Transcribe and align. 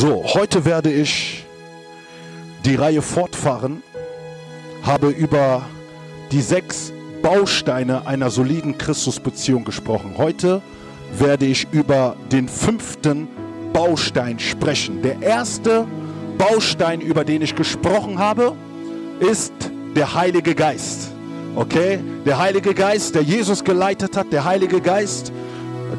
So, 0.00 0.22
heute 0.32 0.64
werde 0.64 0.92
ich 0.92 1.44
die 2.64 2.76
Reihe 2.76 3.02
fortfahren, 3.02 3.82
habe 4.84 5.08
über 5.08 5.62
die 6.30 6.40
sechs 6.40 6.92
Bausteine 7.20 8.06
einer 8.06 8.30
soliden 8.30 8.78
Christusbeziehung 8.78 9.64
gesprochen. 9.64 10.14
Heute 10.16 10.62
werde 11.18 11.46
ich 11.46 11.66
über 11.72 12.14
den 12.30 12.48
fünften 12.48 13.26
Baustein 13.72 14.38
sprechen. 14.38 15.02
Der 15.02 15.20
erste 15.20 15.84
Baustein, 16.38 17.00
über 17.00 17.24
den 17.24 17.42
ich 17.42 17.56
gesprochen 17.56 18.20
habe, 18.20 18.54
ist 19.18 19.52
der 19.96 20.14
Heilige 20.14 20.54
Geist. 20.54 21.10
Okay? 21.56 21.98
Der 22.24 22.38
Heilige 22.38 22.72
Geist, 22.72 23.16
der 23.16 23.22
Jesus 23.22 23.64
geleitet 23.64 24.16
hat, 24.16 24.32
der 24.32 24.44
Heilige 24.44 24.80
Geist, 24.80 25.32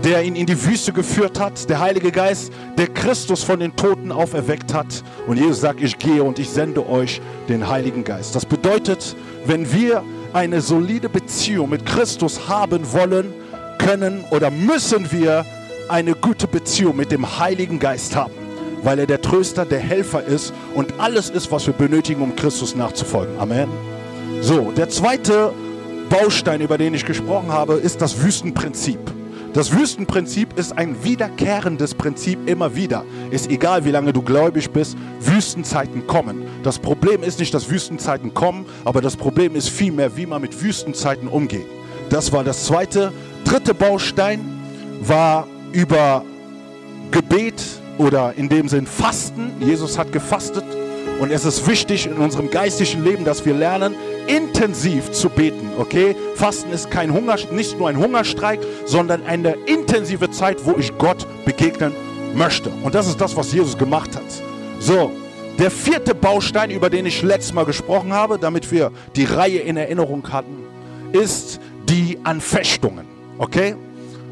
der 0.03 0.23
ihn 0.23 0.35
in 0.35 0.45
die 0.45 0.65
Wüste 0.65 0.93
geführt 0.93 1.39
hat, 1.39 1.69
der 1.69 1.79
Heilige 1.79 2.11
Geist, 2.11 2.51
der 2.77 2.87
Christus 2.87 3.43
von 3.43 3.59
den 3.59 3.75
Toten 3.75 4.11
auferweckt 4.11 4.73
hat. 4.73 5.03
Und 5.27 5.37
Jesus 5.37 5.61
sagt, 5.61 5.81
ich 5.81 5.97
gehe 5.97 6.23
und 6.23 6.39
ich 6.39 6.49
sende 6.49 6.87
euch 6.87 7.21
den 7.49 7.67
Heiligen 7.67 8.03
Geist. 8.03 8.35
Das 8.35 8.45
bedeutet, 8.45 9.15
wenn 9.45 9.71
wir 9.73 10.03
eine 10.33 10.61
solide 10.61 11.09
Beziehung 11.09 11.69
mit 11.69 11.85
Christus 11.85 12.47
haben 12.47 12.93
wollen, 12.93 13.33
können 13.77 14.23
oder 14.31 14.51
müssen 14.51 15.11
wir 15.11 15.45
eine 15.87 16.13
gute 16.13 16.47
Beziehung 16.47 16.95
mit 16.95 17.11
dem 17.11 17.39
Heiligen 17.39 17.79
Geist 17.79 18.15
haben, 18.15 18.33
weil 18.83 18.99
er 18.99 19.07
der 19.07 19.21
Tröster, 19.21 19.65
der 19.65 19.79
Helfer 19.79 20.23
ist 20.23 20.53
und 20.75 20.93
alles 20.99 21.29
ist, 21.29 21.51
was 21.51 21.65
wir 21.65 21.73
benötigen, 21.73 22.21
um 22.21 22.35
Christus 22.35 22.75
nachzufolgen. 22.75 23.39
Amen. 23.39 23.69
So, 24.41 24.71
der 24.71 24.89
zweite 24.89 25.51
Baustein, 26.09 26.61
über 26.61 26.77
den 26.77 26.93
ich 26.93 27.05
gesprochen 27.05 27.51
habe, 27.51 27.73
ist 27.73 28.01
das 28.01 28.21
Wüstenprinzip. 28.21 28.99
Das 29.53 29.71
Wüstenprinzip 29.71 30.57
ist 30.59 30.77
ein 30.77 31.03
wiederkehrendes 31.03 31.95
Prinzip 31.95 32.47
immer 32.47 32.75
wieder. 32.75 33.03
Ist 33.31 33.49
egal, 33.49 33.83
wie 33.83 33.89
lange 33.91 34.13
du 34.13 34.21
gläubig 34.21 34.69
bist, 34.69 34.95
Wüstenzeiten 35.19 36.05
kommen. 36.05 36.43
Das 36.61 36.77
Problem 36.77 37.23
ist 37.23 37.39
nicht, 37.39 37.53
dass 37.53 37.69
Wüstenzeiten 37.69 38.33
kommen, 38.35 38.65
aber 38.85 39.01
das 39.01 39.17
Problem 39.17 39.55
ist 39.55 39.69
vielmehr, 39.69 40.15
wie 40.15 40.27
man 40.27 40.41
mit 40.41 40.61
Wüstenzeiten 40.61 41.27
umgeht. 41.27 41.65
Das 42.09 42.31
war 42.31 42.43
das 42.43 42.65
zweite. 42.65 43.11
Dritte 43.43 43.73
Baustein 43.73 44.39
war 45.01 45.47
über 45.71 46.23
Gebet 47.09 47.63
oder 47.97 48.33
in 48.35 48.49
dem 48.49 48.67
Sinn 48.67 48.85
Fasten. 48.85 49.51
Jesus 49.59 49.97
hat 49.97 50.11
gefastet 50.11 50.65
und 51.19 51.31
es 51.31 51.45
ist 51.45 51.67
wichtig 51.67 52.05
in 52.05 52.13
unserem 52.13 52.49
geistlichen 52.49 53.03
Leben, 53.03 53.25
dass 53.25 53.45
wir 53.45 53.53
lernen, 53.53 53.95
intensiv 54.27 55.11
zu 55.11 55.29
beten, 55.29 55.69
okay? 55.77 56.15
Fasten 56.35 56.71
ist 56.71 56.89
kein 56.89 57.13
Hunger, 57.13 57.35
nicht 57.51 57.77
nur 57.77 57.89
ein 57.89 57.97
Hungerstreik, 57.97 58.59
sondern 58.85 59.25
eine 59.25 59.55
intensive 59.65 60.31
Zeit, 60.31 60.65
wo 60.65 60.75
ich 60.77 60.97
Gott 60.97 61.25
begegnen 61.45 61.93
möchte. 62.33 62.71
Und 62.83 62.95
das 62.95 63.07
ist 63.07 63.19
das, 63.19 63.35
was 63.35 63.51
Jesus 63.51 63.77
gemacht 63.77 64.15
hat. 64.15 64.23
So, 64.79 65.11
der 65.57 65.71
vierte 65.71 66.15
Baustein, 66.15 66.71
über 66.71 66.89
den 66.89 67.05
ich 67.05 67.21
letztes 67.21 67.53
Mal 67.53 67.65
gesprochen 67.65 68.13
habe, 68.13 68.39
damit 68.39 68.71
wir 68.71 68.91
die 69.15 69.25
Reihe 69.25 69.59
in 69.59 69.75
Erinnerung 69.75 70.31
hatten, 70.31 70.63
ist 71.11 71.59
die 71.89 72.17
Anfechtungen, 72.23 73.05
okay? 73.39 73.75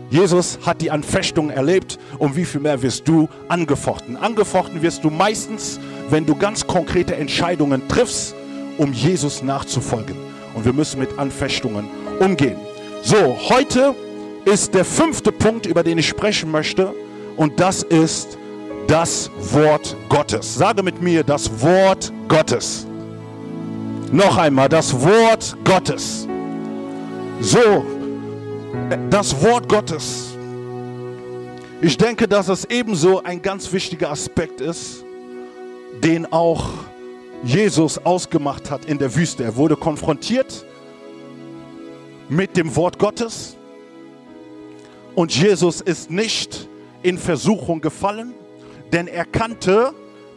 Jesus 0.09 0.59
hat 0.65 0.81
die 0.81 0.89
Anfechtung 0.89 1.49
erlebt 1.49 1.99
und 2.17 2.37
wie 2.37 2.45
viel 2.45 2.61
mehr 2.61 2.81
wirst 2.81 3.07
du 3.09 3.27
angefochten? 3.49 4.15
Angefochten 4.15 4.81
wirst 4.81 5.03
du 5.03 5.09
meistens, 5.09 5.81
wenn 6.09 6.25
du 6.25 6.35
ganz 6.35 6.65
konkrete 6.65 7.15
Entscheidungen 7.15 7.87
triffst, 7.87 8.35
um 8.77 8.93
Jesus 8.93 9.43
nachzufolgen. 9.43 10.15
Und 10.53 10.65
wir 10.65 10.73
müssen 10.73 10.99
mit 10.99 11.17
Anfechtungen 11.19 11.87
umgehen. 12.19 12.57
So, 13.01 13.37
heute 13.49 13.93
ist 14.45 14.73
der 14.73 14.85
fünfte 14.85 15.31
Punkt, 15.31 15.65
über 15.65 15.83
den 15.83 15.97
ich 15.97 16.07
sprechen 16.07 16.51
möchte. 16.51 16.93
Und 17.35 17.59
das 17.59 17.83
ist 17.83 18.37
das 18.87 19.29
Wort 19.51 19.95
Gottes. 20.09 20.55
Sage 20.55 20.81
mit 20.81 21.01
mir 21.01 21.23
das 21.23 21.61
Wort 21.61 22.11
Gottes. 22.27 22.87
Noch 24.11 24.37
einmal, 24.37 24.69
das 24.69 24.93
Wort 25.01 25.57
Gottes. 25.65 26.27
So, 27.41 27.85
das 29.09 29.41
Wort 29.41 29.67
Gottes. 29.67 30.37
Ich 31.81 31.97
denke, 31.97 32.27
dass 32.27 32.47
es 32.47 32.65
ebenso 32.65 33.21
ein 33.23 33.41
ganz 33.41 33.71
wichtiger 33.71 34.09
Aspekt 34.09 34.61
ist, 34.61 35.03
den 36.03 36.31
auch 36.31 36.69
Jesus 37.43 37.97
ausgemacht 37.99 38.71
hat 38.71 38.85
in 38.85 38.97
der 38.97 39.15
Wüste. 39.15 39.43
Er 39.43 39.55
wurde 39.55 39.75
konfrontiert 39.75 40.65
mit 42.29 42.57
dem 42.57 42.75
Wort 42.75 42.99
Gottes 42.99 43.57
und 45.15 45.35
Jesus 45.35 45.81
ist 45.81 46.11
nicht 46.11 46.67
in 47.01 47.17
Versuchung 47.17 47.81
gefallen, 47.81 48.33
denn 48.91 49.07
er 49.07 49.25
kannte 49.25 49.93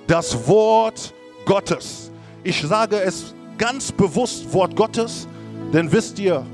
das 0.07 0.49
Wort 0.49 1.13
Gottes. 1.45 2.11
Ich 2.43 2.63
sage 2.63 2.97
es 3.01 3.35
ganz 3.59 3.93
bewusst 3.93 4.53
Wort 4.55 4.75
Gottes, 4.75 5.29
denn 5.73 5.93
wisst 5.93 6.19
ihr, 6.19 6.47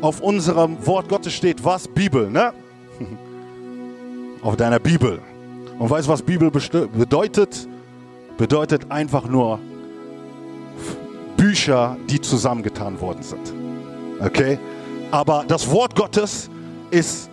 auf 0.00 0.20
unserem 0.20 0.84
Wort 0.86 1.08
Gottes 1.08 1.32
steht 1.32 1.64
was? 1.64 1.88
Bibel, 1.88 2.30
ne? 2.30 2.52
Auf 4.42 4.56
deiner 4.56 4.78
Bibel. 4.78 5.20
Und 5.78 5.90
weißt 5.90 6.08
du, 6.08 6.12
was 6.12 6.22
Bibel 6.22 6.50
bedeutet? 6.50 7.68
Bedeutet 8.42 8.90
einfach 8.90 9.28
nur 9.28 9.60
Bücher, 11.36 11.96
die 12.10 12.20
zusammengetan 12.20 13.00
worden 13.00 13.22
sind. 13.22 13.54
Okay? 14.18 14.58
Aber 15.12 15.44
das 15.46 15.70
Wort 15.70 15.94
Gottes 15.94 16.50
ist 16.90 17.30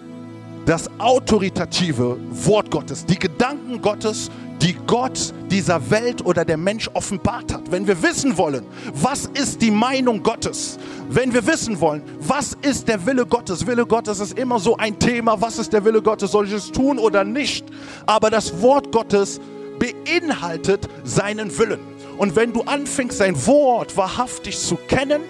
das 0.68 0.88
autoritative 1.00 2.16
Wort 2.30 2.69
Gottes, 2.69 3.08
die 3.08 3.18
Gedanken 3.18 3.81
Gottes, 3.81 4.30
die 4.62 4.75
Gott 4.86 5.34
dieser 5.50 5.90
Welt 5.90 6.24
oder 6.24 6.46
der 6.46 6.58
Mensch 6.58 6.88
offenbart 6.94 7.56
hat. 7.56 7.72
Wenn 7.72 7.88
wir 7.88 8.03
wissen 8.03 8.38
wollen, 8.38 8.68
was 8.94 9.25
ist 9.25 9.64
die 9.64 9.72
Meinung 9.72 10.22
Gottes, 10.22 10.78
wenn 11.09 11.34
wir 11.34 11.48
wissen 11.48 11.81
wollen, 11.81 12.03
was 12.19 12.56
ist 12.62 12.88
der 12.88 13.03
Wille 13.03 13.25
Gottes, 13.25 13.66
Wille 13.66 13.88
Gottes 13.88 14.19
ist 14.19 14.38
immer 14.38 14.59
so 14.59 14.78
ein 14.78 15.00
Thema, 15.00 15.42
was 15.42 15.58
ist 15.58 15.74
der 15.74 15.84
Wille 15.84 16.03
Gottes, 16.03 16.30
soll 16.30 16.46
ich 16.46 16.53
es 16.53 16.72
tun 16.72 17.00
oder 17.00 17.24
nicht, 17.24 17.66
aber 18.06 18.30
das 18.30 18.62
Wort 18.62 18.92
Gottes 18.92 19.42
beinhaltet 19.80 20.88
seinen 21.04 21.58
Willen. 21.58 21.80
Und 22.18 22.36
wenn 22.36 22.52
du 22.52 22.62
anfängst, 22.64 23.18
sein 23.18 23.46
Wort 23.48 23.96
wahrhaftig 23.96 24.60
zu 24.60 24.76
kennen, 24.76 25.22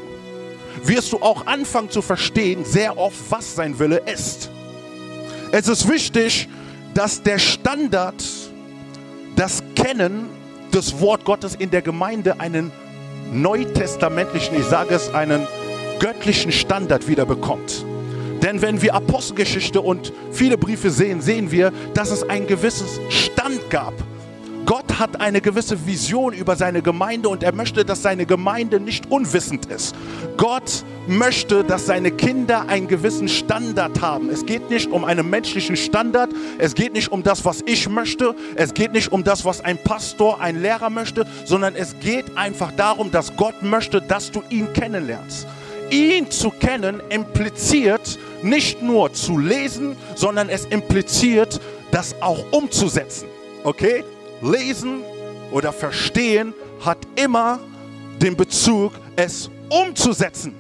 wirst 0.84 1.14
du 1.14 1.18
auch 1.18 1.46
anfangen 1.46 1.92
zu 1.92 2.02
verstehen, 2.02 2.66
sehr 2.66 2.98
oft, 2.98 3.18
was 3.30 3.56
sein 3.56 3.78
Wille 3.80 4.02
ist. 4.12 4.50
Es 5.52 5.68
ist 5.68 5.88
wichtig, 5.88 6.48
dass 6.94 7.22
der 7.22 7.38
Standard, 7.38 8.24
das 9.36 9.64
Kennen 9.76 10.30
des 10.74 11.00
Wort 11.00 11.26
Gottes 11.26 11.56
in 11.56 11.70
der 11.70 11.82
Gemeinde 11.82 12.40
einen 12.40 12.72
neutestamentlichen, 13.32 14.58
ich 14.58 14.66
sage 14.66 14.96
es, 14.96 15.14
einen 15.14 15.48
göttlichen 16.00 16.52
Standard 16.52 17.08
wieder 17.08 17.26
bekommt. 17.26 17.86
Denn 18.42 18.62
wenn 18.62 18.82
wir 18.82 18.96
Apostelgeschichte 18.96 19.82
und 19.82 20.14
viele 20.32 20.58
Briefe 20.58 20.90
sehen, 20.90 21.22
sehen 21.22 21.52
wir, 21.52 21.72
dass 21.94 22.10
es 22.10 22.24
ein 22.24 22.48
gewisses 22.48 23.00
Stand 23.10 23.70
gab 23.70 23.94
Gott 24.70 25.00
hat 25.00 25.20
eine 25.20 25.42
gewisse 25.42 25.88
Vision 25.88 26.32
über 26.32 26.56
seine 26.56 26.84
Gemeinde 26.84 27.28
und 27.28 27.42
er 27.42 27.56
möchte, 27.56 27.84
dass 27.84 28.04
seine 28.04 28.28
Gemeinde 28.28 28.80
nicht 28.80 29.10
unwissend 29.10 29.66
ist. 29.66 29.96
Gott 30.38 30.84
möchte, 31.08 31.64
dass 31.64 31.88
seine 31.88 32.12
Kinder 32.12 32.70
einen 32.70 32.88
gewissen 32.88 33.28
Standard 33.28 34.00
haben. 34.00 34.30
Es 34.30 34.46
geht 34.46 34.70
nicht 34.70 34.92
um 34.92 35.06
einen 35.06 35.28
menschlichen 35.28 35.76
Standard, 35.76 36.30
es 36.60 36.76
geht 36.76 36.94
nicht 36.94 37.12
um 37.12 37.24
das, 37.24 37.46
was 37.46 37.64
ich 37.66 37.90
möchte, 37.90 38.36
es 38.54 38.76
geht 38.76 38.94
nicht 38.94 39.12
um 39.12 39.24
das, 39.24 39.44
was 39.44 39.60
ein 39.60 39.80
Pastor, 39.84 40.40
ein 40.40 40.62
Lehrer 40.62 40.92
möchte, 40.92 41.26
sondern 41.46 41.74
es 41.74 42.00
geht 42.00 42.38
einfach 42.38 42.72
darum, 42.74 43.10
dass 43.10 43.36
Gott 43.36 43.64
möchte, 43.64 44.04
dass 44.04 44.30
du 44.30 44.44
ihn 44.52 44.72
kennenlernst. 44.74 45.48
Ihn 45.90 46.30
zu 46.30 46.52
kennen 46.52 47.02
impliziert 47.10 48.20
nicht 48.44 48.84
nur 48.84 49.14
zu 49.14 49.40
lesen, 49.40 49.96
sondern 50.14 50.48
es 50.48 50.66
impliziert, 50.66 51.60
das 51.90 52.14
auch 52.22 52.46
umzusetzen. 52.52 53.26
Okay? 53.64 54.04
Lesen 54.42 55.02
oder 55.52 55.74
Verstehen 55.74 56.54
hat 56.82 57.00
immer 57.16 57.60
den 58.22 58.36
Bezug, 58.36 58.94
es 59.16 59.50
umzusetzen. 59.70 60.56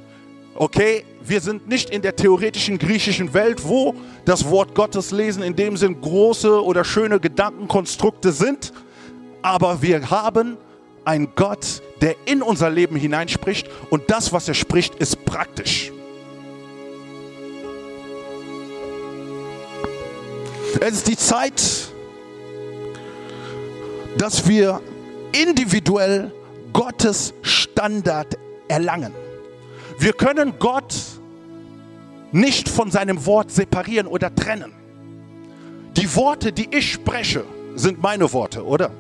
Okay, 0.55 1.05
wir 1.21 1.41
sind 1.41 1.67
nicht 1.67 1.89
in 1.89 2.01
der 2.01 2.15
theoretischen 2.15 2.77
griechischen 2.77 3.33
Welt, 3.33 3.67
wo 3.67 3.95
das 4.25 4.49
Wort 4.49 4.75
Gottes 4.75 5.11
lesen 5.11 5.43
in 5.43 5.55
dem 5.55 5.77
Sinn 5.77 6.01
große 6.01 6.63
oder 6.63 6.83
schöne 6.83 7.19
Gedankenkonstrukte 7.19 8.31
sind, 8.31 8.73
aber 9.41 9.81
wir 9.81 10.09
haben 10.09 10.57
einen 11.05 11.29
Gott, 11.35 11.81
der 12.01 12.15
in 12.25 12.41
unser 12.41 12.69
Leben 12.69 12.95
hineinspricht 12.95 13.69
und 13.89 14.09
das, 14.09 14.33
was 14.33 14.47
er 14.47 14.53
spricht, 14.53 14.95
ist 14.95 15.23
praktisch. 15.25 15.91
Es 20.81 20.93
ist 20.93 21.07
die 21.07 21.17
Zeit, 21.17 21.61
dass 24.19 24.48
wir 24.48 24.81
individuell 25.31 26.31
Gottes 26.74 27.33
Standard 27.42 28.38
erlangen. 28.68 29.13
Wir 29.98 30.13
können 30.13 30.54
Gott 30.60 30.94
nicht 32.31 32.68
von 32.68 32.92
seinem 32.92 33.25
Wort 33.25 33.50
separieren 33.50 34.07
oder 34.07 34.33
trennen. 34.36 34.74
Die 35.95 36.13
Worte, 36.16 36.51
die 36.51 36.68
ich 36.69 36.92
spreche, 36.92 37.45
sind 37.75 38.01
meine 38.01 38.31
Worte, 38.33 38.63
oder? 38.66 38.92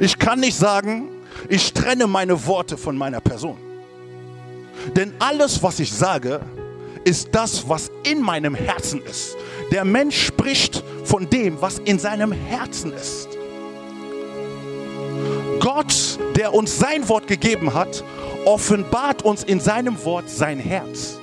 Ich 0.00 0.18
kann 0.18 0.40
nicht 0.40 0.56
sagen, 0.56 1.10
ich 1.48 1.72
trenne 1.74 2.06
meine 2.06 2.46
Worte 2.46 2.78
von 2.78 2.96
meiner 2.96 3.20
Person. 3.20 3.58
Denn 4.96 5.12
alles, 5.18 5.62
was 5.62 5.78
ich 5.80 5.92
sage, 5.92 6.40
ist 7.04 7.28
das, 7.32 7.68
was 7.68 7.90
in 8.04 8.22
meinem 8.22 8.54
Herzen 8.54 9.02
ist. 9.02 9.36
Der 9.70 9.84
Mensch 9.84 10.18
spricht 10.26 10.82
von 11.04 11.28
dem, 11.28 11.60
was 11.60 11.78
in 11.78 11.98
seinem 11.98 12.32
Herzen 12.32 12.92
ist. 12.94 13.31
Gott, 15.62 16.18
der 16.34 16.54
uns 16.54 16.76
sein 16.76 17.08
Wort 17.08 17.28
gegeben 17.28 17.72
hat, 17.72 18.02
offenbart 18.44 19.22
uns 19.22 19.44
in 19.44 19.60
seinem 19.60 20.04
Wort 20.04 20.28
sein 20.28 20.58
Herz 20.58 21.20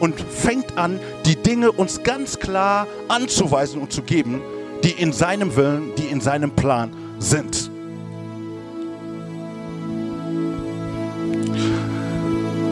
und 0.00 0.20
fängt 0.20 0.76
an, 0.76 1.00
die 1.24 1.34
Dinge 1.34 1.72
uns 1.72 2.02
ganz 2.02 2.38
klar 2.38 2.86
anzuweisen 3.08 3.80
und 3.80 3.90
zu 3.90 4.02
geben, 4.02 4.42
die 4.84 4.90
in 4.90 5.14
seinem 5.14 5.56
Willen, 5.56 5.94
die 5.96 6.08
in 6.08 6.20
seinem 6.20 6.50
Plan 6.50 6.94
sind. 7.18 7.70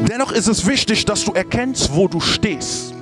Dennoch 0.06 0.30
ist 0.30 0.46
es 0.46 0.66
wichtig, 0.66 1.06
dass 1.06 1.24
du 1.24 1.32
erkennst, 1.32 1.94
wo 1.94 2.06
du 2.06 2.20
stehst. 2.20 2.92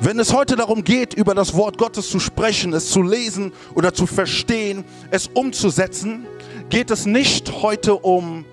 Wenn 0.00 0.18
es 0.18 0.32
heute 0.32 0.56
darum 0.56 0.84
geht, 0.84 1.14
über 1.14 1.34
das 1.34 1.54
Wort 1.54 1.78
Gottes 1.78 2.10
zu 2.10 2.18
sprechen, 2.18 2.72
es 2.72 2.90
zu 2.90 3.02
lesen 3.02 3.52
oder 3.74 3.94
zu 3.94 4.06
verstehen, 4.06 4.84
es 5.10 5.28
umzusetzen, 5.28 6.26
geht 6.68 6.90
es 6.90 7.06
nicht 7.06 7.62
heute 7.62 7.94
um 7.94 8.44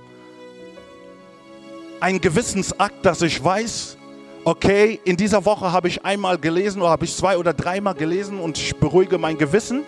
einen 1.99 2.21
Gewissensakt, 2.21 3.05
dass 3.05 3.21
ich 3.21 3.43
weiß, 3.43 3.97
okay, 4.45 4.99
in 5.03 5.17
dieser 5.17 5.45
Woche 5.45 5.71
habe 5.71 5.87
ich 5.87 6.05
einmal 6.05 6.37
gelesen 6.37 6.81
oder 6.81 6.91
habe 6.91 7.05
ich 7.05 7.15
zwei 7.15 7.37
oder 7.37 7.53
dreimal 7.53 7.93
gelesen 7.93 8.39
und 8.39 8.57
ich 8.57 8.75
beruhige 8.75 9.17
mein 9.17 9.37
Gewissen 9.37 9.83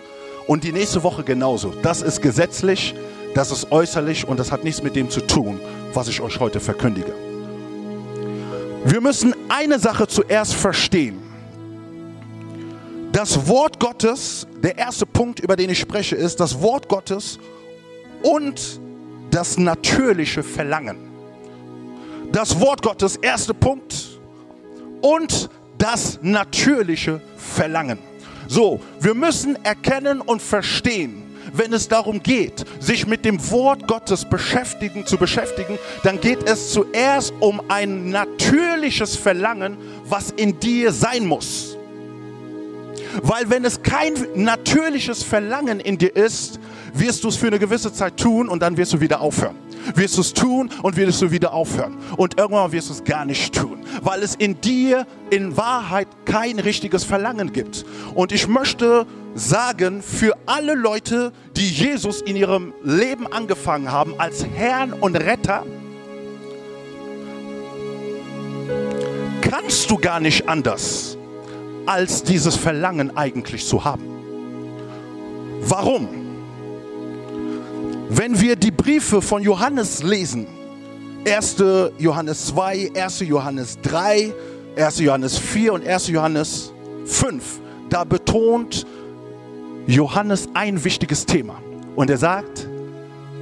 und 0.46 0.64
die 0.64 0.72
nächste 0.72 1.02
Woche 1.02 1.22
genauso. 1.22 1.72
Das 1.82 2.02
ist 2.02 2.20
gesetzlich, 2.20 2.94
das 3.34 3.50
ist 3.50 3.72
äußerlich 3.72 4.26
und 4.26 4.38
das 4.38 4.52
hat 4.52 4.64
nichts 4.64 4.82
mit 4.82 4.96
dem 4.96 5.08
zu 5.10 5.20
tun, 5.20 5.60
was 5.94 6.08
ich 6.08 6.20
euch 6.20 6.38
heute 6.38 6.60
verkündige. 6.60 7.14
Wir 8.84 9.00
müssen 9.00 9.34
eine 9.48 9.78
Sache 9.78 10.06
zuerst 10.06 10.54
verstehen. 10.54 11.22
Das 13.12 13.46
Wort 13.46 13.78
Gottes, 13.78 14.46
der 14.62 14.76
erste 14.78 15.06
Punkt, 15.06 15.40
über 15.40 15.54
den 15.54 15.70
ich 15.70 15.78
spreche, 15.78 16.16
ist 16.16 16.40
das 16.40 16.60
Wort 16.60 16.88
Gottes 16.88 17.38
und 18.22 18.80
das 19.30 19.58
natürliche 19.58 20.42
Verlangen. 20.42 20.96
Das 22.32 22.58
Wort 22.60 22.82
Gottes, 22.82 23.16
erster 23.16 23.54
Punkt, 23.54 24.20
und 25.00 25.50
das 25.78 26.18
natürliche 26.22 27.20
Verlangen. 27.36 27.98
So, 28.48 28.80
wir 29.00 29.14
müssen 29.14 29.56
erkennen 29.64 30.20
und 30.20 30.40
verstehen, 30.40 31.22
wenn 31.52 31.72
es 31.72 31.88
darum 31.88 32.22
geht, 32.22 32.64
sich 32.80 33.06
mit 33.06 33.24
dem 33.24 33.50
Wort 33.50 33.86
Gottes 33.86 34.24
beschäftigen, 34.24 35.06
zu 35.06 35.16
beschäftigen, 35.18 35.78
dann 36.02 36.20
geht 36.20 36.48
es 36.48 36.72
zuerst 36.72 37.34
um 37.40 37.60
ein 37.68 38.10
natürliches 38.10 39.16
Verlangen, 39.16 39.76
was 40.04 40.30
in 40.30 40.58
dir 40.60 40.92
sein 40.92 41.26
muss. 41.26 41.76
Weil 43.22 43.50
wenn 43.50 43.64
es 43.64 43.82
kein 43.82 44.14
natürliches 44.34 45.22
Verlangen 45.22 45.80
in 45.80 45.98
dir 45.98 46.14
ist, 46.14 46.58
wirst 46.94 47.24
du 47.24 47.28
es 47.28 47.36
für 47.36 47.46
eine 47.46 47.58
gewisse 47.58 47.92
Zeit 47.92 48.16
tun 48.16 48.48
und 48.48 48.62
dann 48.62 48.76
wirst 48.76 48.92
du 48.92 49.00
wieder 49.00 49.20
aufhören 49.20 49.56
wirst 49.94 50.16
du 50.16 50.20
es 50.20 50.32
tun 50.32 50.70
und 50.82 50.96
wirst 50.96 51.22
du 51.22 51.30
wieder 51.30 51.52
aufhören. 51.52 51.96
Und 52.16 52.38
irgendwann 52.38 52.72
wirst 52.72 52.88
du 52.88 52.94
es 52.94 53.04
gar 53.04 53.24
nicht 53.24 53.54
tun, 53.54 53.84
weil 54.02 54.22
es 54.22 54.34
in 54.34 54.60
dir 54.60 55.06
in 55.30 55.56
Wahrheit 55.56 56.08
kein 56.24 56.58
richtiges 56.58 57.04
Verlangen 57.04 57.52
gibt. 57.52 57.84
Und 58.14 58.32
ich 58.32 58.48
möchte 58.48 59.06
sagen, 59.34 60.02
für 60.02 60.36
alle 60.46 60.74
Leute, 60.74 61.32
die 61.56 61.68
Jesus 61.68 62.20
in 62.20 62.36
ihrem 62.36 62.74
Leben 62.82 63.26
angefangen 63.26 63.90
haben 63.90 64.14
als 64.18 64.44
Herrn 64.44 64.92
und 64.92 65.16
Retter, 65.16 65.64
kannst 69.40 69.90
du 69.90 69.98
gar 69.98 70.20
nicht 70.20 70.48
anders, 70.48 71.16
als 71.86 72.22
dieses 72.22 72.56
Verlangen 72.56 73.16
eigentlich 73.16 73.66
zu 73.66 73.84
haben. 73.84 74.04
Warum? 75.62 76.21
Wenn 78.14 78.38
wir 78.38 78.56
die 78.56 78.70
Briefe 78.70 79.22
von 79.22 79.42
Johannes 79.42 80.02
lesen, 80.02 80.46
1. 81.26 81.56
Johannes 81.96 82.48
2, 82.48 82.90
1. 82.94 83.20
Johannes 83.20 83.78
3, 83.80 84.34
1. 84.76 84.98
Johannes 84.98 85.38
4 85.38 85.72
und 85.72 85.86
1. 85.88 86.08
Johannes 86.08 86.74
5, 87.06 87.60
da 87.88 88.04
betont 88.04 88.86
Johannes 89.86 90.46
ein 90.52 90.84
wichtiges 90.84 91.24
Thema. 91.24 91.56
Und 91.96 92.10
er 92.10 92.18
sagt, 92.18 92.68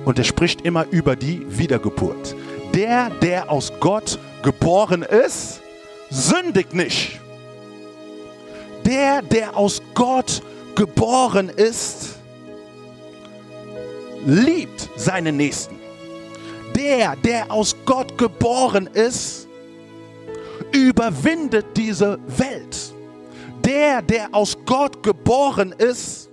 und 0.05 0.19
er 0.19 0.25
spricht 0.25 0.61
immer 0.61 0.87
über 0.93 1.17
die 1.17 1.45
Wiedergeburt. 1.49 2.37
Der, 2.73 3.11
der 3.11 3.51
aus 3.51 3.73
Gott 3.81 4.21
geboren 4.45 5.03
ist, 5.03 5.63
sündigt 6.11 6.75
nicht. 6.75 7.19
Der, 8.87 9.21
der 9.23 9.57
aus 9.57 9.83
Gott 9.95 10.43
geboren 10.77 11.49
ist, 11.49 12.10
liebt 14.27 14.89
seinen 14.97 15.37
Nächsten. 15.37 15.77
Der, 16.77 17.17
der 17.17 17.51
aus 17.51 17.75
Gott 17.85 18.17
geboren 18.17 18.87
ist, 18.87 19.49
überwindet 20.73 21.67
diese 21.77 22.19
Welt. 22.27 22.95
Der, 23.65 24.03
der 24.03 24.29
aus 24.33 24.57
Gott 24.65 25.03
geboren 25.03 25.75
ist, 25.77 26.31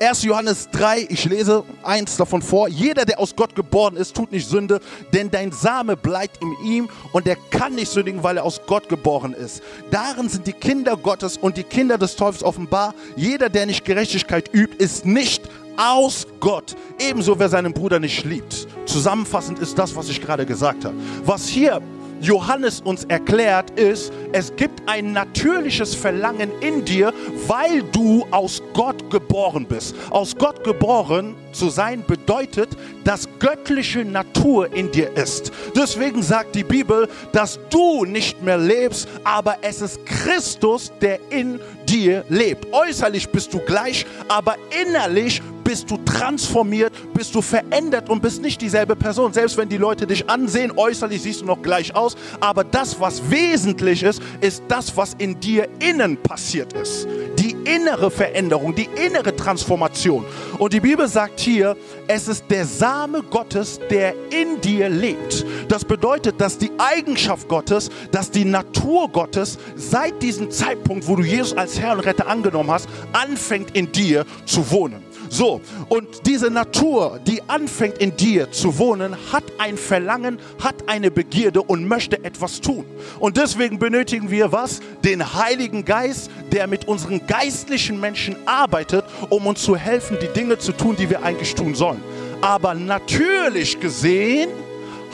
1. 0.00 0.24
Johannes 0.24 0.68
3, 0.72 1.06
ich 1.08 1.24
lese 1.24 1.64
eins 1.82 2.16
davon 2.16 2.42
vor. 2.42 2.68
Jeder, 2.68 3.04
der 3.04 3.18
aus 3.18 3.34
Gott 3.34 3.54
geboren 3.54 3.96
ist, 3.96 4.14
tut 4.14 4.32
nicht 4.32 4.48
Sünde, 4.48 4.80
denn 5.12 5.30
dein 5.30 5.52
Same 5.52 5.96
bleibt 5.96 6.42
in 6.42 6.54
ihm 6.64 6.88
und 7.12 7.26
er 7.26 7.36
kann 7.50 7.74
nicht 7.74 7.90
sündigen, 7.90 8.22
weil 8.22 8.36
er 8.36 8.44
aus 8.44 8.60
Gott 8.66 8.88
geboren 8.88 9.32
ist. 9.32 9.62
Darin 9.90 10.28
sind 10.28 10.46
die 10.46 10.52
Kinder 10.52 10.96
Gottes 10.96 11.36
und 11.36 11.56
die 11.56 11.62
Kinder 11.62 11.96
des 11.96 12.16
Teufels 12.16 12.42
offenbar. 12.42 12.94
Jeder, 13.16 13.48
der 13.48 13.66
nicht 13.66 13.84
Gerechtigkeit 13.84 14.52
übt, 14.52 14.76
ist 14.82 15.06
nicht 15.06 15.42
aus 15.76 16.26
Gott. 16.40 16.76
Ebenso 16.98 17.38
wer 17.38 17.48
seinen 17.48 17.72
Bruder 17.72 17.98
nicht 17.98 18.24
liebt. 18.24 18.66
Zusammenfassend 18.86 19.58
ist 19.58 19.78
das, 19.78 19.94
was 19.96 20.08
ich 20.08 20.20
gerade 20.20 20.46
gesagt 20.46 20.84
habe. 20.84 20.94
Was 21.24 21.46
hier 21.46 21.80
Johannes 22.20 22.80
uns 22.80 23.04
erklärt, 23.04 23.70
ist, 23.78 24.12
es 24.32 24.54
gibt 24.56 24.88
ein 24.88 25.12
natürliches 25.12 25.94
Verlangen 25.94 26.50
in 26.60 26.84
dir, 26.84 27.12
weil 27.46 27.82
du 27.92 28.26
aus 28.30 28.62
Gott 28.72 29.10
geboren 29.10 29.66
bist. 29.66 29.94
Aus 30.10 30.34
Gott 30.34 30.64
geboren 30.64 31.34
zu 31.52 31.68
sein 31.68 32.02
bedeutet, 32.06 32.70
dass 33.04 33.28
göttliche 33.38 34.04
Natur 34.04 34.72
in 34.72 34.90
dir 34.90 35.14
ist. 35.16 35.52
Deswegen 35.76 36.22
sagt 36.22 36.54
die 36.54 36.64
Bibel, 36.64 37.08
dass 37.32 37.60
du 37.68 38.04
nicht 38.04 38.42
mehr 38.42 38.58
lebst, 38.58 39.06
aber 39.22 39.58
es 39.60 39.82
ist 39.82 40.04
Christus, 40.06 40.92
der 41.00 41.18
in 41.30 41.60
dir 41.86 42.24
lebt. 42.28 42.72
Äußerlich 42.72 43.28
bist 43.28 43.52
du 43.52 43.58
gleich, 43.58 44.06
aber 44.28 44.56
innerlich 44.82 45.42
bist 45.64 45.90
du 45.90 45.96
transformiert, 45.96 46.92
bist 47.14 47.34
du 47.34 47.42
verändert 47.42 48.08
und 48.08 48.22
bist 48.22 48.42
nicht 48.42 48.60
dieselbe 48.60 48.94
Person. 48.94 49.32
Selbst 49.32 49.56
wenn 49.56 49.68
die 49.68 49.78
Leute 49.78 50.06
dich 50.06 50.28
ansehen, 50.28 50.72
äußerlich 50.76 51.22
siehst 51.22 51.40
du 51.40 51.46
noch 51.46 51.62
gleich 51.62 51.96
aus, 51.96 52.16
aber 52.40 52.62
das, 52.62 53.00
was 53.00 53.30
wesentlich 53.30 54.02
ist, 54.02 54.22
ist 54.40 54.62
das, 54.68 54.96
was 54.96 55.14
in 55.14 55.40
dir 55.40 55.68
innen 55.80 56.16
passiert 56.16 56.74
ist. 56.74 57.08
Die 57.38 57.56
innere 57.64 58.10
Veränderung, 58.10 58.74
die 58.74 58.88
innere 58.94 59.34
Transformation. 59.34 60.24
Und 60.58 60.72
die 60.72 60.80
Bibel 60.80 61.08
sagt 61.08 61.40
hier, 61.40 61.76
es 62.06 62.28
ist 62.28 62.44
der 62.50 62.66
Same 62.66 63.22
Gottes, 63.22 63.80
der 63.90 64.14
in 64.30 64.60
dir 64.60 64.88
lebt. 64.88 65.44
Das 65.68 65.84
bedeutet, 65.84 66.40
dass 66.40 66.58
die 66.58 66.70
Eigenschaft 66.78 67.48
Gottes, 67.48 67.90
dass 68.10 68.30
die 68.30 68.44
Natur 68.44 69.08
Gottes 69.08 69.58
seit 69.76 70.22
diesem 70.22 70.50
Zeitpunkt, 70.50 71.08
wo 71.08 71.16
du 71.16 71.22
Jesus 71.22 71.56
als 71.56 71.80
Herr 71.80 71.94
und 71.94 72.00
Retter 72.00 72.26
angenommen 72.26 72.70
hast, 72.70 72.88
anfängt 73.12 73.76
in 73.76 73.90
dir 73.90 74.24
zu 74.44 74.70
wohnen. 74.70 75.02
So, 75.34 75.60
und 75.88 76.28
diese 76.28 76.48
Natur, 76.48 77.18
die 77.26 77.42
anfängt 77.48 77.98
in 77.98 78.16
dir 78.16 78.52
zu 78.52 78.78
wohnen, 78.78 79.16
hat 79.32 79.42
ein 79.58 79.76
Verlangen, 79.76 80.38
hat 80.62 80.88
eine 80.88 81.10
Begierde 81.10 81.60
und 81.60 81.88
möchte 81.88 82.22
etwas 82.22 82.60
tun. 82.60 82.84
Und 83.18 83.36
deswegen 83.36 83.80
benötigen 83.80 84.30
wir 84.30 84.52
was? 84.52 84.78
Den 85.02 85.34
Heiligen 85.34 85.84
Geist, 85.84 86.30
der 86.52 86.68
mit 86.68 86.86
unseren 86.86 87.26
geistlichen 87.26 87.98
Menschen 87.98 88.36
arbeitet, 88.46 89.06
um 89.28 89.48
uns 89.48 89.60
zu 89.64 89.74
helfen, 89.74 90.18
die 90.22 90.28
Dinge 90.28 90.56
zu 90.58 90.70
tun, 90.70 90.94
die 90.94 91.10
wir 91.10 91.24
eigentlich 91.24 91.52
tun 91.56 91.74
sollen. 91.74 92.00
Aber 92.40 92.72
natürlich 92.74 93.80
gesehen 93.80 94.50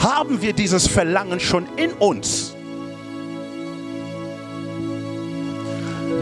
haben 0.00 0.42
wir 0.42 0.52
dieses 0.52 0.86
Verlangen 0.86 1.40
schon 1.40 1.66
in 1.76 1.92
uns. 1.92 2.49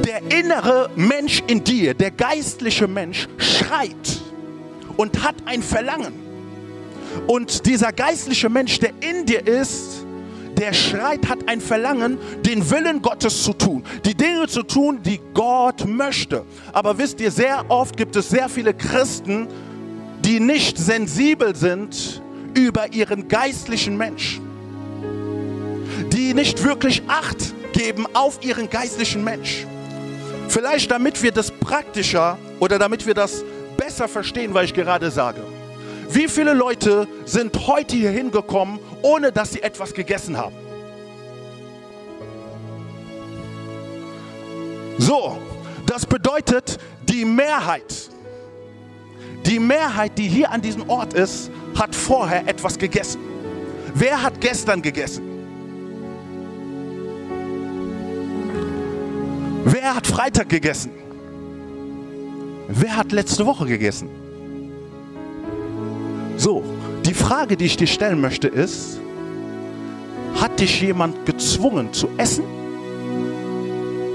Der 0.05 0.23
innere 0.39 0.91
Mensch 0.97 1.43
in 1.47 1.65
dir, 1.65 1.95
der 1.95 2.11
geistliche 2.11 2.89
Mensch, 2.89 3.29
schreit 3.39 4.21
und 4.97 5.23
hat 5.23 5.37
ein 5.47 5.63
Verlangen. 5.63 6.13
Und 7.27 7.67
dieser 7.67 7.93
geistliche 7.93 8.49
Mensch, 8.49 8.79
der 8.81 8.91
in 9.01 9.25
dir 9.25 9.47
ist, 9.47 10.05
der 10.59 10.73
schreit, 10.73 11.29
hat 11.29 11.49
ein 11.49 11.61
Verlangen, 11.61 12.19
den 12.45 12.69
Willen 12.71 13.01
Gottes 13.01 13.45
zu 13.45 13.53
tun, 13.53 13.85
die 14.05 14.15
Dinge 14.15 14.49
zu 14.49 14.63
tun, 14.63 15.01
die 15.03 15.21
Gott 15.33 15.87
möchte. 15.87 16.45
Aber 16.73 16.99
wisst 16.99 17.21
ihr, 17.21 17.31
sehr 17.31 17.65
oft 17.69 17.97
gibt 17.97 18.17
es 18.17 18.29
sehr 18.29 18.49
viele 18.49 18.75
Christen, 18.75 19.47
die 20.25 20.41
nicht 20.41 20.77
sensibel 20.77 21.55
sind 21.55 22.23
über 22.55 22.93
ihren 22.93 23.29
geistlichen 23.29 23.97
Mensch, 23.97 24.41
die 26.13 26.35
nicht 26.35 26.65
wirklich 26.65 27.03
Acht 27.07 27.55
geben 27.73 28.07
auf 28.15 28.41
ihren 28.43 28.69
geistlichen 28.69 29.23
Mensch. 29.23 29.65
Vielleicht 30.49 30.91
damit 30.91 31.23
wir 31.23 31.31
das 31.31 31.51
praktischer 31.51 32.39
oder 32.59 32.79
damit 32.79 33.07
wir 33.07 33.15
das 33.15 33.45
besser 33.77 34.09
verstehen, 34.09 34.55
was 34.55 34.65
ich 34.65 34.75
gerade 34.75 35.11
sage. 35.11 35.43
Wie 36.11 36.27
viele 36.27 36.55
Leute 36.55 37.07
sind 37.27 37.67
heute 37.67 37.95
hier 37.95 38.11
hingekommen, 38.11 38.79
ohne 39.03 39.31
dass 39.31 39.53
sie 39.53 39.63
etwas 39.63 39.93
gegessen 39.93 40.39
haben? 40.39 40.57
So, 44.97 45.39
das 45.87 46.07
bedeutet, 46.07 46.79
die 47.09 47.25
Mehrheit, 47.25 48.11
die 49.47 49.59
Mehrheit, 49.59 50.19
die 50.19 50.29
hier 50.29 50.51
an 50.51 50.61
diesem 50.61 50.89
Ort 50.89 51.13
ist, 51.13 51.51
hat 51.79 51.95
vorher 51.95 52.49
etwas 52.49 52.79
gegessen. 52.79 53.21
Wer 53.95 54.23
hat 54.23 54.41
gestern 54.41 54.83
gegessen? 54.83 55.38
Wer 59.71 59.95
hat 59.95 60.07
Freitag 60.07 60.49
gegessen? 60.49 60.93
Wer 62.69 62.97
hat 62.97 63.13
letzte 63.13 63.45
Woche 63.45 63.67
gegessen? 63.67 64.09
So, 66.39 66.65
die 67.05 67.13
Frage, 67.13 67.55
die 67.55 67.67
ich 67.67 67.77
dir 67.77 67.87
stellen 67.87 68.19
möchte, 68.19 68.49
ist, 68.49 68.99
hat 70.41 70.59
dich 70.59 70.81
jemand 70.81 71.27
gezwungen 71.27 71.93
zu 71.93 72.09
essen? 72.17 72.45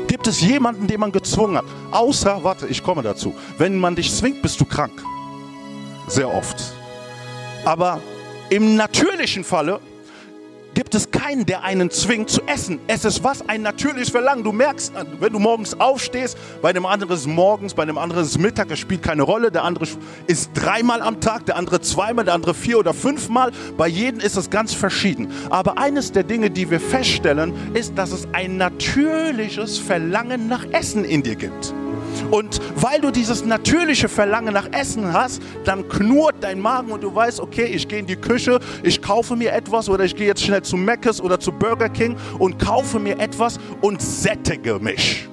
Gibt 0.08 0.26
es 0.26 0.42
jemanden, 0.42 0.88
den 0.88 1.00
man 1.00 1.12
gezwungen 1.12 1.58
hat? 1.58 1.66
Außer, 1.92 2.44
warte, 2.44 2.66
ich 2.66 2.82
komme 2.82 3.04
dazu. 3.04 3.36
Wenn 3.60 3.78
man 3.78 3.96
dich 3.96 4.12
zwingt, 4.12 4.42
bist 4.42 4.60
du 4.60 4.66
krank. 4.66 5.04
Sehr 6.08 6.34
oft. 6.34 6.58
Aber 7.64 8.02
im 8.50 8.76
natürlichen 8.76 9.44
Falle 9.44 9.80
gibt 10.74 10.96
es 10.96 11.12
keinen, 11.12 11.46
der 11.46 11.64
einen 11.64 11.90
zwingt 11.92 12.30
zu 12.30 12.42
essen. 12.48 12.80
Es 12.88 13.06
ist 13.06 13.24
was? 13.24 13.48
Ein 13.48 13.62
natürliches 13.62 14.10
Verlangen. 14.10 14.44
Du 14.44 14.52
merkst, 14.52 14.94
wenn 15.20 15.34
du 15.34 15.40
morgens 15.40 15.80
aufstehst, 15.80 16.38
bei 16.62 16.74
dem 16.74 16.86
anderen 16.86 17.14
ist 17.14 17.28
morgens, 17.28 17.74
bei 17.74 17.86
dem 17.86 17.98
anderen 17.98 18.24
ist 18.24 18.38
Mittag, 18.38 18.72
es 18.72 18.80
spielt 18.80 19.04
keine 19.04 19.24
Rolle. 19.24 19.52
Der 19.52 19.64
andere 19.64 19.86
ist 20.28 20.52
dreimal 20.54 21.02
am 21.02 21.22
Tag, 21.22 21.46
der 21.46 21.56
andere 21.58 21.82
zweimal, 21.82 22.26
der 22.26 22.34
andere 22.34 22.54
vier 22.54 22.80
oder 22.80 22.94
fünfmal. 22.94 23.52
Bei 23.78 23.88
jedem 23.88 24.20
ist 24.20 24.36
es 24.36 24.50
ganz 24.50 24.74
verschieden. 24.74 25.32
Aber 25.50 25.78
eines 25.78 26.12
der 26.12 26.24
Dinge, 26.24 26.50
die 26.50 26.70
wir 26.70 26.80
feststellen, 26.80 27.54
ist, 27.74 27.98
dass 27.98 28.12
es 28.12 28.28
ein 28.34 28.58
natürliches 28.58 29.78
Verlangen 29.78 30.48
nach 30.48 30.66
Essen 30.72 31.06
in 31.06 31.24
dir 31.24 31.36
gibt. 31.36 31.74
Und 32.34 32.60
weil 32.78 33.00
du 33.00 33.12
dieses 33.12 33.46
natürliche 33.46 34.10
Verlangen 34.10 34.56
nach 34.56 34.68
Essen 34.72 35.14
hast, 35.14 35.40
dann 35.66 35.88
knurrt 35.88 36.38
dein 36.40 36.60
Magen 36.60 36.92
und 36.92 37.04
du 37.04 37.14
weißt, 37.14 37.40
okay, 37.40 37.66
ich 37.66 37.88
gehe 37.88 38.00
in 38.00 38.08
die 38.08 38.16
Küche, 38.16 38.60
ich 38.82 39.04
kaufe 39.04 39.36
mir 39.36 39.54
etwas 39.54 39.88
oder 39.88 40.04
ich 40.04 40.16
gehe 40.16 40.26
jetzt 40.26 40.42
schnell 40.42 40.64
zu 40.64 40.76
Mc's 40.76 41.22
oder 41.22 41.40
zu 41.40 41.52
Burger 41.52 41.90
King 41.90 42.16
und 42.40 42.58
kaufe 42.58 42.98
mir 42.98 43.20
etwas 43.20 43.60
und 43.82 44.02
sättige 44.02 44.80
mich. 44.80 45.30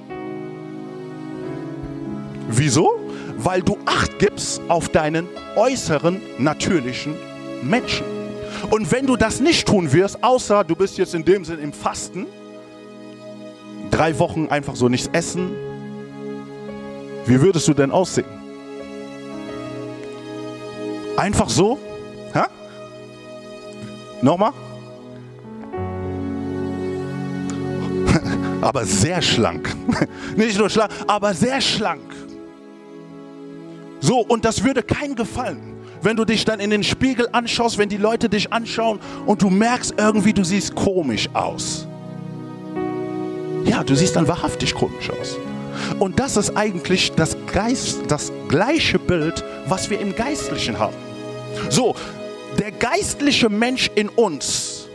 Wieso? 2.49 2.99
Weil 3.35 3.63
du 3.63 3.79
Acht 3.87 4.19
gibst 4.19 4.61
auf 4.67 4.89
deinen 4.89 5.27
äußeren 5.55 6.21
natürlichen 6.37 7.15
Menschen. 7.63 8.05
Und 8.69 8.91
wenn 8.91 9.07
du 9.07 9.15
das 9.15 9.39
nicht 9.39 9.67
tun 9.67 9.91
wirst, 9.91 10.23
außer 10.23 10.63
du 10.63 10.75
bist 10.75 10.99
jetzt 10.99 11.15
in 11.15 11.25
dem 11.25 11.45
Sinn 11.45 11.57
im 11.57 11.73
Fasten, 11.73 12.27
drei 13.89 14.19
Wochen 14.19 14.49
einfach 14.49 14.75
so 14.75 14.87
nichts 14.87 15.09
essen, 15.13 15.49
wie 17.25 17.41
würdest 17.41 17.67
du 17.67 17.73
denn 17.73 17.91
aussehen? 17.91 18.25
Einfach 21.17 21.49
so? 21.49 21.77
Ha? 22.33 22.47
Nochmal? 24.21 24.53
aber 28.61 28.85
sehr 28.85 29.21
schlank. 29.21 29.75
Nicht 30.35 30.57
nur 30.57 30.69
schlank, 30.69 30.91
aber 31.07 31.33
sehr 31.33 31.61
schlank. 31.61 32.01
So, 33.99 34.19
und 34.19 34.45
das 34.45 34.63
würde 34.63 34.81
keinem 34.81 35.15
gefallen, 35.15 35.75
wenn 36.01 36.17
du 36.17 36.25
dich 36.25 36.43
dann 36.43 36.59
in 36.59 36.71
den 36.71 36.83
Spiegel 36.83 37.27
anschaust, 37.31 37.77
wenn 37.77 37.89
die 37.89 37.97
Leute 37.97 38.29
dich 38.29 38.51
anschauen 38.51 38.99
und 39.27 39.41
du 39.43 39.49
merkst 39.49 39.93
irgendwie, 39.97 40.33
du 40.33 40.43
siehst 40.43 40.73
komisch 40.73 41.29
aus. 41.33 41.87
Ja, 43.65 43.83
du 43.83 43.95
siehst 43.95 44.15
dann 44.15 44.27
wahrhaftig 44.27 44.73
komisch 44.73 45.11
aus. 45.11 45.37
Und 45.99 46.19
das 46.19 46.37
ist 46.37 46.55
eigentlich 46.55 47.11
das, 47.13 47.37
Geist, 47.51 47.99
das 48.07 48.31
gleiche 48.47 48.99
Bild, 48.99 49.43
was 49.67 49.89
wir 49.89 49.99
im 49.99 50.15
Geistlichen 50.15 50.79
haben. 50.79 50.95
So, 51.69 51.95
der 52.59 52.71
geistliche 52.71 53.49
Mensch 53.49 53.89
in 53.95 54.09
uns 54.09 54.87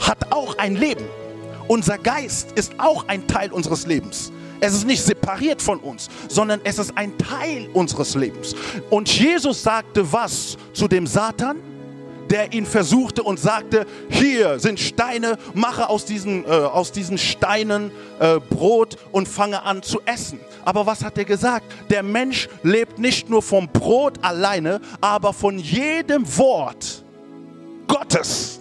hat 0.00 0.32
auch 0.32 0.56
ein 0.58 0.76
Leben. 0.76 1.04
Unser 1.68 1.98
Geist 1.98 2.52
ist 2.52 2.74
auch 2.78 3.06
ein 3.08 3.26
Teil 3.26 3.52
unseres 3.52 3.86
Lebens. 3.86 4.30
Es 4.60 4.74
ist 4.74 4.86
nicht 4.86 5.02
separiert 5.02 5.60
von 5.60 5.78
uns, 5.78 6.08
sondern 6.28 6.60
es 6.64 6.78
ist 6.78 6.96
ein 6.96 7.16
Teil 7.18 7.68
unseres 7.72 8.14
Lebens. 8.14 8.54
Und 8.90 9.08
Jesus 9.08 9.62
sagte 9.62 10.10
was 10.12 10.56
zu 10.72 10.88
dem 10.88 11.06
Satan? 11.06 11.56
Der 12.30 12.52
ihn 12.52 12.66
versuchte 12.66 13.22
und 13.22 13.38
sagte, 13.38 13.86
hier 14.08 14.58
sind 14.58 14.80
Steine, 14.80 15.38
mache 15.54 15.88
aus 15.88 16.04
diesen, 16.04 16.44
äh, 16.44 16.48
aus 16.48 16.92
diesen 16.92 17.18
Steinen 17.18 17.90
äh, 18.18 18.40
Brot 18.50 18.96
und 19.12 19.28
fange 19.28 19.62
an 19.62 19.82
zu 19.82 20.00
essen. 20.04 20.40
Aber 20.64 20.86
was 20.86 21.04
hat 21.04 21.18
er 21.18 21.24
gesagt? 21.24 21.66
Der 21.90 22.02
Mensch 22.02 22.48
lebt 22.62 22.98
nicht 22.98 23.28
nur 23.28 23.42
vom 23.42 23.68
Brot 23.68 24.18
alleine, 24.22 24.80
aber 25.00 25.32
von 25.32 25.58
jedem 25.58 26.24
Wort 26.36 27.04
Gottes. 27.86 28.60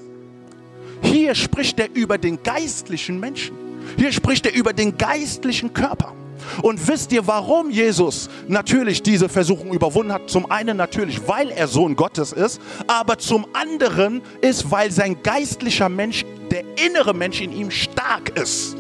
Hier 1.02 1.36
spricht 1.36 1.80
er 1.80 1.94
über 1.94 2.18
den 2.18 2.42
geistlichen 2.44 3.20
Menschen. 3.20 3.56
Hier 3.98 4.12
spricht 4.12 4.46
er 4.46 4.54
über 4.54 4.74
den 4.74 4.98
geistlichen 4.98 5.74
Körper. 5.74 6.14
Und 6.62 6.88
wisst 6.88 7.12
ihr, 7.12 7.26
warum 7.28 7.70
Jesus 7.70 8.30
natürlich 8.48 9.02
diese 9.02 9.30
Versuchung 9.30 9.74
überwunden 9.74 10.14
hat? 10.14 10.30
Zum 10.30 10.50
einen 10.50 10.78
natürlich, 10.78 11.28
weil 11.28 11.50
er 11.50 11.68
Sohn 11.68 11.96
Gottes 11.96 12.32
ist, 12.32 12.62
aber 12.88 13.18
zum 13.18 13.46
anderen 13.54 14.22
ist, 14.42 14.72
weil 14.72 14.92
sein 14.92 15.22
geistlicher 15.24 15.90
Mensch, 15.90 16.26
der 16.52 16.64
innere 16.86 17.14
Mensch 17.14 17.42
in 17.42 17.52
ihm 17.52 17.72
stark 17.72 18.38
ist. 18.38 18.76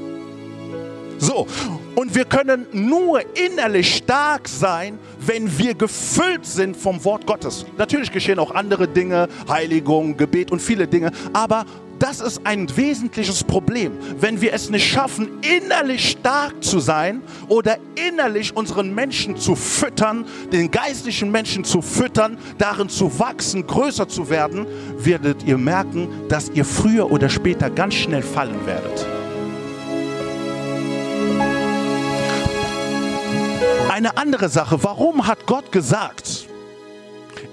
So, 1.24 1.48
und 1.96 2.16
wir 2.16 2.26
können 2.26 2.68
nur 2.74 3.22
innerlich 3.38 3.96
stark 3.96 4.50
sein, 4.50 5.00
wenn 5.26 5.58
wir 5.58 5.74
gefüllt 5.74 6.46
sind 6.46 6.76
vom 6.76 7.02
Wort 7.06 7.26
Gottes. 7.26 7.66
Natürlich 7.78 8.12
geschehen 8.12 8.40
auch 8.40 8.52
andere 8.52 8.90
Dinge, 8.90 9.30
Heiligung, 9.48 10.18
Gebet 10.18 10.52
und 10.52 10.62
viele 10.62 10.86
Dinge, 10.86 11.12
aber 11.32 11.66
das 11.98 12.20
ist 12.20 12.42
ein 12.46 12.68
wesentliches 12.76 13.42
Problem, 13.42 13.94
wenn 14.20 14.42
wir 14.42 14.52
es 14.52 14.70
nicht 14.70 14.86
schaffen, 14.86 15.30
innerlich 15.42 16.10
stark 16.10 16.62
zu 16.62 16.82
sein 16.82 17.22
oder 17.48 17.78
innerlich 17.96 18.54
unseren 18.54 18.94
Menschen 18.94 19.38
zu 19.38 19.56
füttern, 19.56 20.26
den 20.52 20.72
geistlichen 20.72 21.32
Menschen 21.32 21.64
zu 21.64 21.82
füttern, 21.82 22.38
darin 22.58 22.90
zu 22.90 23.18
wachsen, 23.18 23.66
größer 23.66 24.10
zu 24.10 24.30
werden, 24.30 24.66
werdet 24.98 25.44
ihr 25.44 25.58
merken, 25.58 26.10
dass 26.28 26.50
ihr 26.50 26.66
früher 26.66 27.10
oder 27.10 27.30
später 27.30 27.70
ganz 27.70 27.94
schnell 27.94 28.24
fallen 28.24 28.66
werdet. 28.66 29.23
Eine 33.94 34.18
andere 34.18 34.50
Sache, 34.50 34.84
warum 34.84 35.28
hat 35.28 35.46
Gott 35.46 35.72
gesagt, 35.72 36.48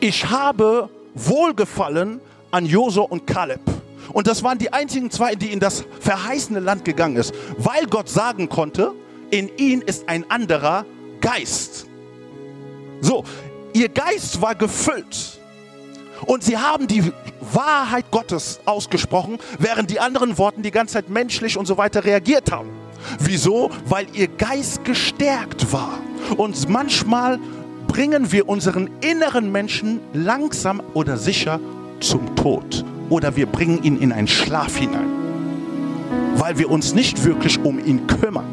ich 0.00 0.30
habe 0.30 0.88
Wohlgefallen 1.12 2.18
an 2.50 2.64
Josua 2.64 3.04
und 3.10 3.26
Kaleb? 3.26 3.60
Und 4.14 4.26
das 4.26 4.42
waren 4.42 4.56
die 4.56 4.72
einzigen 4.72 5.10
zwei, 5.10 5.34
die 5.34 5.52
in 5.52 5.60
das 5.60 5.84
verheißene 6.00 6.60
Land 6.60 6.86
gegangen 6.86 7.16
ist, 7.16 7.34
weil 7.58 7.84
Gott 7.84 8.08
sagen 8.08 8.48
konnte, 8.48 8.94
in 9.30 9.54
ihnen 9.58 9.82
ist 9.82 10.08
ein 10.08 10.30
anderer 10.30 10.86
Geist. 11.20 11.84
So, 13.02 13.22
ihr 13.74 13.90
Geist 13.90 14.40
war 14.40 14.54
gefüllt. 14.54 15.38
Und 16.24 16.42
sie 16.42 16.56
haben 16.56 16.86
die 16.86 17.12
Wahrheit 17.52 18.10
Gottes 18.10 18.60
ausgesprochen, 18.64 19.38
während 19.58 19.90
die 19.90 20.00
anderen 20.00 20.38
Worten 20.38 20.62
die 20.62 20.70
ganze 20.70 20.94
Zeit 20.94 21.10
menschlich 21.10 21.58
und 21.58 21.66
so 21.66 21.76
weiter 21.76 22.02
reagiert 22.02 22.50
haben. 22.50 22.79
Wieso? 23.18 23.70
Weil 23.86 24.06
ihr 24.12 24.28
Geist 24.28 24.84
gestärkt 24.84 25.72
war. 25.72 25.98
Und 26.36 26.68
manchmal 26.68 27.38
bringen 27.86 28.30
wir 28.30 28.48
unseren 28.48 28.88
inneren 29.00 29.50
Menschen 29.50 30.00
langsam 30.12 30.80
oder 30.94 31.16
sicher 31.16 31.60
zum 32.00 32.36
Tod 32.36 32.84
oder 33.08 33.36
wir 33.36 33.46
bringen 33.46 33.82
ihn 33.82 33.98
in 33.98 34.12
einen 34.12 34.28
Schlaf 34.28 34.76
hinein, 34.76 35.10
weil 36.36 36.56
wir 36.58 36.70
uns 36.70 36.94
nicht 36.94 37.24
wirklich 37.24 37.58
um 37.58 37.84
ihn 37.84 38.06
kümmern. 38.06 38.46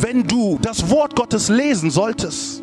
Wenn 0.00 0.22
du 0.22 0.58
das 0.62 0.88
Wort 0.88 1.16
Gottes 1.16 1.48
lesen 1.48 1.90
solltest, 1.90 2.62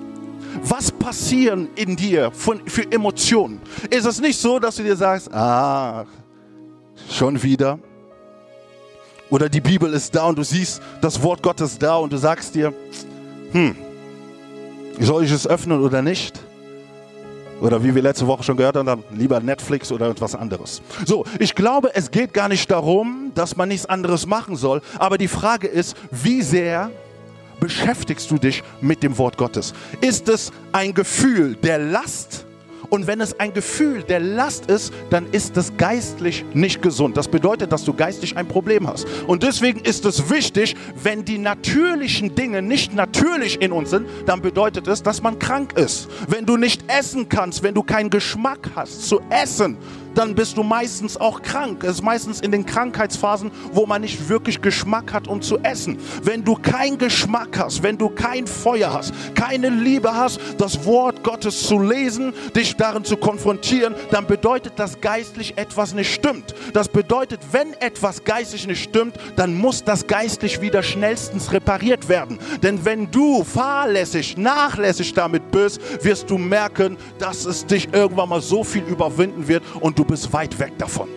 Was 0.66 0.92
passieren 0.92 1.68
in 1.76 1.96
dir 1.96 2.32
von, 2.32 2.62
für 2.66 2.90
Emotionen? 2.92 3.62
Ist 3.90 4.06
es 4.06 4.22
nicht 4.22 4.40
so, 4.40 4.60
dass 4.60 4.78
du 4.78 4.84
dir 4.84 4.96
sagst, 4.96 5.34
ah, 5.34 6.06
schon 7.10 7.42
wieder? 7.44 7.80
Oder 9.30 9.50
die 9.50 9.62
Bibel 9.62 9.92
ist 9.94 10.16
da 10.16 10.26
und 10.26 10.38
du 10.38 10.44
siehst 10.44 10.82
das 11.02 11.22
Wort 11.22 11.42
Gottes 11.44 11.78
da 11.78 11.98
und 11.98 12.14
du 12.14 12.18
sagst 12.18 12.56
dir, 12.56 12.74
hm, 13.52 13.76
soll 15.00 15.26
ich 15.26 15.32
es 15.32 15.48
öffnen 15.48 15.82
oder 15.82 16.02
nicht? 16.02 16.40
Oder 17.62 17.84
wie 17.84 17.96
wir 17.96 18.02
letzte 18.02 18.28
Woche 18.28 18.44
schon 18.44 18.58
gehört 18.58 18.76
haben, 18.76 19.04
lieber 19.12 19.40
Netflix 19.40 19.92
oder 19.92 20.10
etwas 20.10 20.36
anderes. 20.36 20.82
So, 21.06 21.26
ich 21.40 21.56
glaube, 21.56 21.96
es 21.96 22.12
geht 22.12 22.34
gar 22.34 22.50
nicht 22.50 22.70
darum, 22.70 23.32
dass 23.36 23.56
man 23.56 23.70
nichts 23.70 23.86
anderes 23.86 24.26
machen 24.26 24.56
soll. 24.56 24.82
Aber 25.00 25.18
die 25.18 25.28
Frage 25.28 25.68
ist, 25.68 25.96
wie 26.12 26.42
sehr 26.42 26.92
beschäftigst 27.64 28.30
du 28.30 28.38
dich 28.38 28.62
mit 28.82 29.04
dem 29.04 29.18
Wort 29.18 29.38
Gottes? 29.38 29.74
Ist 30.02 30.28
es 30.28 30.52
ein 30.74 30.94
Gefühl 30.94 31.56
der 31.56 31.80
Last? 31.80 32.46
Und 32.90 33.08
wenn 33.08 33.22
es 33.22 33.40
ein 33.40 33.54
Gefühl 33.54 34.04
der 34.04 34.20
Last 34.20 34.66
ist, 34.66 34.94
dann 35.10 35.26
ist 35.32 35.56
es 35.56 35.78
geistlich 35.78 36.44
nicht 36.54 36.82
gesund. 36.82 37.16
Das 37.16 37.30
bedeutet, 37.30 37.72
dass 37.72 37.86
du 37.86 37.94
geistlich 37.94 38.36
ein 38.36 38.50
Problem 38.50 38.86
hast. 38.86 39.08
Und 39.28 39.44
deswegen 39.44 39.80
ist 39.80 40.04
es 40.04 40.30
wichtig, 40.30 40.76
wenn 41.02 41.24
die 41.24 41.38
natürlichen 41.38 42.36
Dinge 42.36 42.62
nicht 42.62 42.94
natürlich 42.94 43.62
in 43.62 43.72
uns 43.72 43.92
sind, 43.92 44.08
dann 44.26 44.42
bedeutet 44.42 44.90
es, 44.90 45.02
dass 45.02 45.22
man 45.24 45.40
krank 45.40 45.72
ist. 45.78 46.10
Wenn 46.28 46.46
du 46.46 46.58
nicht 46.58 46.84
essen 46.92 47.30
kannst, 47.30 47.64
wenn 47.64 47.74
du 47.74 47.82
keinen 47.82 48.10
Geschmack 48.10 48.72
hast 48.76 49.08
zu 49.08 49.22
essen, 49.30 49.78
dann 50.16 50.36
bist 50.36 50.58
du 50.58 50.64
meistens 50.64 51.18
auch 51.18 51.42
krank. 51.42 51.84
Es 51.84 51.96
ist 51.96 52.04
meistens 52.04 52.42
in 52.42 52.52
den 52.52 52.66
Krankheitsphasen, 52.66 53.52
wo 53.72 53.86
man 53.86 54.02
nicht 54.02 54.30
wirklich 54.30 54.62
Geschmack 54.62 55.14
hat, 55.14 55.28
um 55.28 55.42
zu 55.42 55.58
essen. 55.60 55.98
Wenn 56.24 56.44
du 56.44 56.56
keinen 56.56 56.98
Geschmack 56.98 57.58
hast, 57.60 57.84
wenn 57.84 57.98
du 57.98 58.10
kein 58.10 58.48
Feuer 58.48 58.94
hast, 58.94 59.14
keine 59.36 59.70
Liebe 59.70 60.14
hast, 60.14 60.40
das 60.58 60.86
Wort 60.86 61.24
Gottes 61.24 61.64
zu 61.64 61.80
lesen, 61.80 62.34
dich 62.56 62.76
darin 62.76 63.04
zu 63.04 63.18
konfrontieren, 63.18 63.96
dann 64.12 64.28
bedeutet 64.28 64.74
das 64.78 65.02
geistlich 65.02 65.58
etwas 65.58 65.94
nicht 65.94 66.14
stimmt. 66.14 66.54
Das 66.74 66.90
bedeutet, 66.90 67.40
wenn 67.52 67.74
etwas 67.74 68.24
geistlich 68.24 68.68
nicht 68.68 68.84
stimmt, 68.84 69.16
dann 69.36 69.56
muss 69.56 69.84
das 69.84 70.08
geistlich 70.08 70.62
wieder 70.62 70.84
schnellstens 70.84 71.52
repariert 71.52 72.10
werden. 72.10 72.40
Denn 72.62 72.86
wenn 72.86 73.10
du 73.12 73.44
fahrlässig, 73.44 74.38
nachlässig 74.38 75.14
damit 75.14 75.52
bist, 75.52 75.82
wirst 76.04 76.30
du 76.30 76.38
merken, 76.38 76.98
dass 77.20 77.46
es 77.46 77.66
dich 77.66 77.90
irgendwann 77.94 78.30
mal 78.30 78.42
so 78.42 78.64
viel 78.64 78.84
überwinden 78.84 79.48
wird 79.48 79.64
und 79.80 79.98
du 79.98 80.03
du 80.04 80.10
bist 80.10 80.32
weit 80.34 80.58
weg 80.60 80.78
davon. 80.78 81.08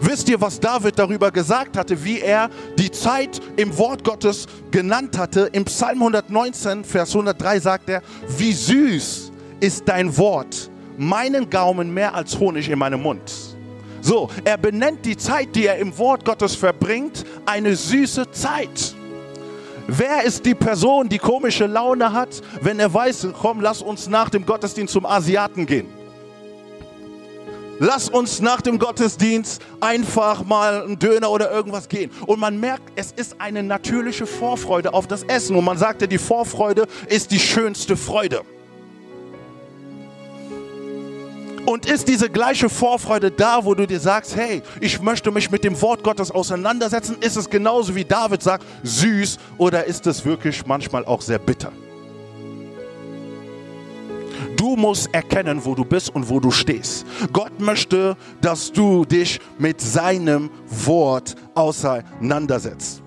Wisst 0.00 0.28
ihr, 0.30 0.40
was 0.40 0.58
David 0.58 0.98
darüber 0.98 1.30
gesagt 1.30 1.76
hatte, 1.76 2.02
wie 2.02 2.20
er 2.20 2.48
die 2.78 2.90
Zeit 2.90 3.40
im 3.56 3.76
Wort 3.76 4.02
Gottes 4.02 4.46
genannt 4.70 5.18
hatte? 5.18 5.50
Im 5.52 5.66
Psalm 5.66 5.98
119, 5.98 6.82
Vers 6.82 7.10
103 7.10 7.60
sagt 7.60 7.90
er, 7.90 8.02
wie 8.38 8.54
süß 8.54 9.32
ist 9.60 9.86
dein 9.86 10.16
Wort, 10.16 10.70
meinen 10.96 11.50
Gaumen 11.50 11.92
mehr 11.92 12.14
als 12.14 12.38
Honig 12.38 12.70
in 12.70 12.78
meinem 12.78 13.02
Mund. 13.02 13.30
So, 14.00 14.30
er 14.44 14.56
benennt 14.56 15.04
die 15.04 15.16
Zeit, 15.16 15.54
die 15.54 15.66
er 15.66 15.76
im 15.76 15.96
Wort 15.98 16.24
Gottes 16.24 16.54
verbringt, 16.54 17.24
eine 17.44 17.76
süße 17.76 18.30
Zeit. 18.30 18.94
Wer 19.86 20.22
ist 20.24 20.46
die 20.46 20.54
Person, 20.54 21.08
die 21.08 21.18
komische 21.18 21.66
Laune 21.66 22.12
hat, 22.12 22.40
wenn 22.62 22.80
er 22.80 22.92
weiß, 22.92 23.28
komm, 23.38 23.60
lass 23.60 23.82
uns 23.82 24.08
nach 24.08 24.30
dem 24.30 24.46
Gottesdienst 24.46 24.94
zum 24.94 25.04
Asiaten 25.04 25.66
gehen? 25.66 26.01
Lass 27.78 28.08
uns 28.08 28.40
nach 28.40 28.60
dem 28.60 28.78
Gottesdienst 28.78 29.62
einfach 29.80 30.44
mal 30.44 30.82
einen 30.82 30.98
Döner 30.98 31.30
oder 31.30 31.50
irgendwas 31.50 31.88
gehen. 31.88 32.10
Und 32.26 32.38
man 32.38 32.60
merkt, 32.60 32.92
es 32.96 33.12
ist 33.12 33.40
eine 33.40 33.62
natürliche 33.62 34.26
Vorfreude 34.26 34.94
auf 34.94 35.06
das 35.06 35.22
Essen. 35.24 35.56
Und 35.56 35.64
man 35.64 35.78
sagte, 35.78 36.06
die 36.06 36.18
Vorfreude 36.18 36.86
ist 37.08 37.30
die 37.30 37.40
schönste 37.40 37.96
Freude. 37.96 38.42
Und 41.64 41.86
ist 41.86 42.08
diese 42.08 42.28
gleiche 42.28 42.68
Vorfreude 42.68 43.30
da, 43.30 43.64
wo 43.64 43.74
du 43.74 43.86
dir 43.86 44.00
sagst, 44.00 44.36
hey, 44.36 44.62
ich 44.80 45.00
möchte 45.00 45.30
mich 45.30 45.50
mit 45.50 45.62
dem 45.64 45.80
Wort 45.80 46.02
Gottes 46.02 46.30
auseinandersetzen? 46.30 47.16
Ist 47.20 47.36
es 47.36 47.48
genauso 47.48 47.94
wie 47.94 48.04
David 48.04 48.42
sagt, 48.42 48.66
süß 48.82 49.38
oder 49.58 49.84
ist 49.84 50.06
es 50.06 50.24
wirklich 50.24 50.66
manchmal 50.66 51.04
auch 51.04 51.22
sehr 51.22 51.38
bitter? 51.38 51.72
Du 54.62 54.76
musst 54.76 55.12
erkennen, 55.12 55.60
wo 55.64 55.74
du 55.74 55.84
bist 55.84 56.14
und 56.14 56.28
wo 56.28 56.38
du 56.38 56.52
stehst. 56.52 57.04
Gott 57.32 57.58
möchte, 57.58 58.16
dass 58.40 58.70
du 58.70 59.04
dich 59.04 59.40
mit 59.58 59.80
seinem 59.80 60.50
Wort 60.68 61.34
auseinandersetzt. 61.52 63.02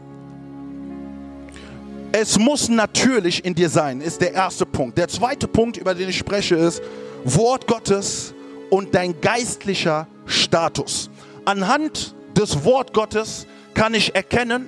Es 2.12 2.38
muss 2.38 2.68
natürlich 2.68 3.46
in 3.46 3.56
dir 3.56 3.70
sein, 3.70 4.02
ist 4.02 4.20
der 4.20 4.34
erste 4.34 4.66
Punkt. 4.66 4.98
Der 4.98 5.08
zweite 5.08 5.48
Punkt, 5.48 5.78
über 5.78 5.96
den 5.96 6.10
ich 6.10 6.18
spreche, 6.18 6.56
ist 6.56 6.82
Wort 7.24 7.68
Gottes 7.68 8.34
und 8.70 8.94
dein 8.94 9.22
geistlicher 9.22 10.08
Status. 10.26 11.10
Anhand 11.46 12.16
des 12.36 12.66
Wort 12.66 12.92
Gottes 12.92 13.48
kann 13.74 13.94
ich 13.94 14.14
erkennen, 14.14 14.68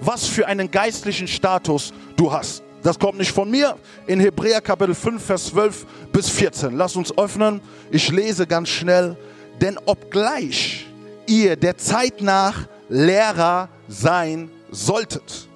was 0.00 0.28
für 0.28 0.46
einen 0.46 0.70
geistlichen 0.70 1.26
Status 1.26 1.92
du 2.16 2.30
hast. 2.30 2.62
Das 2.88 2.98
kommt 2.98 3.18
nicht 3.18 3.32
von 3.32 3.50
mir. 3.50 3.76
In 4.06 4.18
Hebräer 4.18 4.62
Kapitel 4.62 4.94
5, 4.94 5.22
Vers 5.22 5.48
12 5.48 5.84
bis 6.10 6.30
14. 6.30 6.74
Lass 6.74 6.96
uns 6.96 7.12
öffnen. 7.18 7.60
Ich 7.90 8.10
lese 8.10 8.46
ganz 8.46 8.70
schnell. 8.70 9.14
Denn 9.60 9.78
obgleich 9.84 10.86
ihr 11.26 11.56
der 11.56 11.76
Zeit 11.76 12.22
nach 12.22 12.66
Lehrer 12.88 13.68
sein 13.88 14.50
solltet, 14.70 15.50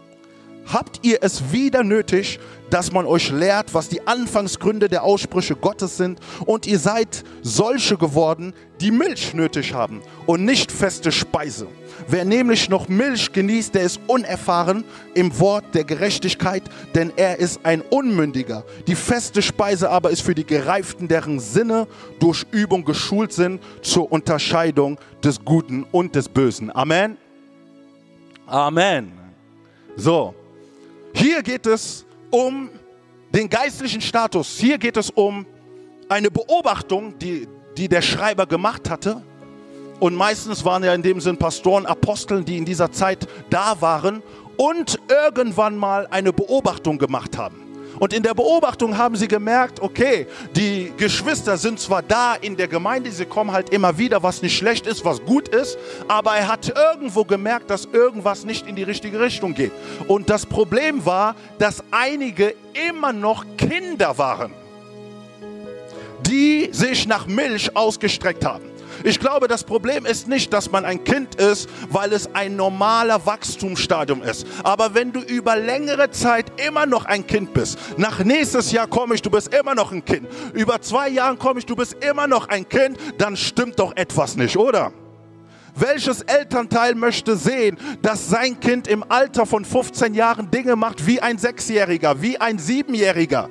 habt 0.66 1.01
ihr 1.07 1.21
es 1.23 1.53
wieder 1.53 1.83
nötig, 1.83 2.38
dass 2.72 2.90
man 2.90 3.04
euch 3.04 3.30
lehrt, 3.30 3.74
was 3.74 3.90
die 3.90 4.06
Anfangsgründe 4.06 4.88
der 4.88 5.04
Aussprüche 5.04 5.54
Gottes 5.54 5.98
sind. 5.98 6.20
Und 6.46 6.66
ihr 6.66 6.78
seid 6.78 7.22
solche 7.42 7.98
geworden, 7.98 8.54
die 8.80 8.90
Milch 8.90 9.35
nötig 9.35 9.74
haben 9.74 10.00
und 10.24 10.46
nicht 10.46 10.72
feste 10.72 11.12
Speise. 11.12 11.66
Wer 12.08 12.24
nämlich 12.24 12.70
noch 12.70 12.88
Milch 12.88 13.30
genießt, 13.30 13.74
der 13.74 13.82
ist 13.82 14.00
unerfahren 14.06 14.85
im 15.14 15.38
Wort 15.38 15.66
der 15.74 15.85
Gerechtigkeit, 15.85 16.62
denn 16.94 17.12
er 17.16 17.38
ist 17.38 17.61
ein 17.64 17.82
Unmündiger. 17.82 18.64
Die 18.87 18.94
feste 18.94 19.42
Speise 19.42 19.90
aber 19.90 20.08
ist 20.08 20.22
für 20.22 20.35
die 20.35 20.46
Gereiften, 20.46 21.08
deren 21.08 21.40
Sinne 21.40 21.87
durch 22.20 22.46
Übung 22.52 22.87
geschult 22.87 23.35
sind 23.35 23.61
zur 23.82 24.11
Unterscheidung 24.11 24.98
des 25.22 25.44
Guten 25.44 25.85
und 25.92 26.14
des 26.14 26.28
Bösen. 26.28 26.74
Amen. 26.74 27.18
Amen. 28.46 29.12
So, 29.94 30.35
hier 31.12 31.42
geht 31.42 31.66
es 31.66 32.06
um 32.33 32.71
den 33.33 33.49
geistlichen 33.49 34.01
Status. 34.01 34.59
Hier 34.59 34.79
geht 34.79 34.97
es 34.97 35.11
um 35.11 35.47
eine 36.09 36.31
Beobachtung, 36.31 37.18
die, 37.18 37.47
die 37.77 37.88
der 37.88 38.03
Schreiber 38.03 38.47
gemacht 38.47 38.90
hatte. 38.90 39.23
Und 40.01 40.16
meistens 40.16 40.64
waren 40.64 40.83
ja 40.83 40.92
in 40.95 41.03
dem 41.03 41.21
Sinn 41.21 41.37
Pastoren, 41.37 41.87
Aposteln, 41.87 42.45
die 42.45 42.59
in 42.59 42.64
dieser 42.64 42.90
Zeit 42.90 43.29
da 43.51 43.81
waren 43.81 44.23
und 44.57 44.99
irgendwann 45.09 45.77
mal 45.77 46.09
eine 46.11 46.33
Beobachtung 46.33 46.99
gemacht 46.99 47.38
haben. 47.38 47.62
Und 48.03 48.12
in 48.12 48.25
der 48.25 48.35
Beobachtung 48.35 48.99
haben 48.99 49.15
sie 49.15 49.29
gemerkt, 49.29 49.79
okay, 49.79 50.27
die 50.57 50.93
Geschwister 50.97 51.57
sind 51.57 51.79
zwar 51.79 52.03
da 52.03 52.35
in 52.35 52.57
der 52.57 52.67
Gemeinde, 52.67 53.12
sie 53.12 53.27
kommen 53.27 53.53
halt 53.53 53.71
immer 53.71 53.97
wieder, 53.97 54.25
was 54.25 54.43
nicht 54.43 54.59
schlecht 54.59 54.88
ist, 54.88 55.05
was 55.05 55.25
gut 55.25 55.47
ist, 55.47 55.79
aber 56.09 56.35
er 56.35 56.49
hat 56.49 56.69
irgendwo 56.77 57.25
gemerkt, 57.25 57.71
dass 57.71 57.85
irgendwas 57.85 58.45
nicht 58.45 58.67
in 58.67 58.75
die 58.75 58.83
richtige 58.83 59.21
Richtung 59.21 59.55
geht. 59.55 59.71
Und 60.09 60.31
das 60.31 60.45
Problem 60.45 61.07
war, 61.07 61.37
dass 61.61 61.85
einige 61.93 62.57
immer 62.88 63.12
noch 63.12 63.45
Kinder 63.57 64.19
waren, 64.19 64.53
die 66.23 66.71
sich 66.73 67.07
nach 67.07 67.29
Milch 67.29 67.77
ausgestreckt 67.77 68.45
haben. 68.45 68.71
Ich 69.05 69.19
glaube, 69.19 69.49
das 69.49 69.65
Problem 69.65 70.07
ist 70.07 70.29
nicht, 70.29 70.53
dass 70.53 70.71
man 70.71 70.85
ein 70.85 71.03
Kind 71.05 71.35
ist, 71.37 71.69
weil 71.91 72.12
es 72.12 72.35
ein 72.35 72.57
normaler 72.57 73.25
Wachstumsstadium 73.27 74.23
ist. 74.23 74.47
Aber 74.62 74.95
wenn 74.95 75.12
du 75.12 75.21
über 75.21 75.57
längere 75.57 76.11
Zeit 76.11 76.53
immer 76.65 76.87
noch 76.87 77.05
ein 77.05 77.27
Kind 77.27 77.53
bist, 77.53 77.79
nach 77.97 78.21
nächstes 78.25 78.73
Jahr 78.73 78.87
komme 78.87 79.15
ich, 79.15 79.23
du 79.23 79.31
bist 79.31 79.53
immer 79.55 79.75
noch 79.75 79.93
ein 79.93 80.05
Kind. 80.05 80.29
Über 80.55 80.81
zwei 80.81 81.09
Jahren 81.09 81.38
komme 81.38 81.59
ich, 81.61 81.67
du 81.67 81.77
bist 81.77 81.97
immer 82.05 82.27
noch 82.27 82.49
ein 82.49 82.69
Kind, 82.69 82.99
dann 83.19 83.37
stimmt 83.37 83.79
doch 83.79 83.97
etwas 83.97 84.37
nicht, 84.37 84.57
oder? 84.57 84.93
Welches 85.75 86.21
Elternteil 86.23 86.95
möchte 86.95 87.37
sehen, 87.37 87.79
dass 88.03 88.29
sein 88.29 88.61
Kind 88.61 88.87
im 88.87 89.05
Alter 89.09 89.47
von 89.47 89.65
15 89.65 90.12
Jahren 90.15 90.51
Dinge 90.51 90.77
macht 90.77 91.07
wie 91.07 91.21
ein 91.21 91.38
Sechsjähriger, 91.38 92.21
wie 92.21 92.38
ein 92.38 92.59
Siebenjähriger? 92.59 93.49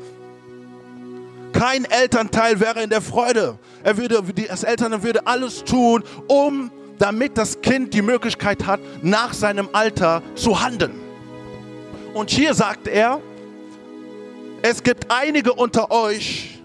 Kein 1.54 1.86
Elternteil 1.86 2.60
wäre 2.60 2.82
in 2.82 2.90
der 2.90 3.02
Freude. 3.02 3.58
Er 3.84 3.98
würde, 3.98 4.22
das 4.48 4.64
Eltern 4.64 5.04
würde 5.04 5.26
alles 5.28 5.64
tun, 5.64 6.04
um, 6.28 6.72
damit 6.98 7.38
das 7.38 7.62
Kind 7.62 7.94
die 7.94 8.02
Möglichkeit 8.02 8.66
hat, 8.66 8.80
nach 9.02 9.34
seinem 9.34 9.70
Alter 9.74 10.22
zu 10.36 10.62
handeln. 10.62 11.00
Und 12.14 12.30
hier 12.30 12.54
sagt 12.54 12.88
er, 12.88 13.20
es 14.62 14.84
gibt 14.84 15.08
einige 15.10 15.54
unter 15.54 15.92
euch, 15.92 16.60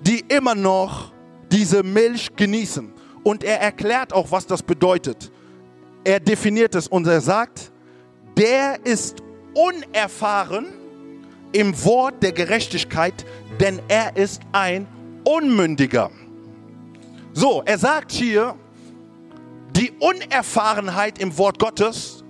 die 0.00 0.20
immer 0.28 0.54
noch 0.54 1.12
diese 1.50 1.82
Milch 1.82 2.34
genießen. 2.34 2.92
Und 3.22 3.44
er 3.44 3.60
erklärt 3.60 4.12
auch, 4.12 4.30
was 4.30 4.46
das 4.46 4.62
bedeutet. 4.62 5.30
Er 6.04 6.20
definiert 6.20 6.74
es 6.74 6.88
und 6.88 7.06
er 7.06 7.20
sagt, 7.20 7.70
der 8.36 8.84
ist 8.84 9.16
unerfahren 9.54 10.66
im 11.52 11.84
Wort 11.84 12.22
der 12.22 12.32
Gerechtigkeit, 12.32 13.24
denn 13.60 13.80
er 13.88 14.16
ist 14.16 14.42
ein 14.52 14.86
Unmündiger. 15.24 16.10
So, 17.32 17.62
er 17.64 17.78
sagt 17.78 18.12
hier, 18.12 18.54
die 19.76 19.92
Unerfahrenheit 19.98 21.18
im 21.18 21.36
Wort 21.36 21.58
Gottes 21.58 22.24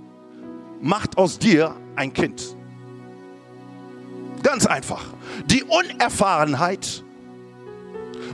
macht 0.81 1.19
aus 1.19 1.39
dir 1.39 1.77
ein 1.97 2.13
Kind. 2.13 2.57
Ganz 4.43 4.67
einfach. 4.67 5.05
Die 5.47 5.65
Unerfahrenheit 5.65 7.03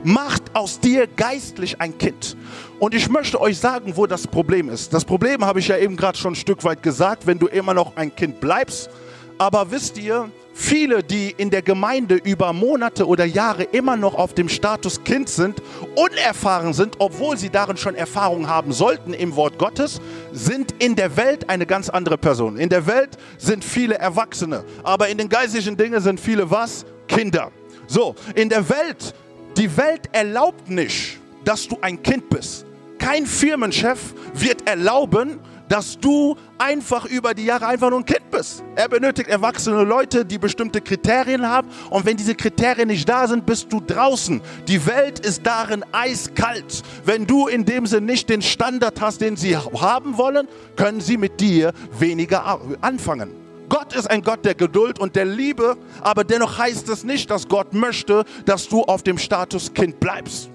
macht 0.03 0.55
aus 0.55 0.81
dir 0.81 1.07
geistlich 1.07 1.81
ein 1.81 1.97
Kind. 1.99 2.37
Und 2.79 2.95
ich 2.95 3.09
möchte 3.09 3.41
euch 3.41 3.59
sagen, 3.59 3.97
wo 3.97 4.07
das 4.07 4.27
Problem 4.27 4.69
ist. 4.69 4.93
Das 4.95 5.05
Problem 5.05 5.45
habe 5.45 5.61
ich 5.61 5.69
ja 5.69 5.77
eben 5.77 5.97
gerade 5.97 6.19
schon 6.19 6.33
ein 6.33 6.37
Stück 6.37 6.65
weit 6.65 6.83
gesagt, 6.83 7.27
wenn 7.27 7.39
du 7.39 7.47
immer 7.47 7.75
noch 7.75 7.97
ein 7.97 8.15
Kind 8.15 8.41
bleibst. 8.41 8.91
Aber 9.39 9.71
wisst 9.71 9.99
ihr, 9.99 10.31
viele, 10.61 11.03
die 11.03 11.35
in 11.37 11.51
der 11.51 11.63
Gemeinde 11.63 12.17
über 12.17 12.53
Monate 12.53 13.07
oder 13.07 13.25
Jahre 13.25 13.63
immer 13.65 13.97
noch 13.97 14.15
auf 14.15 14.35
dem 14.35 14.49
Status 14.49 15.03
Kind 15.03 15.29
sind, 15.29 15.63
unerfahren 15.97 16.75
sind, 16.75 16.97
obwohl 16.99 17.37
sie 17.39 17.51
darin 17.51 17.77
schon 17.77 17.95
Erfahrung 17.95 18.47
haben 18.47 18.73
sollten 18.73 19.15
im 19.15 19.35
Wort 19.37 19.59
Gottes, 19.59 20.01
sind 20.33 20.75
in 20.79 20.97
der 20.97 21.17
Welt 21.17 21.49
eine 21.49 21.67
ganz 21.67 21.89
andere 21.89 22.19
Person. 22.19 22.59
In 22.59 22.69
der 22.69 22.87
Welt 22.87 23.17
sind 23.39 23.65
viele 23.65 23.97
Erwachsene, 23.97 24.65
aber 24.83 25.09
in 25.09 25.19
den 25.19 25.29
geistlichen 25.29 25.77
Dingen 25.77 26.01
sind 26.01 26.21
viele 26.21 26.51
was? 26.51 26.85
Kinder. 27.09 27.51
So, 27.87 28.15
in 28.35 28.49
der 28.49 28.69
Welt, 28.69 29.15
die 29.57 29.77
Welt 29.77 30.11
erlaubt 30.13 30.69
nicht, 30.69 31.19
dass 31.45 31.67
du 31.67 31.79
ein 31.81 32.03
Kind 32.03 32.29
bist. 32.29 32.67
Kein 32.99 33.25
Firmenchef 33.25 34.15
wird 34.35 34.69
erlauben, 34.69 35.41
dass 35.71 35.99
du 35.99 36.37
einfach 36.59 37.07
über 37.07 37.33
die 37.33 37.45
Jahre 37.45 37.69
einfach 37.69 37.91
nur 37.91 38.01
ein 38.01 38.05
Kind 38.05 38.29
bist. 38.31 38.65
Er 38.75 38.89
benötigt 38.89 39.29
erwachsene 39.29 39.85
Leute, 39.85 40.25
die 40.25 40.37
bestimmte 40.37 40.81
Kriterien 40.81 41.47
haben. 41.47 41.69
Und 41.91 42.05
wenn 42.05 42.17
diese 42.17 42.35
Kriterien 42.35 42.89
nicht 42.89 43.09
da 43.09 43.29
sind, 43.29 43.47
bist 43.47 43.73
du 43.73 43.81
draußen. 43.81 44.43
Die 44.67 44.85
Welt 44.85 45.21
ist 45.21 45.47
darin 45.47 45.85
eiskalt. 45.93 46.83
Wenn 47.05 47.25
du 47.25 47.47
in 47.47 47.65
dem 47.65 47.87
Sinne 47.87 48.07
nicht 48.07 48.29
den 48.29 48.43
Standard 48.43 49.01
hast, 49.01 49.21
den 49.21 49.37
sie 49.37 49.57
haben 49.57 50.19
wollen, 50.19 50.49
können 50.75 51.01
sie 51.01 51.17
mit 51.17 51.41
dir 51.41 51.73
weniger 51.97 52.61
anfangen. 52.81 53.31
Gott 53.69 53.95
ist 53.95 54.11
ein 54.11 54.23
Gott 54.23 54.45
der 54.45 54.57
Geduld 54.57 54.99
und 54.99 55.15
der 55.15 55.25
Liebe, 55.25 55.77
aber 56.01 56.25
dennoch 56.25 56.59
heißt 56.59 56.89
es 56.89 57.05
nicht, 57.05 57.31
dass 57.31 57.47
Gott 57.47 57.73
möchte, 57.75 58.25
dass 58.45 58.69
du 58.69 58.83
auf 58.83 59.05
dem 59.05 59.19
Status 59.19 59.73
Kind 59.73 60.01
bleibst. 60.01 60.51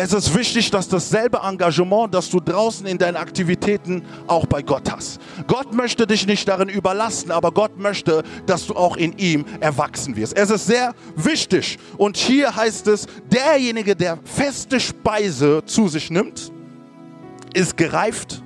Es 0.00 0.12
ist 0.12 0.32
wichtig, 0.32 0.70
dass 0.70 0.88
dasselbe 0.88 1.40
Engagement, 1.42 2.14
das 2.14 2.30
du 2.30 2.38
draußen 2.38 2.86
in 2.86 2.98
deinen 2.98 3.16
Aktivitäten 3.16 4.04
auch 4.28 4.46
bei 4.46 4.62
Gott 4.62 4.88
hast. 4.92 5.20
Gott 5.48 5.74
möchte 5.74 6.06
dich 6.06 6.24
nicht 6.24 6.46
darin 6.46 6.68
überlasten, 6.68 7.32
aber 7.32 7.50
Gott 7.50 7.76
möchte, 7.76 8.22
dass 8.46 8.64
du 8.68 8.76
auch 8.76 8.96
in 8.96 9.18
ihm 9.18 9.44
erwachsen 9.58 10.14
wirst. 10.14 10.36
Es 10.36 10.50
ist 10.50 10.68
sehr 10.68 10.94
wichtig. 11.16 11.80
Und 11.96 12.16
hier 12.16 12.54
heißt 12.54 12.86
es, 12.86 13.08
derjenige, 13.28 13.96
der 13.96 14.20
feste 14.22 14.78
Speise 14.78 15.64
zu 15.66 15.88
sich 15.88 16.12
nimmt, 16.12 16.52
ist 17.52 17.76
gereift 17.76 18.40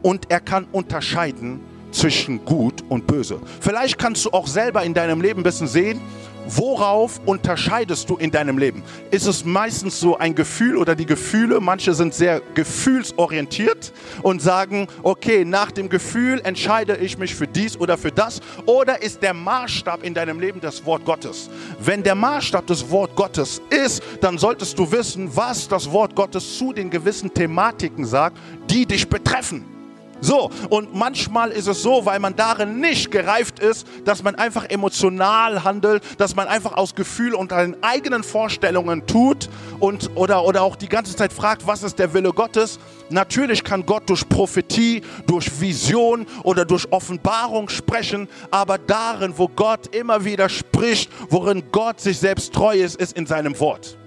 und 0.00 0.30
er 0.30 0.40
kann 0.40 0.66
unterscheiden 0.72 1.60
zwischen 1.90 2.42
gut 2.46 2.82
und 2.88 3.06
böse. 3.06 3.40
Vielleicht 3.60 3.98
kannst 3.98 4.24
du 4.24 4.30
auch 4.30 4.46
selber 4.46 4.82
in 4.82 4.94
deinem 4.94 5.20
Leben 5.20 5.40
ein 5.40 5.44
bisschen 5.44 5.68
sehen, 5.68 6.00
Worauf 6.46 7.20
unterscheidest 7.24 8.10
du 8.10 8.16
in 8.16 8.30
deinem 8.30 8.58
Leben? 8.58 8.82
Ist 9.10 9.26
es 9.26 9.44
meistens 9.44 9.98
so 9.98 10.18
ein 10.18 10.34
Gefühl 10.34 10.76
oder 10.76 10.94
die 10.94 11.06
Gefühle? 11.06 11.60
Manche 11.60 11.94
sind 11.94 12.14
sehr 12.14 12.42
gefühlsorientiert 12.54 13.92
und 14.22 14.42
sagen, 14.42 14.86
okay, 15.02 15.44
nach 15.44 15.70
dem 15.70 15.88
Gefühl 15.88 16.40
entscheide 16.44 16.96
ich 16.96 17.16
mich 17.16 17.34
für 17.34 17.46
dies 17.46 17.78
oder 17.78 17.96
für 17.96 18.12
das. 18.12 18.40
Oder 18.66 19.02
ist 19.02 19.22
der 19.22 19.32
Maßstab 19.32 20.02
in 20.02 20.12
deinem 20.12 20.38
Leben 20.38 20.60
das 20.60 20.84
Wort 20.84 21.04
Gottes? 21.04 21.48
Wenn 21.80 22.02
der 22.02 22.14
Maßstab 22.14 22.66
das 22.66 22.90
Wort 22.90 23.16
Gottes 23.16 23.62
ist, 23.70 24.02
dann 24.20 24.36
solltest 24.36 24.78
du 24.78 24.90
wissen, 24.92 25.34
was 25.34 25.66
das 25.66 25.90
Wort 25.90 26.14
Gottes 26.14 26.58
zu 26.58 26.72
den 26.72 26.90
gewissen 26.90 27.32
Thematiken 27.32 28.04
sagt, 28.04 28.36
die 28.70 28.84
dich 28.84 29.08
betreffen. 29.08 29.73
So, 30.20 30.50
und 30.70 30.94
manchmal 30.94 31.50
ist 31.50 31.66
es 31.66 31.82
so, 31.82 32.06
weil 32.06 32.18
man 32.18 32.36
darin 32.36 32.80
nicht 32.80 33.10
gereift 33.10 33.58
ist, 33.58 33.86
dass 34.04 34.22
man 34.22 34.34
einfach 34.34 34.64
emotional 34.64 35.64
handelt, 35.64 36.02
dass 36.18 36.36
man 36.36 36.48
einfach 36.48 36.76
aus 36.76 36.94
Gefühl 36.94 37.34
und 37.34 37.50
seinen 37.50 37.76
eigenen 37.82 38.22
Vorstellungen 38.22 39.06
tut 39.06 39.48
und 39.80 40.10
oder, 40.14 40.44
oder 40.44 40.62
auch 40.62 40.76
die 40.76 40.88
ganze 40.88 41.16
Zeit 41.16 41.32
fragt, 41.32 41.66
was 41.66 41.82
ist 41.82 41.98
der 41.98 42.14
Wille 42.14 42.32
Gottes. 42.32 42.78
Natürlich 43.10 43.64
kann 43.64 43.84
Gott 43.84 44.08
durch 44.08 44.28
Prophetie, 44.28 45.02
durch 45.26 45.60
Vision 45.60 46.26
oder 46.42 46.64
durch 46.64 46.90
Offenbarung 46.90 47.68
sprechen, 47.68 48.28
aber 48.50 48.78
darin, 48.78 49.34
wo 49.36 49.48
Gott 49.48 49.94
immer 49.94 50.24
wieder 50.24 50.48
spricht, 50.48 51.10
worin 51.28 51.64
Gott 51.70 52.00
sich 52.00 52.18
selbst 52.18 52.52
treu 52.52 52.76
ist, 52.76 52.96
ist 52.96 53.16
in 53.16 53.26
seinem 53.26 53.58
Wort. 53.60 53.98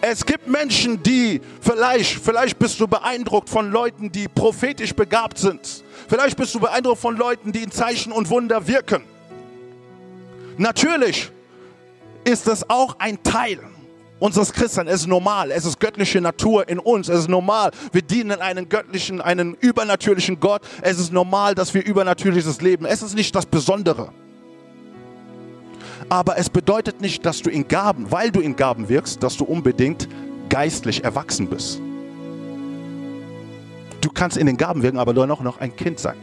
Es 0.00 0.24
gibt 0.24 0.48
Menschen, 0.48 1.02
die 1.02 1.40
vielleicht, 1.60 2.18
vielleicht 2.18 2.58
bist 2.58 2.80
du 2.80 2.88
beeindruckt 2.88 3.48
von 3.48 3.70
Leuten, 3.70 4.10
die 4.10 4.28
prophetisch 4.28 4.94
begabt 4.94 5.38
sind. 5.38 5.84
Vielleicht 6.08 6.36
bist 6.36 6.54
du 6.54 6.60
beeindruckt 6.60 7.00
von 7.00 7.16
Leuten, 7.16 7.52
die 7.52 7.62
in 7.62 7.70
Zeichen 7.70 8.12
und 8.12 8.30
Wunder 8.30 8.66
wirken. 8.66 9.02
Natürlich 10.56 11.30
ist 12.24 12.46
das 12.46 12.68
auch 12.68 12.96
ein 12.98 13.22
Teil 13.22 13.60
unseres 14.18 14.52
Christseins. 14.52 14.88
Es 14.90 15.00
ist 15.02 15.06
normal. 15.08 15.50
Es 15.50 15.64
ist 15.64 15.80
göttliche 15.80 16.20
Natur 16.20 16.68
in 16.68 16.78
uns. 16.78 17.08
Es 17.08 17.20
ist 17.20 17.28
normal. 17.28 17.72
Wir 17.90 18.02
dienen 18.02 18.40
einen 18.40 18.68
göttlichen, 18.68 19.20
einen 19.20 19.54
übernatürlichen 19.54 20.38
Gott. 20.38 20.62
Es 20.80 20.98
ist 20.98 21.12
normal, 21.12 21.54
dass 21.54 21.74
wir 21.74 21.84
übernatürliches 21.84 22.60
leben. 22.60 22.84
Es 22.86 23.02
ist 23.02 23.14
nicht 23.14 23.34
das 23.34 23.46
Besondere. 23.46 24.12
Aber 26.08 26.38
es 26.38 26.50
bedeutet 26.50 27.00
nicht, 27.00 27.24
dass 27.24 27.42
du 27.42 27.50
in 27.50 27.68
Gaben, 27.68 28.10
weil 28.10 28.30
du 28.30 28.40
in 28.40 28.56
Gaben 28.56 28.88
wirkst, 28.88 29.22
dass 29.22 29.36
du 29.36 29.44
unbedingt 29.44 30.08
geistlich 30.48 31.04
erwachsen 31.04 31.48
bist. 31.48 31.80
Du 34.00 34.10
kannst 34.10 34.36
in 34.36 34.46
den 34.46 34.56
Gaben 34.56 34.82
wirken, 34.82 34.98
aber 34.98 35.12
nur 35.12 35.26
noch 35.26 35.58
ein 35.58 35.74
Kind 35.76 35.98
sein. 36.00 36.16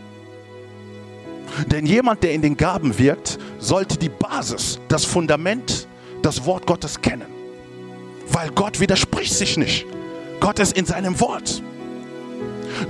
Denn 1.72 1.86
jemand, 1.86 2.24
der 2.24 2.34
in 2.34 2.42
den 2.42 2.56
Gaben 2.56 2.98
wirkt, 2.98 3.40
sollte 3.58 3.98
die 3.98 4.10
Basis, 4.10 4.80
das 4.88 5.06
Fundament, 5.06 5.88
das 6.22 6.46
Wort 6.46 6.66
Gottes 6.66 7.02
kennen. 7.02 7.28
Weil 8.32 8.50
Gott 8.52 8.80
widerspricht 8.80 9.34
sich 9.34 9.58
nicht. 9.58 9.86
Gott 10.40 10.60
ist 10.60 10.78
in 10.78 10.86
seinem 10.86 11.20
Wort. 11.20 11.64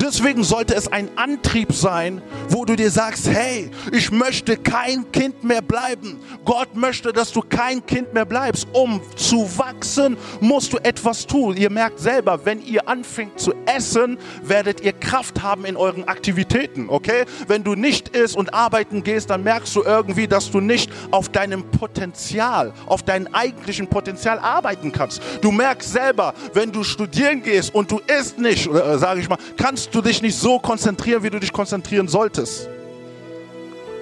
Deswegen 0.02 0.44
sollte 0.44 0.76
es 0.76 0.92
ein 0.92 1.10
Antrieb 1.16 1.74
sein, 1.74 2.22
wo 2.50 2.66
du 2.66 2.76
dir 2.76 2.92
sagst, 2.92 3.28
hey, 3.28 3.72
ich 3.92 4.12
möchte 4.12 4.58
kein 4.58 5.12
Kind 5.12 5.44
mehr 5.44 5.62
bleiben. 5.62 6.20
Gott 6.46 6.76
möchte, 6.76 7.14
dass 7.14 7.32
du 7.32 7.42
kein 7.42 7.86
Kind 7.86 8.14
mehr 8.14 8.26
bleibst. 8.26 8.68
Um 8.74 9.02
zu 9.16 9.50
wachsen, 9.58 10.18
musst 10.40 10.74
du 10.74 10.78
etwas 10.78 11.26
tun. 11.26 11.58
Ihr 11.58 11.70
merkt 11.70 12.00
selber, 12.00 12.46
wenn 12.46 12.62
ihr 12.62 12.88
anfängt 12.88 13.40
zu 13.40 13.54
essen, 13.66 14.18
werdet 14.44 14.82
ihr 14.82 14.94
Kraft 14.94 15.42
haben 15.42 15.66
in 15.66 15.78
euren 15.78 16.08
Aktivitäten, 16.08 16.90
okay? 16.90 17.26
Wenn 17.48 17.64
du 17.64 17.76
nicht 17.76 18.10
isst 18.10 18.36
und 18.36 18.54
arbeiten 18.54 19.04
gehst, 19.04 19.30
dann 19.30 19.44
merkst 19.44 19.76
du 19.76 19.84
irgendwie, 19.84 20.28
dass 20.28 20.52
du 20.52 20.60
nicht 20.60 20.92
auf 21.12 21.30
deinem 21.30 21.64
Potenzial, 21.72 22.74
auf 22.86 23.04
deinem 23.04 23.34
eigentlichen 23.34 23.88
Potenzial 23.88 24.40
arbeiten 24.40 24.92
kannst. 24.92 25.22
Du 25.42 25.52
merkst 25.52 25.92
selber, 25.92 26.34
wenn 26.54 26.72
du 26.72 26.84
studieren 26.84 27.42
gehst 27.44 27.74
und 27.74 27.92
du 27.92 28.00
isst 28.20 28.40
nicht, 28.40 28.68
äh, 28.68 28.98
sage 28.98 29.22
ich 29.22 29.30
mal, 29.30 29.38
kannst 29.58 29.79
kannst 29.80 29.96
du 29.96 30.02
dich 30.02 30.22
nicht 30.22 30.38
so 30.38 30.60
konzentrieren, 30.60 31.24
wie 31.24 31.30
du 31.30 31.40
dich 31.40 31.54
konzentrieren 31.54 32.10
solltest. 32.10 32.68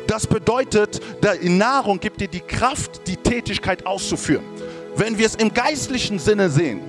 Das 0.07 0.25
bedeutet, 0.25 0.99
die 1.43 1.49
Nahrung 1.49 1.99
gibt 1.99 2.19
dir 2.19 2.27
die 2.27 2.39
Kraft, 2.39 3.07
die 3.07 3.15
Tätigkeit 3.15 3.85
auszuführen. 3.85 4.43
Wenn 4.95 5.19
wir 5.19 5.27
es 5.27 5.35
im 5.35 5.53
geistlichen 5.53 6.17
Sinne 6.17 6.49
sehen, 6.49 6.81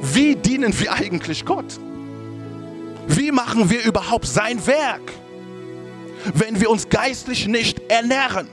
wie 0.00 0.36
dienen 0.36 0.72
wir 0.80 0.90
eigentlich 0.90 1.44
Gott? 1.44 1.78
Wie 3.06 3.30
machen 3.30 3.68
wir 3.68 3.84
überhaupt 3.84 4.26
sein 4.26 4.66
Werk, 4.66 5.12
wenn 6.32 6.58
wir 6.58 6.70
uns 6.70 6.88
geistlich 6.88 7.46
nicht 7.46 7.78
ernähren? 7.90 8.48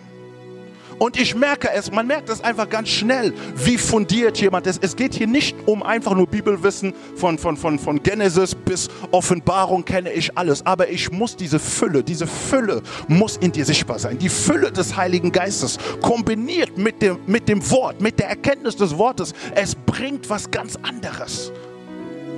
Und 0.99 1.19
ich 1.19 1.35
merke 1.35 1.69
es, 1.71 1.91
man 1.91 2.07
merkt 2.07 2.29
es 2.29 2.41
einfach 2.41 2.69
ganz 2.69 2.89
schnell, 2.89 3.33
wie 3.55 3.77
fundiert 3.77 4.39
jemand 4.39 4.65
ist. 4.65 4.83
Es 4.83 4.95
geht 4.95 5.13
hier 5.13 5.27
nicht 5.27 5.55
um 5.65 5.83
einfach 5.83 6.15
nur 6.15 6.27
Bibelwissen 6.27 6.93
von, 7.15 7.37
von, 7.37 7.55
von, 7.55 7.77
von 7.77 8.01
Genesis 8.01 8.55
bis 8.55 8.87
Offenbarung 9.11 9.85
kenne 9.85 10.11
ich 10.11 10.37
alles. 10.37 10.65
Aber 10.65 10.89
ich 10.89 11.11
muss 11.11 11.35
diese 11.35 11.59
Fülle, 11.59 12.03
diese 12.03 12.25
Fülle 12.25 12.81
muss 13.07 13.37
in 13.37 13.51
dir 13.51 13.65
sichtbar 13.65 13.99
sein. 13.99 14.17
Die 14.17 14.29
Fülle 14.29 14.71
des 14.71 14.97
Heiligen 14.97 15.31
Geistes 15.31 15.77
kombiniert 16.01 16.77
mit 16.77 17.01
dem, 17.01 17.19
mit 17.27 17.47
dem 17.47 17.69
Wort, 17.69 18.01
mit 18.01 18.19
der 18.19 18.29
Erkenntnis 18.29 18.75
des 18.75 18.97
Wortes. 18.97 19.33
Es 19.53 19.75
bringt 19.75 20.29
was 20.29 20.49
ganz 20.49 20.77
anderes. 20.77 21.51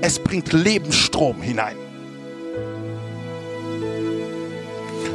Es 0.02 0.19
bringt 0.19 0.52
Lebensstrom 0.54 1.41
hinein. 1.41 1.76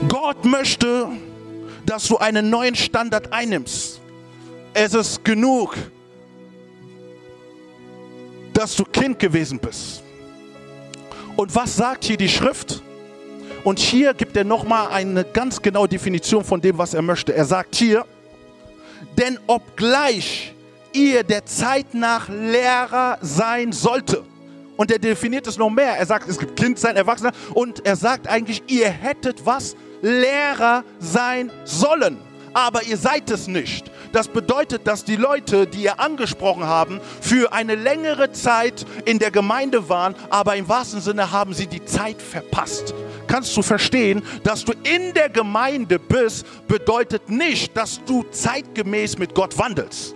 Gott 0.09 0.45
möchte, 0.45 1.09
dass 1.87 2.09
du 2.09 2.19
einen 2.19 2.51
neuen 2.51 2.75
Standard 2.75 3.33
einnimmst. 3.33 4.01
Es 4.73 4.95
ist 4.95 5.25
genug, 5.25 5.77
dass 8.53 8.77
du 8.77 8.85
Kind 8.85 9.19
gewesen 9.19 9.59
bist. 9.59 10.03
Und 11.37 11.55
was 11.55 11.77
sagt 11.77 12.05
hier 12.05 12.17
die 12.17 12.29
Schrift? 12.29 12.83
Und 13.65 13.79
hier 13.79 14.15
gibt 14.15 14.37
er 14.37 14.45
nochmal 14.45 14.89
eine 14.89 15.25
ganz 15.25 15.61
genaue 15.61 15.89
Definition 15.89 16.45
von 16.45 16.61
dem, 16.61 16.77
was 16.79 16.95
er 16.95 17.03
möchte. 17.03 17.35
Er 17.35 17.45
sagt 17.45 17.75
hier, 17.75 18.05
denn 19.17 19.39
obgleich 19.47 20.55
ihr 20.93 21.25
der 21.25 21.45
Zeit 21.47 21.95
nach 21.95 22.29
Lehrer 22.29 23.19
sein 23.21 23.73
sollte, 23.73 24.25
und 24.77 24.91
er 24.91 24.99
definiert 24.99 25.47
es 25.47 25.57
noch 25.57 25.71
mehr. 25.71 25.97
Er 25.97 26.07
sagt, 26.07 26.29
es 26.29 26.39
gibt 26.39 26.57
Kind 26.57 26.79
sein, 26.79 26.97
Erwachsener. 26.97 27.33
Und 27.53 27.87
er 27.87 27.97
sagt 27.97 28.27
eigentlich, 28.27 28.63
ihr 28.67 28.89
hättet 28.89 29.47
was 29.47 29.77
Lehrer 30.03 30.85
sein 30.99 31.51
sollen. 31.65 32.19
Aber 32.53 32.85
ihr 32.85 32.97
seid 32.97 33.31
es 33.31 33.49
nicht. 33.49 33.91
Das 34.13 34.29
bedeutet, 34.29 34.87
dass 34.87 35.05
die 35.05 35.17
Leute, 35.17 35.67
die 35.67 35.83
ihr 35.83 35.99
angesprochen 35.99 36.65
haben, 36.65 37.01
für 37.21 37.53
eine 37.53 37.75
längere 37.75 38.31
Zeit 38.31 38.87
in 39.05 39.19
der 39.19 39.33
Gemeinde 39.33 39.89
waren, 39.89 40.15
aber 40.31 40.55
im 40.55 40.69
wahrsten 40.69 41.01
Sinne 41.01 41.33
haben 41.33 41.53
sie 41.53 41.67
die 41.67 41.85
Zeit 41.85 42.23
verpasst. 42.23 42.95
Kannst 43.27 43.57
du 43.57 43.63
verstehen, 43.63 44.23
dass 44.45 44.65
du 44.65 44.73
in 44.85 45.13
der 45.15 45.31
Gemeinde 45.31 45.99
bist, 45.99 46.47
bedeutet 46.69 47.29
nicht, 47.29 47.77
dass 47.77 48.01
du 48.05 48.23
zeitgemäß 48.31 49.19
mit 49.19 49.35
Gott 49.35 49.59
wandelst. 49.59 50.15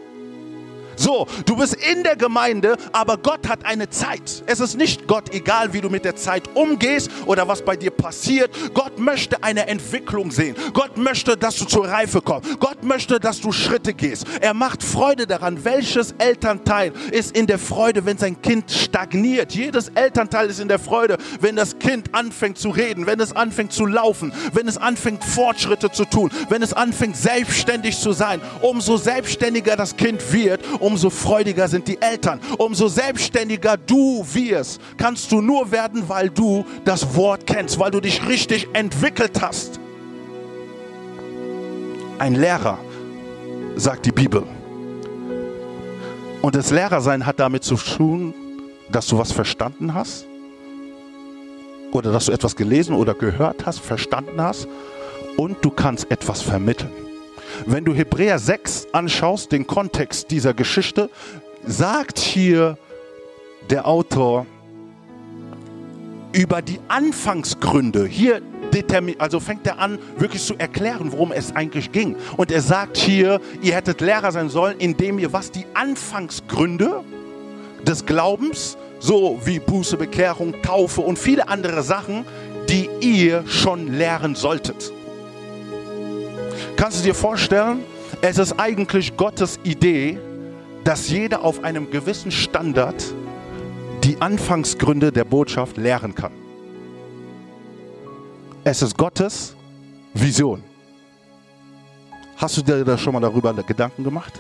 So, 0.99 1.29
du 1.47 1.57
bist 1.57 1.77
in 1.77 2.03
der 2.03 2.17
Gemeinde, 2.17 2.77
aber 2.93 3.19
Gott 3.19 3.49
hat 3.49 3.65
eine 3.65 3.89
Zeit. 3.89 4.43
Es 4.47 4.59
ist 4.59 4.77
nicht 4.77 5.07
Gott 5.07 5.33
egal, 5.33 5.73
wie 5.73 5.81
du 5.81 5.89
mit 5.89 6.05
der 6.05 6.17
Zeit 6.17 6.51
umgehst 6.55 7.09
oder 7.27 7.47
was 7.47 7.63
bei 7.63 7.77
dir 7.77 7.93
passiert. 7.93 8.51
Gott 8.75 8.99
möchte 8.99 9.43
eine 9.45 9.69
Entwicklung 9.69 10.33
sehen. 10.33 10.57
Gott 10.75 10.97
möchte, 10.97 11.37
dass 11.37 11.57
du 11.57 11.67
zur 11.67 11.87
Reife 11.87 12.21
kommst. 12.21 12.59
Gott 12.59 12.83
möchte, 12.83 13.21
dass 13.21 13.41
du 13.41 13.53
Schritte 13.53 13.95
gehst. 13.95 14.27
Er 14.41 14.55
macht 14.55 14.83
Freude 14.83 15.29
daran. 15.29 15.65
Welches 15.65 16.13
Elternteil 16.19 16.93
ist 17.13 17.37
in 17.37 17.47
der 17.47 17.61
Freude, 17.61 18.05
wenn 18.05 18.19
sein 18.19 18.43
Kind 18.43 18.71
stagniert? 18.71 19.55
Jedes 19.55 19.91
Elternteil 19.91 20.51
ist 20.51 20.59
in 20.59 20.69
der 20.69 20.81
Freude, 20.81 21.17
wenn 21.41 21.55
das 21.55 21.79
Kind 21.79 22.13
anfängt 22.15 22.59
zu 22.59 22.71
reden, 22.71 23.07
wenn 23.07 23.21
es 23.21 23.35
anfängt 23.37 23.73
zu 23.73 23.87
laufen, 23.87 24.33
wenn 24.53 24.67
es 24.67 24.77
anfängt 24.77 25.25
Fortschritte 25.25 25.93
zu 25.93 26.05
tun, 26.05 26.31
wenn 26.49 26.63
es 26.63 26.73
anfängt 26.73 27.17
selbstständig 27.17 27.99
zu 27.99 28.11
sein. 28.11 28.41
Umso 28.63 28.97
selbstständiger 28.97 29.77
das 29.77 29.97
Kind 29.97 30.33
wird, 30.33 30.61
umso 30.89 31.11
freudiger 31.11 31.69
sind 31.69 31.87
die 31.87 32.01
Eltern. 32.01 32.41
Umso 32.57 32.89
selbstständiger 32.89 33.77
du 33.77 34.25
wirst, 34.33 34.81
kannst 34.97 35.31
du 35.31 35.43
nur 35.43 35.71
werden, 35.71 36.09
weil 36.09 36.31
du 36.31 36.65
das 36.87 37.15
Wort 37.15 37.47
kennst, 37.47 37.79
weil 37.79 37.91
du 37.91 38.01
dich 38.01 38.27
richtig 38.27 38.69
entwickelt 38.73 39.43
hast. 39.43 39.79
Ein 42.19 42.35
Lehrer, 42.35 42.79
sagt 43.77 44.07
die 44.07 44.13
Bibel. 44.13 44.45
Und 46.41 46.55
das 46.55 46.71
Lehrersein 46.71 47.27
hat 47.27 47.39
damit 47.39 47.65
zu 47.65 47.77
tun, 47.77 48.33
dass 48.91 49.07
du 49.09 49.19
was 49.19 49.31
verstanden 49.31 49.93
hast 49.93 50.27
oder 51.93 52.13
dass 52.13 52.27
du 52.27 52.33
etwas 52.33 52.57
gelesen 52.57 52.95
oder 52.95 53.13
gehört 53.13 53.67
hast, 53.67 53.81
verstanden 53.81 54.41
hast 54.41 54.67
und 55.37 55.63
du 55.63 55.71
kannst 55.71 56.11
etwas 56.11 56.41
vermitteln. 56.41 57.08
Wenn 57.67 57.85
du 57.85 57.95
Hebräer 57.95 58.39
6 58.39 58.89
anschaust, 58.93 59.53
den 59.53 59.67
Kontext 59.67 60.31
dieser 60.31 60.55
Geschichte, 60.55 61.11
sagt 61.67 62.19
hier 62.19 62.79
der 63.71 63.87
Autor 63.87 64.47
über 66.33 66.63
die 66.63 66.79
Anfangsgründe. 66.89 68.07
Hier 68.07 68.43
also 69.19 69.41
fängt 69.41 69.67
er 69.67 69.79
an, 69.79 69.99
wirklich 70.19 70.45
zu 70.45 70.55
erklären, 70.57 71.11
worum 71.11 71.33
es 71.33 71.57
eigentlich 71.57 71.91
ging. 71.91 72.17
Und 72.37 72.53
er 72.53 72.61
sagt 72.61 72.97
hier, 72.97 73.41
ihr 73.63 73.75
hättet 73.75 74.01
Lehrer 74.01 74.31
sein 74.31 74.51
sollen, 74.51 74.79
indem 74.79 75.19
ihr 75.19 75.33
was 75.33 75.51
die 75.51 75.65
Anfangsgründe 75.75 77.03
des 77.85 78.07
Glaubens, 78.07 78.77
so 79.01 79.41
wie 79.45 79.59
Buße, 79.59 79.97
Bekehrung, 79.97 80.55
Taufe 80.63 81.01
und 81.01 81.19
viele 81.19 81.49
andere 81.49 81.83
Sachen, 81.83 82.25
die 82.69 82.89
ihr 83.01 83.45
schon 83.47 83.95
lehren 83.95 84.35
solltet. 84.35 84.93
Kannst 86.79 87.01
du 87.01 87.03
dir 87.03 87.15
vorstellen, 87.15 87.83
es 88.21 88.39
ist 88.39 88.53
eigentlich 88.53 89.17
Gottes 89.17 89.59
Idee, 89.65 90.17
dass 90.85 91.09
jeder 91.09 91.43
auf 91.43 91.65
einem 91.65 91.91
gewissen 91.91 92.31
Standard 92.31 93.05
die 94.05 94.21
Anfangsgründe 94.21 95.11
der 95.11 95.25
Botschaft 95.25 95.77
lehren 95.77 96.15
kann. 96.15 96.31
Es 98.63 98.81
ist 98.81 98.97
Gottes 98.97 99.57
Vision. 100.15 100.63
Hast 102.37 102.57
du 102.59 102.63
dir 102.63 102.85
da 102.85 102.97
schon 102.97 103.13
mal 103.13 103.21
darüber 103.21 103.53
Gedanken 103.55 104.05
gemacht? 104.05 104.35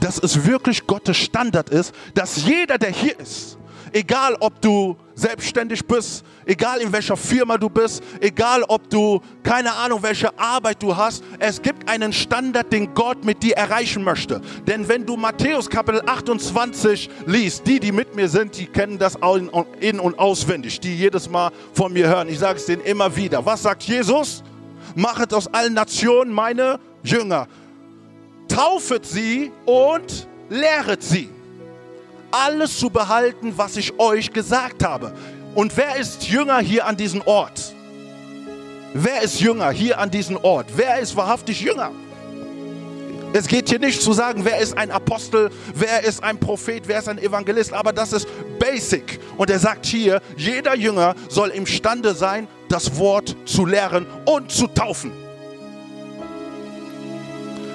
Dass 0.00 0.18
es 0.18 0.44
wirklich 0.44 0.86
Gottes 0.86 1.16
Standard 1.16 1.70
ist, 1.70 1.94
dass 2.12 2.44
jeder, 2.44 2.76
der 2.76 2.90
hier 2.90 3.18
ist, 3.18 3.56
egal 3.92 4.36
ob 4.40 4.60
du 4.60 4.94
selbstständig 5.14 5.84
bist, 5.86 6.24
egal 6.44 6.80
in 6.80 6.92
welcher 6.92 7.16
Firma 7.16 7.56
du 7.56 7.68
bist, 7.68 8.02
egal 8.20 8.62
ob 8.64 8.88
du 8.90 9.20
keine 9.42 9.72
Ahnung, 9.72 10.02
welche 10.02 10.36
Arbeit 10.38 10.82
du 10.82 10.96
hast, 10.96 11.22
es 11.38 11.62
gibt 11.62 11.88
einen 11.88 12.12
Standard, 12.12 12.72
den 12.72 12.94
Gott 12.94 13.24
mit 13.24 13.42
dir 13.42 13.56
erreichen 13.56 14.02
möchte. 14.02 14.40
Denn 14.66 14.88
wenn 14.88 15.06
du 15.06 15.16
Matthäus 15.16 15.68
Kapitel 15.70 16.02
28 16.04 17.08
liest, 17.26 17.66
die, 17.66 17.80
die 17.80 17.92
mit 17.92 18.14
mir 18.14 18.28
sind, 18.28 18.58
die 18.58 18.66
kennen 18.66 18.98
das 18.98 19.18
in 19.80 20.00
und 20.00 20.18
auswendig, 20.18 20.80
die 20.80 20.96
jedes 20.96 21.28
Mal 21.28 21.50
von 21.72 21.92
mir 21.92 22.08
hören. 22.08 22.28
Ich 22.28 22.38
sage 22.38 22.58
es 22.58 22.66
denen 22.66 22.82
immer 22.82 23.14
wieder. 23.14 23.44
Was 23.44 23.62
sagt 23.62 23.84
Jesus? 23.84 24.42
Machet 24.94 25.32
aus 25.32 25.46
allen 25.52 25.74
Nationen 25.74 26.32
meine 26.32 26.78
Jünger. 27.02 27.46
Taufet 28.48 29.06
sie 29.06 29.50
und 29.64 30.28
lehret 30.48 31.02
sie 31.02 31.33
alles 32.34 32.78
zu 32.78 32.90
behalten, 32.90 33.52
was 33.56 33.76
ich 33.76 33.98
euch 33.98 34.32
gesagt 34.32 34.82
habe. 34.84 35.14
Und 35.54 35.76
wer 35.76 35.96
ist 35.96 36.28
Jünger 36.28 36.58
hier 36.58 36.86
an 36.86 36.96
diesem 36.96 37.22
Ort? 37.22 37.74
Wer 38.92 39.22
ist 39.22 39.40
Jünger 39.40 39.70
hier 39.70 39.98
an 39.98 40.10
diesem 40.10 40.36
Ort? 40.36 40.66
Wer 40.74 40.98
ist 40.98 41.14
wahrhaftig 41.16 41.60
Jünger? 41.60 41.92
Es 43.32 43.48
geht 43.48 43.68
hier 43.68 43.80
nicht 43.80 44.00
zu 44.00 44.12
sagen, 44.12 44.44
wer 44.44 44.58
ist 44.58 44.76
ein 44.76 44.90
Apostel, 44.90 45.50
wer 45.74 46.04
ist 46.04 46.22
ein 46.22 46.38
Prophet, 46.38 46.86
wer 46.86 47.00
ist 47.00 47.08
ein 47.08 47.18
Evangelist, 47.18 47.72
aber 47.72 47.92
das 47.92 48.12
ist 48.12 48.28
basic. 48.60 49.18
Und 49.36 49.50
er 49.50 49.58
sagt 49.58 49.86
hier, 49.86 50.20
jeder 50.36 50.76
Jünger 50.76 51.14
soll 51.28 51.50
imstande 51.50 52.14
sein, 52.14 52.46
das 52.68 52.96
Wort 52.96 53.36
zu 53.44 53.66
lehren 53.66 54.06
und 54.24 54.50
zu 54.52 54.68
taufen. 54.68 55.12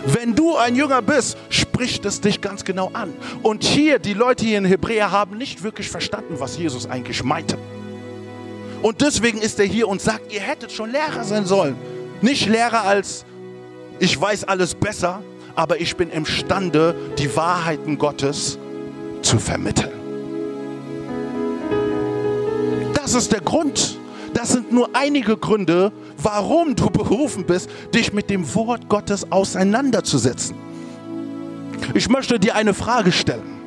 Wenn 0.05 0.33
du 0.33 0.55
ein 0.55 0.75
Jünger 0.75 1.01
bist, 1.01 1.37
spricht 1.79 2.03
es 2.03 2.19
dich 2.19 2.41
ganz 2.41 2.65
genau 2.65 2.89
an. 2.91 3.13
Und 3.41 3.63
hier, 3.63 3.99
die 3.99 4.13
Leute 4.13 4.43
hier 4.43 4.57
in 4.57 4.65
Hebräer 4.65 5.11
haben 5.11 5.37
nicht 5.37 5.63
wirklich 5.63 5.89
verstanden, 5.89 6.35
was 6.39 6.57
Jesus 6.57 6.89
eigentlich 6.89 7.23
meinte. 7.23 7.57
Und 8.81 8.99
deswegen 8.99 9.37
ist 9.37 9.61
er 9.61 9.65
hier 9.65 9.87
und 9.87 10.01
sagt, 10.01 10.33
ihr 10.33 10.41
hättet 10.41 10.73
schon 10.73 10.91
Lehrer 10.91 11.23
sein 11.23 11.45
sollen. 11.45 11.77
Nicht 12.19 12.49
Lehrer 12.49 12.83
als, 12.83 13.23
ich 13.97 14.19
weiß 14.19 14.43
alles 14.43 14.75
besser, 14.75 15.23
aber 15.55 15.79
ich 15.79 15.95
bin 15.95 16.09
imstande, 16.09 16.95
die 17.17 17.33
Wahrheiten 17.33 17.97
Gottes 17.97 18.59
zu 19.21 19.39
vermitteln. 19.39 19.93
Das 22.93 23.13
ist 23.13 23.31
der 23.31 23.39
Grund. 23.39 23.97
Das 24.33 24.49
sind 24.49 24.73
nur 24.73 24.89
einige 24.91 25.37
Gründe, 25.37 25.93
warum 26.21 26.75
du 26.75 26.89
berufen 26.89 27.45
bist, 27.45 27.69
dich 27.95 28.11
mit 28.11 28.29
dem 28.29 28.53
Wort 28.53 28.89
Gottes 28.89 29.31
auseinanderzusetzen. 29.31 30.68
Ich 31.93 32.09
möchte 32.09 32.39
dir 32.39 32.55
eine 32.55 32.73
Frage 32.73 33.11
stellen. 33.11 33.59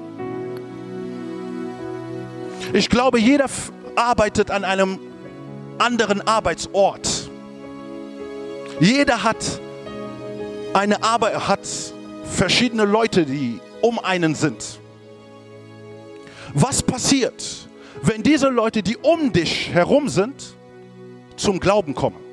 Ich 2.73 2.89
glaube, 2.89 3.19
jeder 3.19 3.47
arbeitet 3.97 4.51
an 4.51 4.65
einem 4.65 4.99
anderen 5.79 6.27
Arbeitsort. 6.27 7.31
Jeder 8.81 9.23
hat 9.23 9.61
eine 10.73 11.03
Arbeit, 11.03 11.49
hat 11.49 11.69
verschiedene 12.25 12.85
Leute, 12.85 13.27
die 13.27 13.61
um 13.83 13.99
einen 13.99 14.35
sind. 14.35 14.81
Was 16.55 16.83
passiert, 16.83 17.69
wenn 18.03 18.23
diese 18.23 18.49
Leute, 18.49 18.83
die 18.83 18.97
um 18.97 19.33
dich 19.33 19.71
herum 19.73 20.09
sind, 20.09 20.55
zum 21.37 21.61
Glauben 21.61 21.95
kommen? 21.95 22.32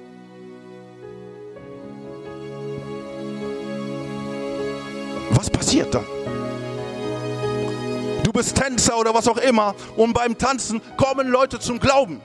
Was 5.40 5.50
passiert 5.50 5.96
dann? 5.96 6.04
Du 8.26 8.34
bist 8.34 8.58
Tänzer 8.58 9.00
oder 9.00 9.14
was 9.14 9.26
auch 9.26 9.38
immer 9.38 9.74
und 9.96 10.12
beim 10.12 10.38
Tanzen 10.38 10.82
kommen 10.98 11.30
Leute 11.30 11.62
zum 11.62 11.80
Glauben. 11.80 12.20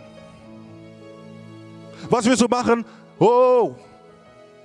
Was 2.11 2.25
wir 2.25 2.37
so 2.37 2.49
machen? 2.49 2.85
Oh, 3.21 3.77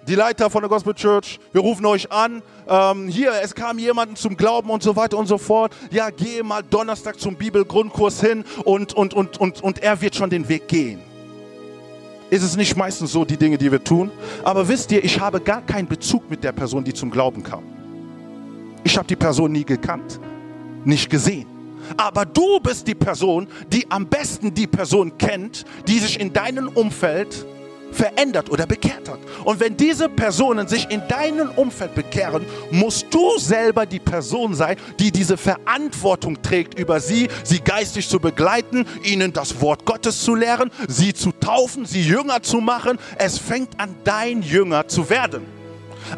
die 0.08 0.16
Leiter 0.16 0.50
von 0.50 0.64
der 0.64 0.70
Gospel 0.70 0.96
Church, 0.96 1.40
wir 1.52 1.62
rufen 1.62 1.86
euch 1.86 2.12
an. 2.12 2.42
Ähm, 2.68 3.08
hier, 3.08 3.34
es 3.44 3.54
kam 3.54 3.78
jemand 3.78 4.18
zum 4.18 4.36
Glauben 4.36 4.72
und 4.72 4.82
so 4.82 4.96
weiter 4.96 5.20
und 5.20 5.28
so 5.28 5.38
fort. 5.38 5.72
Ja, 5.92 6.10
gehe 6.10 6.42
mal 6.42 6.64
Donnerstag 6.64 7.20
zum 7.20 7.36
Bibelgrundkurs 7.36 8.20
hin 8.20 8.44
und, 8.66 8.94
und, 8.94 9.14
und, 9.14 9.40
und, 9.40 9.62
und 9.62 9.84
er 9.84 10.02
wird 10.02 10.16
schon 10.16 10.32
den 10.32 10.50
Weg 10.50 10.68
gehen. 10.68 11.00
Ist 12.32 12.42
es 12.42 12.58
nicht 12.58 12.76
meistens 12.76 13.12
so, 13.12 13.26
die 13.26 13.38
Dinge, 13.38 13.60
die 13.60 13.72
wir 13.72 13.84
tun? 13.84 14.10
Aber 14.44 14.68
wisst 14.68 14.92
ihr, 14.92 15.04
ich 15.04 15.20
habe 15.20 15.40
gar 15.40 15.62
keinen 15.62 15.88
Bezug 15.88 16.32
mit 16.32 16.44
der 16.44 16.52
Person, 16.52 16.84
die 16.84 16.96
zum 16.96 17.12
Glauben 17.12 17.44
kam. 17.44 17.79
Ich 18.84 18.98
habe 18.98 19.08
die 19.08 19.16
Person 19.16 19.52
nie 19.52 19.66
gekannt, 19.66 20.20
nicht 20.86 21.10
gesehen. 21.10 21.48
Aber 21.98 22.26
du 22.26 22.60
bist 22.60 22.88
die 22.88 22.96
Person, 22.96 23.48
die 23.72 23.90
am 23.90 24.08
besten 24.08 24.54
die 24.54 24.68
Person 24.68 25.18
kennt, 25.18 25.66
die 25.88 26.00
sich 26.00 26.20
in 26.20 26.32
deinem 26.34 26.68
Umfeld 26.70 27.46
verändert 27.92 28.50
oder 28.50 28.66
bekehrt 28.66 29.10
hat. 29.10 29.20
Und 29.44 29.60
wenn 29.60 29.76
diese 29.76 30.10
Personen 30.10 30.68
sich 30.68 30.90
in 30.90 31.02
deinem 31.08 31.50
Umfeld 31.50 31.96
bekehren, 31.96 32.46
musst 32.72 33.08
du 33.12 33.38
selber 33.38 33.86
die 33.86 34.00
Person 34.00 34.54
sein, 34.54 34.78
die 35.00 35.12
diese 35.12 35.38
Verantwortung 35.38 36.42
trägt 36.42 36.78
über 36.78 37.00
sie, 37.00 37.28
sie 37.44 37.60
geistig 37.60 38.08
zu 38.08 38.20
begleiten, 38.20 38.86
ihnen 39.04 39.34
das 39.34 39.60
Wort 39.62 39.86
Gottes 39.86 40.22
zu 40.22 40.36
lehren, 40.36 40.70
sie 40.88 41.14
zu 41.14 41.32
taufen, 41.32 41.86
sie 41.86 42.04
Jünger 42.04 42.42
zu 42.42 42.58
machen. 42.58 42.98
Es 43.18 43.38
fängt 43.38 43.80
an, 43.80 43.96
dein 44.04 44.42
Jünger 44.42 44.88
zu 44.88 45.10
werden. 45.10 45.59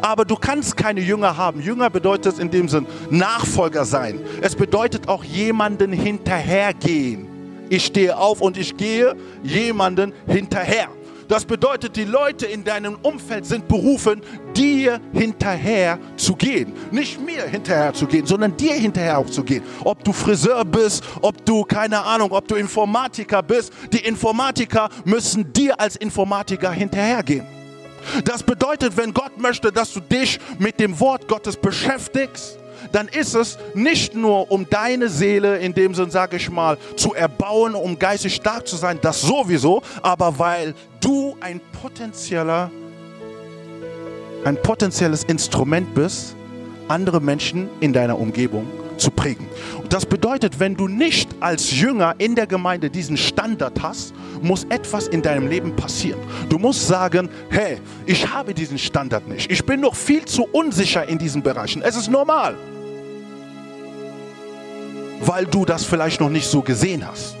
Aber 0.00 0.24
du 0.24 0.36
kannst 0.36 0.76
keine 0.76 1.00
Jünger 1.00 1.36
haben. 1.36 1.60
Jünger 1.60 1.90
bedeutet 1.90 2.38
in 2.38 2.50
dem 2.50 2.68
Sinn 2.68 2.86
Nachfolger 3.10 3.84
sein. 3.84 4.20
Es 4.40 4.54
bedeutet 4.54 5.08
auch 5.08 5.24
jemanden 5.24 5.92
hinterhergehen. 5.92 7.26
Ich 7.68 7.86
stehe 7.86 8.16
auf 8.16 8.40
und 8.40 8.56
ich 8.56 8.76
gehe 8.76 9.14
jemanden 9.42 10.12
hinterher. 10.26 10.88
Das 11.32 11.46
bedeutet, 11.46 11.96
die 11.96 12.04
Leute 12.04 12.44
in 12.44 12.62
deinem 12.62 12.96
Umfeld 13.02 13.46
sind 13.46 13.66
berufen, 13.66 14.20
dir 14.54 15.00
hinterher 15.14 15.98
zu 16.16 16.36
gehen. 16.36 16.74
Nicht 16.90 17.18
mir 17.24 17.44
hinterher 17.44 17.94
zu 17.94 18.06
gehen, 18.06 18.26
sondern 18.26 18.54
dir 18.54 18.74
hinterher 18.74 19.16
auch 19.16 19.30
zu 19.30 19.42
gehen. 19.42 19.62
Ob 19.82 20.04
du 20.04 20.12
Friseur 20.12 20.62
bist, 20.66 21.02
ob 21.22 21.42
du, 21.46 21.64
keine 21.64 22.02
Ahnung, 22.04 22.32
ob 22.32 22.46
du 22.46 22.56
Informatiker 22.56 23.42
bist. 23.42 23.72
Die 23.92 24.04
Informatiker 24.04 24.90
müssen 25.06 25.50
dir 25.54 25.80
als 25.80 25.96
Informatiker 25.96 26.70
hinterhergehen. 26.70 27.61
Das 28.24 28.42
bedeutet, 28.42 28.96
wenn 28.96 29.12
Gott 29.12 29.38
möchte, 29.38 29.72
dass 29.72 29.92
du 29.92 30.00
dich 30.00 30.38
mit 30.58 30.80
dem 30.80 30.98
Wort 31.00 31.28
Gottes 31.28 31.56
beschäftigst, 31.56 32.58
dann 32.90 33.08
ist 33.08 33.34
es 33.34 33.58
nicht 33.74 34.14
nur 34.14 34.50
um 34.50 34.68
deine 34.68 35.08
Seele 35.08 35.58
in 35.58 35.72
dem 35.72 35.94
Sinn, 35.94 36.10
sage 36.10 36.36
ich 36.36 36.50
mal, 36.50 36.76
zu 36.96 37.14
erbauen, 37.14 37.74
um 37.74 37.98
geistig 37.98 38.34
stark 38.34 38.66
zu 38.66 38.76
sein, 38.76 38.98
das 39.00 39.20
sowieso, 39.20 39.82
aber 40.02 40.38
weil 40.38 40.74
du 41.00 41.36
ein 41.40 41.60
potenzieller, 41.80 42.70
ein 44.44 44.60
potenzielles 44.60 45.24
Instrument 45.24 45.94
bist, 45.94 46.34
andere 46.88 47.20
Menschen 47.20 47.70
in 47.80 47.92
deiner 47.92 48.18
Umgebung 48.18 48.81
zu 48.96 49.10
prägen. 49.10 49.46
Und 49.82 49.92
das 49.92 50.06
bedeutet, 50.06 50.60
wenn 50.60 50.74
du 50.76 50.88
nicht 50.88 51.30
als 51.40 51.70
Jünger 51.70 52.14
in 52.18 52.34
der 52.34 52.46
Gemeinde 52.46 52.90
diesen 52.90 53.16
Standard 53.16 53.82
hast, 53.82 54.14
muss 54.40 54.64
etwas 54.64 55.08
in 55.08 55.22
deinem 55.22 55.48
Leben 55.48 55.74
passieren. 55.76 56.20
Du 56.48 56.58
musst 56.58 56.86
sagen, 56.86 57.28
hey, 57.50 57.78
ich 58.06 58.28
habe 58.32 58.54
diesen 58.54 58.78
Standard 58.78 59.28
nicht. 59.28 59.50
Ich 59.50 59.64
bin 59.64 59.80
noch 59.80 59.94
viel 59.94 60.24
zu 60.24 60.44
unsicher 60.44 61.08
in 61.08 61.18
diesen 61.18 61.42
Bereichen. 61.42 61.82
Es 61.82 61.96
ist 61.96 62.10
normal 62.10 62.56
weil 65.24 65.46
du 65.46 65.64
das 65.64 65.84
vielleicht 65.84 66.20
noch 66.20 66.30
nicht 66.30 66.46
so 66.46 66.62
gesehen 66.62 67.06
hast. 67.06 67.36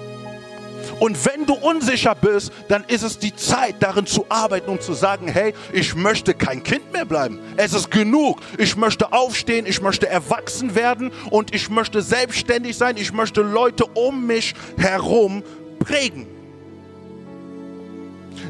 Und 1.02 1.26
wenn 1.26 1.46
du 1.46 1.54
unsicher 1.54 2.14
bist, 2.14 2.52
dann 2.68 2.84
ist 2.84 3.02
es 3.02 3.18
die 3.18 3.34
Zeit, 3.34 3.74
darin 3.80 4.06
zu 4.06 4.24
arbeiten 4.28 4.70
und 4.70 4.82
zu 4.82 4.92
sagen, 4.92 5.26
hey, 5.26 5.52
ich 5.72 5.96
möchte 5.96 6.32
kein 6.32 6.62
Kind 6.62 6.92
mehr 6.92 7.04
bleiben. 7.04 7.40
Es 7.56 7.72
ist 7.72 7.90
genug. 7.90 8.38
Ich 8.56 8.76
möchte 8.76 9.12
aufstehen, 9.12 9.66
ich 9.66 9.82
möchte 9.82 10.08
erwachsen 10.08 10.76
werden 10.76 11.10
und 11.30 11.52
ich 11.52 11.68
möchte 11.70 12.02
selbstständig 12.02 12.76
sein. 12.76 12.96
Ich 12.98 13.12
möchte 13.12 13.42
Leute 13.42 13.84
um 13.94 14.28
mich 14.28 14.54
herum 14.76 15.42
prägen. 15.80 16.28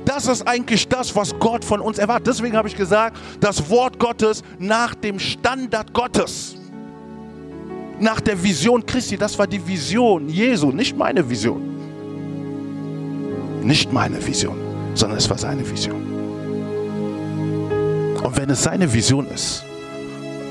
Das 0.04 0.26
ist 0.26 0.46
eigentlich 0.46 0.86
das, 0.86 1.16
was 1.16 1.34
Gott 1.38 1.64
von 1.64 1.80
uns 1.80 1.96
erwartet. 1.96 2.26
Deswegen 2.26 2.54
habe 2.54 2.68
ich 2.68 2.76
gesagt, 2.76 3.16
das 3.40 3.70
Wort 3.70 3.98
Gottes 3.98 4.42
nach 4.58 4.94
dem 4.94 5.18
Standard 5.18 5.94
Gottes 5.94 6.56
nach 7.98 8.20
der 8.20 8.42
Vision 8.42 8.84
Christi. 8.84 9.16
Das 9.16 9.38
war 9.38 9.46
die 9.46 9.66
Vision 9.66 10.28
Jesu, 10.28 10.70
nicht 10.70 10.94
meine 10.94 11.26
Vision. 11.26 11.71
Nicht 13.62 13.92
meine 13.92 14.24
Vision, 14.26 14.58
sondern 14.94 15.18
es 15.18 15.30
war 15.30 15.38
seine 15.38 15.68
Vision. 15.68 16.02
Und 18.22 18.36
wenn 18.36 18.50
es 18.50 18.62
seine 18.62 18.92
Vision 18.92 19.28
ist 19.28 19.64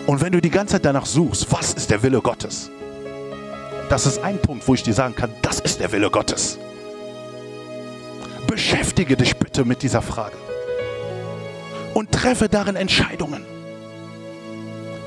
und 0.08 0.22
wenn 0.22 0.32
du 0.32 0.42
die 0.42 0.50
ganze 0.50 0.74
Zeit 0.74 0.86
danach 0.86 1.06
suchst, 1.06 1.52
was 1.52 1.74
ist 1.74 1.90
der 1.90 2.02
Wille 2.04 2.22
Gottes? 2.22 2.72
Das 3.90 4.06
ist 4.06 4.24
ein 4.24 4.38
Punkt, 4.38 4.66
wo 4.68 4.74
ich 4.74 4.84
dir 4.84 4.94
sagen 4.94 5.16
kann, 5.16 5.32
das 5.42 5.60
ist 5.60 5.82
der 5.82 5.92
Wille 5.92 6.10
Gottes. 6.10 6.58
Beschäftige 8.48 9.18
dich 9.18 9.36
bitte 9.36 9.66
mit 9.66 9.82
dieser 9.82 10.02
Frage 10.02 10.38
und 11.94 12.12
treffe 12.12 12.48
darin 12.48 12.78
Entscheidungen. 12.78 13.51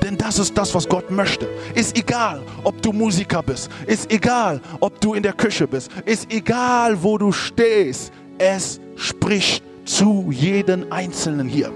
Denn 0.05 0.17
das 0.19 0.37
ist 0.37 0.55
das, 0.55 0.75
was 0.75 0.87
Gott 0.87 1.09
möchte. 1.09 1.49
Ist 1.73 1.97
egal, 1.97 2.43
ob 2.63 2.79
du 2.79 2.93
Musiker 2.93 3.41
bist. 3.41 3.71
Ist 3.87 4.11
egal, 4.11 4.61
ob 4.79 5.01
du 5.01 5.15
in 5.15 5.23
der 5.23 5.33
Küche 5.33 5.67
bist. 5.67 5.89
Ist 6.05 6.31
egal, 6.31 7.01
wo 7.01 7.17
du 7.17 7.31
stehst. 7.31 8.13
Es 8.37 8.79
spricht 8.95 9.63
zu 9.83 10.29
jedem 10.29 10.91
Einzelnen 10.91 11.47
hier. 11.47 11.71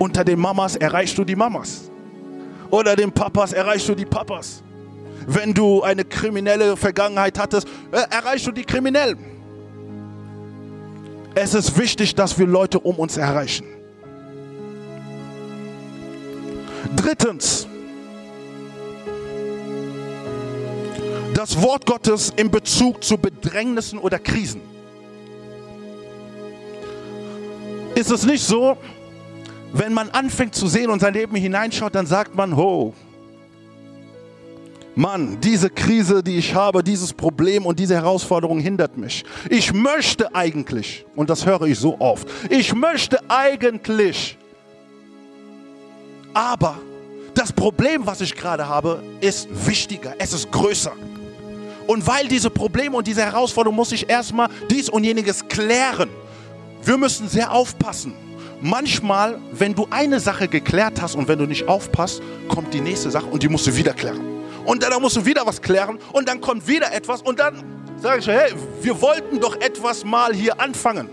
Unter 0.00 0.24
den 0.24 0.40
Mamas 0.40 0.74
erreichst 0.74 1.16
du 1.16 1.24
die 1.24 1.36
Mamas. 1.36 1.88
Oder 2.68 2.96
den 2.96 3.12
Papas 3.12 3.52
erreichst 3.52 3.88
du 3.88 3.94
die 3.94 4.04
Papas. 4.04 4.64
Wenn 5.24 5.54
du 5.54 5.82
eine 5.82 6.04
kriminelle 6.04 6.76
Vergangenheit 6.76 7.38
hattest, 7.38 7.68
äh, 7.92 8.02
erreichst 8.10 8.44
du 8.44 8.50
die 8.50 8.64
Kriminellen. 8.64 9.18
Es 11.36 11.54
ist 11.54 11.78
wichtig, 11.78 12.16
dass 12.16 12.36
wir 12.36 12.46
Leute 12.48 12.80
um 12.80 12.96
uns 12.96 13.16
erreichen. 13.16 13.75
Drittens, 16.94 17.66
das 21.34 21.60
Wort 21.60 21.86
Gottes 21.86 22.32
in 22.36 22.50
Bezug 22.50 23.02
zu 23.02 23.18
Bedrängnissen 23.18 23.98
oder 23.98 24.18
Krisen. 24.18 24.60
Ist 27.94 28.10
es 28.10 28.24
nicht 28.24 28.44
so, 28.44 28.76
wenn 29.72 29.92
man 29.92 30.10
anfängt 30.10 30.54
zu 30.54 30.66
sehen 30.66 30.90
und 30.90 31.00
sein 31.00 31.14
Leben 31.14 31.34
hineinschaut, 31.36 31.94
dann 31.94 32.06
sagt 32.06 32.34
man, 32.34 32.56
ho, 32.56 32.94
Mann, 34.94 35.38
diese 35.42 35.68
Krise, 35.68 36.22
die 36.22 36.38
ich 36.38 36.54
habe, 36.54 36.82
dieses 36.82 37.12
Problem 37.12 37.66
und 37.66 37.78
diese 37.78 37.94
Herausforderung 37.94 38.60
hindert 38.60 38.96
mich. 38.96 39.24
Ich 39.50 39.74
möchte 39.74 40.34
eigentlich, 40.34 41.04
und 41.14 41.28
das 41.28 41.44
höre 41.44 41.62
ich 41.62 41.78
so 41.78 42.00
oft, 42.00 42.26
ich 42.48 42.74
möchte 42.74 43.18
eigentlich 43.28 44.38
aber 46.36 46.76
das 47.32 47.50
Problem, 47.50 48.06
was 48.06 48.20
ich 48.20 48.34
gerade 48.34 48.68
habe, 48.68 49.02
ist 49.22 49.48
wichtiger, 49.66 50.14
es 50.18 50.34
ist 50.34 50.52
größer. 50.52 50.92
Und 51.86 52.06
weil 52.06 52.28
diese 52.28 52.50
Probleme 52.50 52.94
und 52.94 53.06
diese 53.06 53.22
Herausforderung 53.22 53.74
muss 53.74 53.90
ich 53.92 54.10
erstmal 54.10 54.50
dies 54.70 54.90
und 54.90 55.04
jeniges 55.04 55.48
klären. 55.48 56.10
Wir 56.82 56.98
müssen 56.98 57.26
sehr 57.26 57.50
aufpassen. 57.52 58.12
Manchmal, 58.60 59.38
wenn 59.52 59.74
du 59.74 59.86
eine 59.90 60.20
Sache 60.20 60.46
geklärt 60.46 61.00
hast 61.00 61.14
und 61.14 61.26
wenn 61.26 61.38
du 61.38 61.46
nicht 61.46 61.68
aufpasst, 61.68 62.20
kommt 62.48 62.74
die 62.74 62.82
nächste 62.82 63.10
Sache 63.10 63.26
und 63.26 63.42
die 63.42 63.48
musst 63.48 63.66
du 63.66 63.74
wieder 63.74 63.94
klären. 63.94 64.20
Und 64.66 64.82
dann 64.82 65.00
musst 65.00 65.16
du 65.16 65.24
wieder 65.24 65.46
was 65.46 65.62
klären 65.62 65.98
und 66.12 66.28
dann 66.28 66.42
kommt 66.42 66.68
wieder 66.68 66.92
etwas 66.92 67.22
und 67.22 67.38
dann 67.38 67.62
sage 67.96 68.20
ich, 68.20 68.26
hey, 68.26 68.52
wir 68.82 69.00
wollten 69.00 69.40
doch 69.40 69.56
etwas 69.56 70.04
mal 70.04 70.34
hier 70.34 70.60
anfangen. 70.60 71.08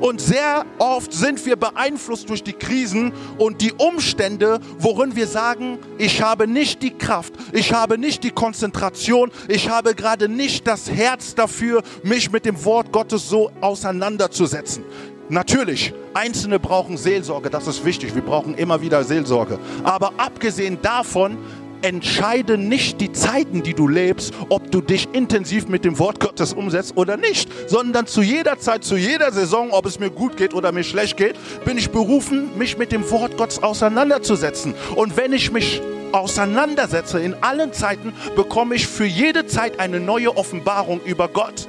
Und 0.00 0.20
sehr 0.20 0.64
oft 0.78 1.12
sind 1.12 1.44
wir 1.46 1.56
beeinflusst 1.56 2.28
durch 2.28 2.42
die 2.42 2.52
Krisen 2.52 3.12
und 3.38 3.60
die 3.60 3.72
Umstände, 3.72 4.60
worin 4.78 5.16
wir 5.16 5.26
sagen, 5.26 5.78
ich 5.98 6.22
habe 6.22 6.46
nicht 6.46 6.82
die 6.82 6.90
Kraft, 6.90 7.34
ich 7.52 7.72
habe 7.72 7.98
nicht 7.98 8.24
die 8.24 8.30
Konzentration, 8.30 9.30
ich 9.48 9.68
habe 9.68 9.94
gerade 9.94 10.28
nicht 10.28 10.66
das 10.66 10.90
Herz 10.90 11.34
dafür, 11.34 11.82
mich 12.02 12.30
mit 12.30 12.44
dem 12.44 12.64
Wort 12.64 12.92
Gottes 12.92 13.28
so 13.28 13.50
auseinanderzusetzen. 13.60 14.84
Natürlich, 15.30 15.92
Einzelne 16.14 16.58
brauchen 16.58 16.96
Seelsorge, 16.96 17.50
das 17.50 17.66
ist 17.66 17.84
wichtig. 17.84 18.14
Wir 18.14 18.22
brauchen 18.22 18.54
immer 18.54 18.80
wieder 18.80 19.04
Seelsorge. 19.04 19.58
Aber 19.84 20.12
abgesehen 20.16 20.78
davon 20.80 21.36
entscheide 21.82 22.58
nicht 22.58 23.00
die 23.00 23.12
Zeiten, 23.12 23.62
die 23.62 23.74
du 23.74 23.88
lebst, 23.88 24.32
ob 24.48 24.70
du 24.70 24.80
dich 24.80 25.08
intensiv 25.12 25.68
mit 25.68 25.84
dem 25.84 25.98
Wort 25.98 26.20
Gottes 26.20 26.52
umsetzt 26.52 26.96
oder 26.96 27.16
nicht, 27.16 27.50
sondern 27.68 28.06
zu 28.06 28.22
jeder 28.22 28.58
Zeit, 28.58 28.84
zu 28.84 28.96
jeder 28.96 29.32
Saison, 29.32 29.70
ob 29.70 29.86
es 29.86 29.98
mir 29.98 30.10
gut 30.10 30.36
geht 30.36 30.54
oder 30.54 30.72
mir 30.72 30.84
schlecht 30.84 31.16
geht, 31.16 31.36
bin 31.64 31.78
ich 31.78 31.90
berufen, 31.90 32.56
mich 32.58 32.78
mit 32.78 32.92
dem 32.92 33.08
Wort 33.10 33.36
Gottes 33.36 33.62
auseinanderzusetzen. 33.62 34.74
Und 34.94 35.16
wenn 35.16 35.32
ich 35.32 35.52
mich 35.52 35.80
auseinandersetze 36.12 37.20
in 37.20 37.34
allen 37.42 37.72
Zeiten, 37.72 38.12
bekomme 38.34 38.74
ich 38.74 38.86
für 38.86 39.04
jede 39.04 39.46
Zeit 39.46 39.80
eine 39.80 40.00
neue 40.00 40.36
Offenbarung 40.36 41.00
über 41.04 41.28
Gott. 41.28 41.68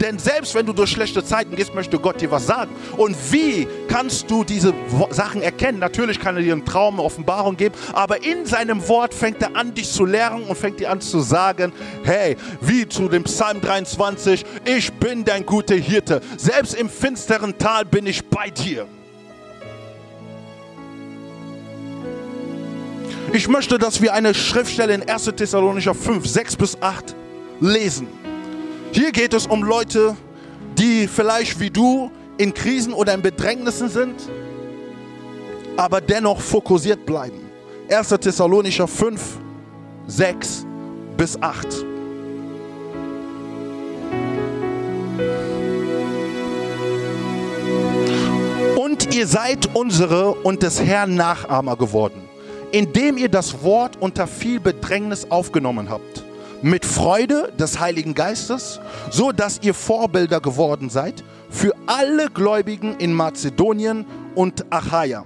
Denn 0.00 0.18
selbst 0.18 0.54
wenn 0.54 0.66
du 0.66 0.72
durch 0.72 0.90
schlechte 0.90 1.24
Zeiten 1.24 1.56
gehst, 1.56 1.74
möchte 1.74 1.98
Gott 1.98 2.20
dir 2.20 2.30
was 2.30 2.46
sagen. 2.46 2.74
Und 2.96 3.16
wie 3.30 3.66
kannst 3.88 4.30
du 4.30 4.44
diese 4.44 4.74
Sachen 5.10 5.42
erkennen? 5.42 5.78
Natürlich 5.78 6.20
kann 6.20 6.36
er 6.36 6.42
dir 6.42 6.52
einen 6.52 6.64
Traum, 6.64 6.94
eine 6.94 7.02
Offenbarung 7.02 7.56
geben, 7.56 7.74
aber 7.92 8.24
in 8.24 8.46
seinem 8.46 8.86
Wort 8.88 9.14
fängt 9.14 9.42
er 9.42 9.56
an, 9.56 9.74
dich 9.74 9.90
zu 9.90 10.04
lehren 10.04 10.44
und 10.44 10.56
fängt 10.56 10.80
dir 10.80 10.90
an 10.90 11.00
zu 11.00 11.20
sagen, 11.20 11.72
hey, 12.04 12.36
wie 12.60 12.88
zu 12.88 13.08
dem 13.08 13.24
Psalm 13.24 13.60
23, 13.60 14.44
ich 14.64 14.92
bin 14.92 15.24
dein 15.24 15.44
guter 15.46 15.76
Hirte. 15.76 16.20
Selbst 16.36 16.74
im 16.74 16.88
finsteren 16.88 17.56
Tal 17.58 17.84
bin 17.84 18.06
ich 18.06 18.24
bei 18.26 18.50
dir. 18.50 18.86
Ich 23.32 23.48
möchte, 23.48 23.78
dass 23.78 24.00
wir 24.00 24.14
eine 24.14 24.34
Schriftstelle 24.34 24.94
in 24.94 25.08
1. 25.08 25.24
Thessalonicher 25.36 25.94
5, 25.94 26.26
6 26.26 26.56
bis 26.56 26.80
8 26.80 27.14
lesen. 27.60 28.08
Hier 28.92 29.12
geht 29.12 29.34
es 29.34 29.46
um 29.46 29.62
Leute, 29.62 30.16
die 30.78 31.06
vielleicht 31.06 31.60
wie 31.60 31.70
du 31.70 32.10
in 32.38 32.52
Krisen 32.52 32.92
oder 32.92 33.14
in 33.14 33.22
Bedrängnissen 33.22 33.88
sind, 33.88 34.14
aber 35.76 36.00
dennoch 36.00 36.40
fokussiert 36.40 37.04
bleiben. 37.06 37.40
1. 37.90 38.08
Thessalonicher 38.08 38.88
5, 38.88 39.38
6 40.06 40.66
bis 41.16 41.40
8. 41.40 41.84
Und 48.76 49.14
ihr 49.14 49.26
seid 49.26 49.74
unsere 49.74 50.32
und 50.32 50.62
des 50.62 50.82
Herrn 50.82 51.14
Nachahmer 51.14 51.76
geworden, 51.76 52.22
indem 52.72 53.18
ihr 53.18 53.28
das 53.28 53.62
Wort 53.62 53.96
unter 54.00 54.26
viel 54.26 54.60
Bedrängnis 54.60 55.30
aufgenommen 55.30 55.88
habt 55.90 56.25
mit 56.66 56.84
Freude 56.84 57.52
des 57.56 57.78
Heiligen 57.78 58.12
Geistes, 58.12 58.80
so 59.10 59.30
dass 59.30 59.60
ihr 59.62 59.72
Vorbilder 59.72 60.40
geworden 60.40 60.90
seid 60.90 61.22
für 61.48 61.72
alle 61.86 62.28
Gläubigen 62.28 62.96
in 62.98 63.12
Mazedonien 63.12 64.04
und 64.34 64.66
Achaia. 64.70 65.24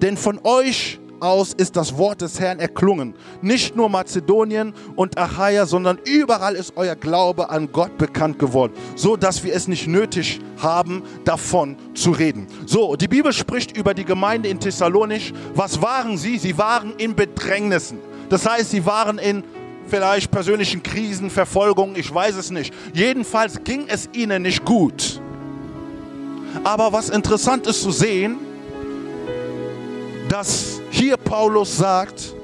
Denn 0.00 0.16
von 0.16 0.40
euch 0.44 0.98
aus 1.20 1.52
ist 1.52 1.76
das 1.76 1.98
Wort 1.98 2.22
des 2.22 2.40
Herrn 2.40 2.58
erklungen. 2.58 3.14
Nicht 3.42 3.76
nur 3.76 3.90
Mazedonien 3.90 4.72
und 4.96 5.18
Achaia, 5.18 5.66
sondern 5.66 5.98
überall 6.06 6.54
ist 6.54 6.72
euer 6.76 6.96
Glaube 6.96 7.50
an 7.50 7.70
Gott 7.70 7.98
bekannt 7.98 8.38
geworden, 8.38 8.72
so 8.96 9.16
dass 9.16 9.44
wir 9.44 9.52
es 9.52 9.68
nicht 9.68 9.88
nötig 9.88 10.40
haben, 10.56 11.02
davon 11.24 11.76
zu 11.92 12.12
reden. 12.12 12.46
So, 12.64 12.96
die 12.96 13.08
Bibel 13.08 13.34
spricht 13.34 13.76
über 13.76 13.92
die 13.92 14.06
Gemeinde 14.06 14.48
in 14.48 14.58
Thessalonich. 14.58 15.34
Was 15.54 15.82
waren 15.82 16.16
sie? 16.16 16.38
Sie 16.38 16.56
waren 16.56 16.94
in 16.96 17.14
Bedrängnissen. 17.14 17.98
Das 18.30 18.48
heißt, 18.48 18.70
sie 18.70 18.86
waren 18.86 19.18
in 19.18 19.42
vielleicht 19.88 20.30
persönlichen 20.30 20.82
Krisen, 20.82 21.30
Verfolgung, 21.30 21.96
ich 21.96 22.12
weiß 22.12 22.36
es 22.36 22.50
nicht. 22.50 22.72
Jedenfalls 22.92 23.62
ging 23.64 23.86
es 23.88 24.08
ihnen 24.12 24.42
nicht 24.42 24.64
gut. 24.64 25.20
Aber 26.64 26.92
was 26.92 27.08
interessant 27.08 27.66
ist 27.66 27.82
zu 27.82 27.90
sehen, 27.90 28.38
dass 30.28 30.80
hier 30.90 31.16
Paulus 31.16 31.76
sagt, 31.76 32.34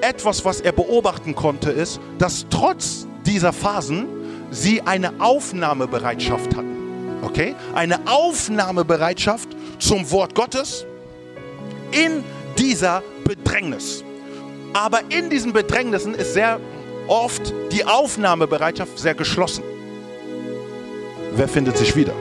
etwas, 0.00 0.44
was 0.44 0.60
er 0.60 0.72
beobachten 0.72 1.34
konnte, 1.34 1.70
ist, 1.70 2.00
dass 2.18 2.46
trotz 2.50 3.06
dieser 3.26 3.52
Phasen 3.52 4.06
sie 4.50 4.80
eine 4.82 5.20
Aufnahmebereitschaft 5.20 6.56
hatten. 6.56 6.76
Okay? 7.22 7.54
Eine 7.74 8.00
Aufnahmebereitschaft 8.06 9.48
zum 9.78 10.10
Wort 10.10 10.34
Gottes 10.34 10.86
in 11.90 12.24
dieser 12.56 13.02
Bedrängnis. 13.24 14.04
Aber 14.72 15.00
in 15.08 15.30
diesen 15.30 15.52
Bedrängnissen 15.52 16.14
ist 16.14 16.34
sehr 16.34 16.60
oft 17.08 17.52
die 17.72 17.84
Aufnahmebereitschaft 17.84 18.98
sehr 18.98 19.14
geschlossen. 19.14 19.64
Wer 21.34 21.48
findet 21.48 21.76
sich 21.76 21.94
wieder? 21.96 22.12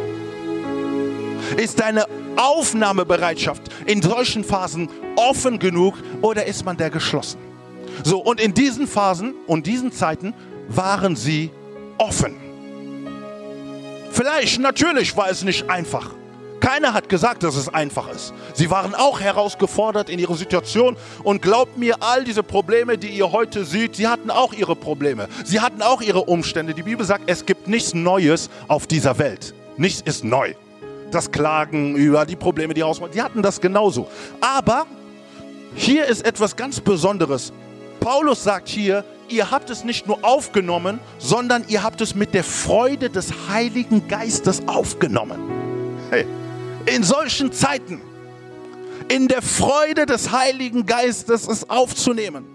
Ist 1.55 1.79
deine 1.79 2.05
Aufnahmebereitschaft 2.35 3.63
in 3.85 4.01
solchen 4.01 4.43
Phasen 4.43 4.89
offen 5.15 5.59
genug 5.59 5.95
oder 6.21 6.45
ist 6.45 6.65
man 6.65 6.77
der 6.77 6.89
geschlossen? 6.89 7.39
So, 8.03 8.19
und 8.19 8.39
in 8.39 8.53
diesen 8.53 8.87
Phasen 8.87 9.33
und 9.47 9.65
diesen 9.65 9.91
Zeiten 9.91 10.33
waren 10.67 11.15
sie 11.15 11.51
offen. 11.97 12.35
Vielleicht, 14.11 14.59
natürlich 14.59 15.15
war 15.15 15.29
es 15.29 15.43
nicht 15.43 15.69
einfach. 15.69 16.11
Keiner 16.59 16.93
hat 16.93 17.09
gesagt, 17.09 17.43
dass 17.43 17.55
es 17.55 17.69
einfach 17.69 18.09
ist. 18.09 18.33
Sie 18.53 18.69
waren 18.69 18.95
auch 18.95 19.19
herausgefordert 19.19 20.09
in 20.09 20.19
ihrer 20.19 20.35
Situation 20.35 20.97
und 21.23 21.41
glaubt 21.41 21.77
mir, 21.77 21.97
all 22.01 22.23
diese 22.23 22.43
Probleme, 22.43 22.97
die 22.97 23.09
ihr 23.09 23.31
heute 23.31 23.65
seht, 23.65 23.95
sie 23.95 24.07
hatten 24.07 24.31
auch 24.31 24.53
ihre 24.53 24.75
Probleme. 24.75 25.27
Sie 25.45 25.59
hatten 25.59 25.81
auch 25.81 26.01
ihre 26.01 26.21
Umstände. 26.21 26.73
Die 26.73 26.83
Bibel 26.83 27.05
sagt, 27.05 27.29
es 27.29 27.45
gibt 27.45 27.67
nichts 27.67 27.93
Neues 27.93 28.49
auf 28.67 28.87
dieser 28.87 29.19
Welt. 29.19 29.53
Nichts 29.77 30.01
ist 30.01 30.23
neu. 30.23 30.53
Das 31.11 31.31
Klagen 31.31 31.95
über 31.95 32.25
die 32.25 32.35
Probleme, 32.35 32.73
die 32.73 32.83
ausmachen, 32.83 33.11
die 33.13 33.21
hatten 33.21 33.41
das 33.41 33.61
genauso. 33.61 34.07
Aber 34.41 34.85
hier 35.75 36.05
ist 36.05 36.25
etwas 36.25 36.55
ganz 36.55 36.79
Besonderes. 36.79 37.53
Paulus 37.99 38.43
sagt 38.43 38.67
hier, 38.67 39.05
ihr 39.29 39.51
habt 39.51 39.69
es 39.69 39.83
nicht 39.83 40.07
nur 40.07 40.19
aufgenommen, 40.23 40.99
sondern 41.19 41.63
ihr 41.67 41.83
habt 41.83 42.01
es 42.01 42.15
mit 42.15 42.33
der 42.33 42.43
Freude 42.43 43.09
des 43.09 43.31
Heiligen 43.49 44.07
Geistes 44.07 44.67
aufgenommen. 44.67 45.39
Hey 46.09 46.25
in 46.87 47.03
solchen 47.03 47.51
Zeiten 47.51 48.01
in 49.09 49.27
der 49.27 49.41
Freude 49.41 50.05
des 50.05 50.31
Heiligen 50.31 50.85
Geistes 50.85 51.47
es 51.47 51.69
aufzunehmen. 51.69 52.45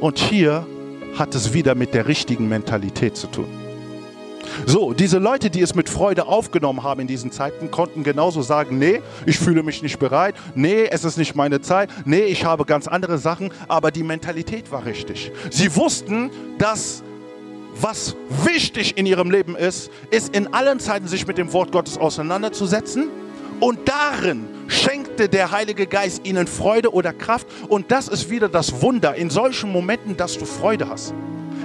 Und 0.00 0.18
hier 0.18 0.66
hat 1.16 1.34
es 1.34 1.52
wieder 1.52 1.74
mit 1.74 1.94
der 1.94 2.06
richtigen 2.06 2.48
Mentalität 2.48 3.16
zu 3.16 3.26
tun. 3.26 3.48
So, 4.66 4.92
diese 4.92 5.18
Leute, 5.18 5.50
die 5.50 5.60
es 5.60 5.74
mit 5.74 5.88
Freude 5.88 6.26
aufgenommen 6.26 6.82
haben 6.82 7.00
in 7.00 7.06
diesen 7.06 7.30
Zeiten, 7.30 7.70
konnten 7.70 8.02
genauso 8.02 8.42
sagen, 8.42 8.78
nee, 8.78 9.02
ich 9.26 9.38
fühle 9.38 9.62
mich 9.62 9.82
nicht 9.82 9.98
bereit, 9.98 10.34
nee, 10.54 10.86
es 10.90 11.04
ist 11.04 11.18
nicht 11.18 11.34
meine 11.34 11.60
Zeit, 11.60 11.90
nee, 12.04 12.22
ich 12.22 12.44
habe 12.44 12.64
ganz 12.64 12.88
andere 12.88 13.18
Sachen, 13.18 13.52
aber 13.66 13.90
die 13.90 14.02
Mentalität 14.02 14.70
war 14.70 14.84
richtig. 14.84 15.32
Sie 15.50 15.74
wussten, 15.76 16.30
dass 16.58 17.02
was 17.80 18.16
wichtig 18.44 18.96
in 18.96 19.06
ihrem 19.06 19.30
Leben 19.30 19.56
ist, 19.56 19.90
ist 20.10 20.34
in 20.34 20.52
allen 20.52 20.80
Zeiten 20.80 21.08
sich 21.08 21.26
mit 21.26 21.38
dem 21.38 21.52
Wort 21.52 21.72
Gottes 21.72 21.98
auseinanderzusetzen. 21.98 23.08
Und 23.60 23.88
darin 23.88 24.48
schenkte 24.68 25.28
der 25.28 25.50
Heilige 25.50 25.86
Geist 25.86 26.26
ihnen 26.26 26.46
Freude 26.46 26.92
oder 26.92 27.12
Kraft. 27.12 27.46
Und 27.68 27.90
das 27.90 28.08
ist 28.08 28.30
wieder 28.30 28.48
das 28.48 28.82
Wunder 28.82 29.14
in 29.16 29.30
solchen 29.30 29.72
Momenten, 29.72 30.16
dass 30.16 30.38
du 30.38 30.44
Freude 30.44 30.88
hast. 30.88 31.12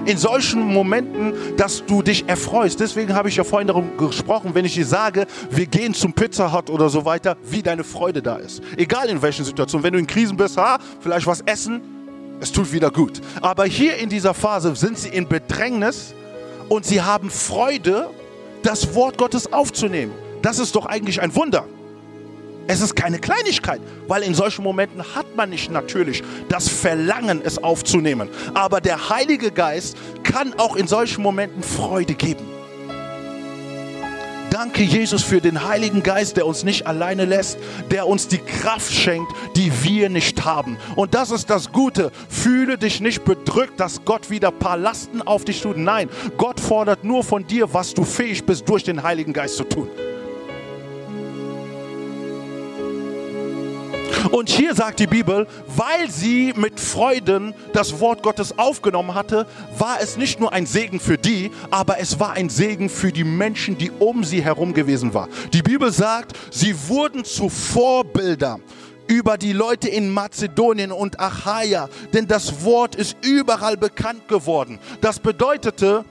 In 0.05 0.17
solchen 0.17 0.61
Momenten, 0.73 1.33
dass 1.55 1.85
du 1.85 2.01
dich 2.01 2.27
erfreust. 2.27 2.79
Deswegen 2.79 3.13
habe 3.13 3.29
ich 3.29 3.35
ja 3.35 3.43
vorhin 3.43 3.67
darum 3.67 3.95
gesprochen, 3.97 4.51
wenn 4.53 4.65
ich 4.65 4.73
dir 4.73 4.85
sage, 4.85 5.27
wir 5.49 5.65
gehen 5.65 5.93
zum 5.93 6.13
Pizza 6.13 6.51
Hut 6.51 6.69
oder 6.69 6.89
so 6.89 7.05
weiter, 7.05 7.37
wie 7.43 7.61
deine 7.61 7.83
Freude 7.83 8.21
da 8.21 8.37
ist. 8.37 8.61
Egal 8.75 9.07
in 9.09 9.21
welchen 9.21 9.45
Situationen. 9.45 9.83
Wenn 9.83 9.93
du 9.93 9.99
in 9.99 10.07
Krisen 10.07 10.35
bist, 10.35 10.57
ha, 10.57 10.79
vielleicht 10.99 11.27
was 11.27 11.41
essen, 11.41 12.02
es 12.39 12.51
tut 12.51 12.71
wieder 12.71 12.91
gut. 12.91 13.21
Aber 13.41 13.65
hier 13.65 13.97
in 13.97 14.09
dieser 14.09 14.33
Phase 14.33 14.75
sind 14.75 14.97
sie 14.97 15.09
in 15.09 15.27
Bedrängnis 15.27 16.13
und 16.69 16.85
sie 16.85 17.01
haben 17.01 17.29
Freude, 17.29 18.09
das 18.63 18.95
Wort 18.95 19.17
Gottes 19.17 19.51
aufzunehmen. 19.51 20.13
Das 20.41 20.59
ist 20.59 20.75
doch 20.75 20.85
eigentlich 20.85 21.21
ein 21.21 21.35
Wunder. 21.35 21.65
Es 22.65 22.79
ist 22.79 22.95
keine 22.95 23.19
Kleinigkeit, 23.19 23.81
weil 24.07 24.23
in 24.23 24.33
solchen 24.33 24.63
Momenten 24.63 25.03
hat 25.15 25.35
man 25.35 25.49
nicht 25.49 25.69
natürlich 25.69 26.23
das 26.47 26.69
Verlangen, 26.69 27.41
es 27.43 27.61
aufzunehmen. 27.61 28.29
Aber 28.53 28.79
der 28.79 29.09
Heilige 29.09 29.51
Geist 29.51 29.97
kann 30.23 30.53
auch 30.57 30.77
in 30.77 30.87
solchen 30.87 31.21
Momenten 31.21 31.61
Freude 31.61 32.13
geben. 32.13 32.52
Danke, 34.53 34.83
Jesus, 34.83 35.23
für 35.23 35.41
den 35.41 35.67
Heiligen 35.67 36.03
Geist, 36.03 36.37
der 36.37 36.45
uns 36.45 36.63
nicht 36.63 36.85
alleine 36.85 37.25
lässt, 37.25 37.57
der 37.89 38.07
uns 38.07 38.27
die 38.27 38.37
Kraft 38.37 38.93
schenkt, 38.93 39.33
die 39.55 39.71
wir 39.81 40.09
nicht 40.09 40.45
haben. 40.45 40.77
Und 40.95 41.15
das 41.15 41.31
ist 41.31 41.49
das 41.49 41.71
Gute. 41.71 42.11
Fühle 42.29 42.77
dich 42.77 43.01
nicht 43.01 43.25
bedrückt, 43.25 43.79
dass 43.79 44.05
Gott 44.05 44.29
wieder 44.29 44.49
ein 44.49 44.59
paar 44.59 44.77
Lasten 44.77 45.23
auf 45.23 45.43
dich 45.43 45.59
tut. 45.63 45.77
Nein, 45.77 46.07
Gott 46.37 46.59
fordert 46.59 47.03
nur 47.03 47.23
von 47.23 47.47
dir, 47.47 47.73
was 47.73 47.95
du 47.95 48.03
fähig 48.03 48.45
bist, 48.45 48.69
durch 48.69 48.83
den 48.83 49.01
Heiligen 49.01 49.33
Geist 49.33 49.57
zu 49.57 49.63
tun. 49.63 49.89
Und 54.31 54.49
hier 54.49 54.75
sagt 54.75 54.99
die 54.99 55.07
Bibel, 55.07 55.47
weil 55.75 56.09
sie 56.09 56.53
mit 56.55 56.79
Freuden 56.79 57.53
das 57.73 57.99
Wort 57.99 58.23
Gottes 58.23 58.57
aufgenommen 58.57 59.13
hatte, 59.13 59.45
war 59.77 59.97
es 60.01 60.17
nicht 60.17 60.39
nur 60.39 60.53
ein 60.53 60.65
Segen 60.65 60.99
für 60.99 61.17
die, 61.17 61.51
aber 61.71 61.99
es 61.99 62.19
war 62.19 62.33
ein 62.33 62.49
Segen 62.49 62.89
für 62.89 63.11
die 63.11 63.23
Menschen, 63.23 63.77
die 63.77 63.91
um 63.91 64.23
sie 64.23 64.43
herum 64.43 64.73
gewesen 64.73 65.13
waren. 65.13 65.29
Die 65.51 65.61
Bibel 65.61 65.91
sagt, 65.91 66.37
sie 66.51 66.75
wurden 66.87 67.25
zu 67.25 67.49
Vorbilder 67.49 68.59
über 69.07 69.37
die 69.37 69.53
Leute 69.53 69.89
in 69.89 70.09
Mazedonien 70.09 70.91
und 70.91 71.19
Achaia, 71.19 71.89
denn 72.13 72.27
das 72.27 72.63
Wort 72.63 72.95
ist 72.95 73.17
überall 73.21 73.77
bekannt 73.77 74.27
geworden. 74.27 74.79
Das 75.01 75.19
bedeutete, 75.19 76.05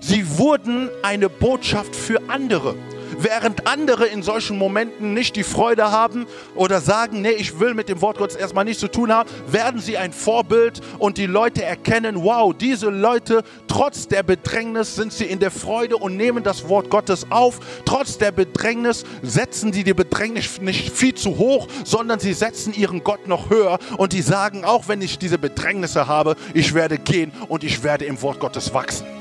sie 0.00 0.38
wurden 0.38 0.90
eine 1.02 1.28
Botschaft 1.28 1.96
für 1.96 2.20
andere. 2.28 2.74
Während 3.22 3.66
andere 3.66 4.06
in 4.06 4.22
solchen 4.22 4.56
Momenten 4.56 5.12
nicht 5.12 5.36
die 5.36 5.42
Freude 5.42 5.90
haben 5.90 6.26
oder 6.54 6.80
sagen, 6.80 7.20
nee, 7.20 7.32
ich 7.32 7.60
will 7.60 7.74
mit 7.74 7.90
dem 7.90 8.00
Wort 8.00 8.16
Gottes 8.16 8.34
erstmal 8.34 8.64
nichts 8.64 8.80
zu 8.80 8.88
tun 8.88 9.12
haben, 9.12 9.28
werden 9.46 9.78
sie 9.78 9.98
ein 9.98 10.14
Vorbild 10.14 10.80
und 10.98 11.18
die 11.18 11.26
Leute 11.26 11.62
erkennen, 11.62 12.22
wow, 12.22 12.54
diese 12.56 12.88
Leute, 12.88 13.42
trotz 13.68 14.08
der 14.08 14.22
Bedrängnis 14.22 14.94
sind 14.94 15.12
sie 15.12 15.26
in 15.26 15.38
der 15.38 15.50
Freude 15.50 15.98
und 15.98 16.16
nehmen 16.16 16.42
das 16.42 16.66
Wort 16.70 16.88
Gottes 16.88 17.26
auf. 17.30 17.60
Trotz 17.84 18.16
der 18.16 18.32
Bedrängnis 18.32 19.04
setzen 19.20 19.74
sie 19.74 19.84
die 19.84 19.92
Bedrängnis 19.92 20.58
nicht 20.62 20.90
viel 20.90 21.14
zu 21.14 21.36
hoch, 21.36 21.68
sondern 21.84 22.20
sie 22.20 22.32
setzen 22.32 22.72
ihren 22.72 23.04
Gott 23.04 23.26
noch 23.28 23.50
höher 23.50 23.78
und 23.98 24.14
die 24.14 24.22
sagen, 24.22 24.64
auch 24.64 24.88
wenn 24.88 25.02
ich 25.02 25.18
diese 25.18 25.36
Bedrängnisse 25.36 26.06
habe, 26.06 26.36
ich 26.54 26.72
werde 26.72 26.96
gehen 26.96 27.32
und 27.48 27.64
ich 27.64 27.82
werde 27.82 28.06
im 28.06 28.22
Wort 28.22 28.40
Gottes 28.40 28.72
wachsen. 28.72 29.19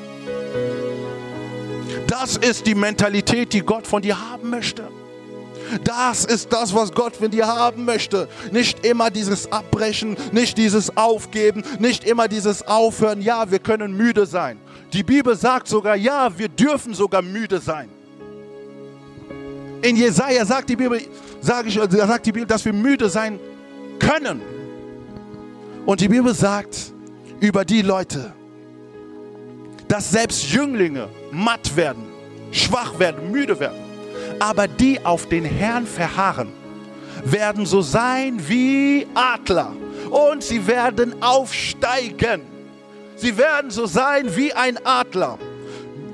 Das 2.20 2.36
ist 2.36 2.68
die 2.68 2.76
Mentalität, 2.76 3.54
die 3.54 3.62
Gott 3.62 3.88
von 3.88 4.02
dir 4.02 4.20
haben 4.30 4.50
möchte. 4.50 4.84
Das 5.86 6.26
ist 6.26 6.52
das, 6.52 6.76
was 6.76 6.92
Gott 6.92 7.16
von 7.16 7.32
dir 7.32 7.48
haben 7.48 7.86
möchte. 7.86 8.28
Nicht 8.52 8.86
immer 8.86 9.10
dieses 9.10 9.50
Abbrechen, 9.54 10.18
nicht 10.34 10.58
dieses 10.58 10.98
Aufgeben, 10.98 11.64
nicht 11.80 12.04
immer 12.04 12.28
dieses 12.28 12.68
Aufhören. 12.68 13.22
Ja, 13.22 13.50
wir 13.50 13.60
können 13.60 13.96
müde 13.96 14.26
sein. 14.26 14.60
Die 14.92 15.04
Bibel 15.04 15.34
sagt 15.38 15.70
sogar, 15.70 15.96
ja, 15.96 16.38
wir 16.38 16.50
dürfen 16.50 16.94
sogar 16.94 17.22
müde 17.22 17.62
sein. 17.62 17.88
In 19.82 19.96
Jesaja 19.96 20.44
sagt 20.46 20.70
die 20.70 20.76
Bibel, 20.76 21.00
sag 21.40 21.68
ich, 21.68 21.76
sagt 21.76 22.26
die 22.26 22.34
Bibel, 22.34 22.48
dass 22.48 22.66
wir 22.66 22.74
müde 22.74 23.08
sein 23.10 23.40
können. 23.98 24.42
Und 25.86 26.02
die 26.02 26.10
Bibel 26.10 26.34
sagt 26.34 26.92
über 27.40 27.64
die 27.64 27.82
Leute, 27.82 28.34
dass 29.88 30.12
selbst 30.12 30.52
Jünglinge 30.52 31.08
matt 31.32 31.76
werden, 31.78 32.09
schwach 32.52 32.97
werden, 33.00 33.32
müde 33.32 33.60
werden. 33.60 33.78
Aber 34.39 34.68
die 34.68 35.04
auf 35.06 35.28
den 35.28 35.45
Herrn 35.45 35.86
verharren, 35.86 36.50
werden 37.24 37.66
so 37.66 37.82
sein 37.82 38.39
wie 38.47 39.08
Adler 39.14 39.74
und 40.10 40.43
sie 40.43 40.66
werden 40.66 41.22
aufsteigen. 41.22 42.41
Sie 43.16 43.38
werden 43.38 43.70
so 43.70 43.86
sein 43.86 44.36
wie 44.36 44.54
ein 44.54 44.78
Adler. 44.86 45.38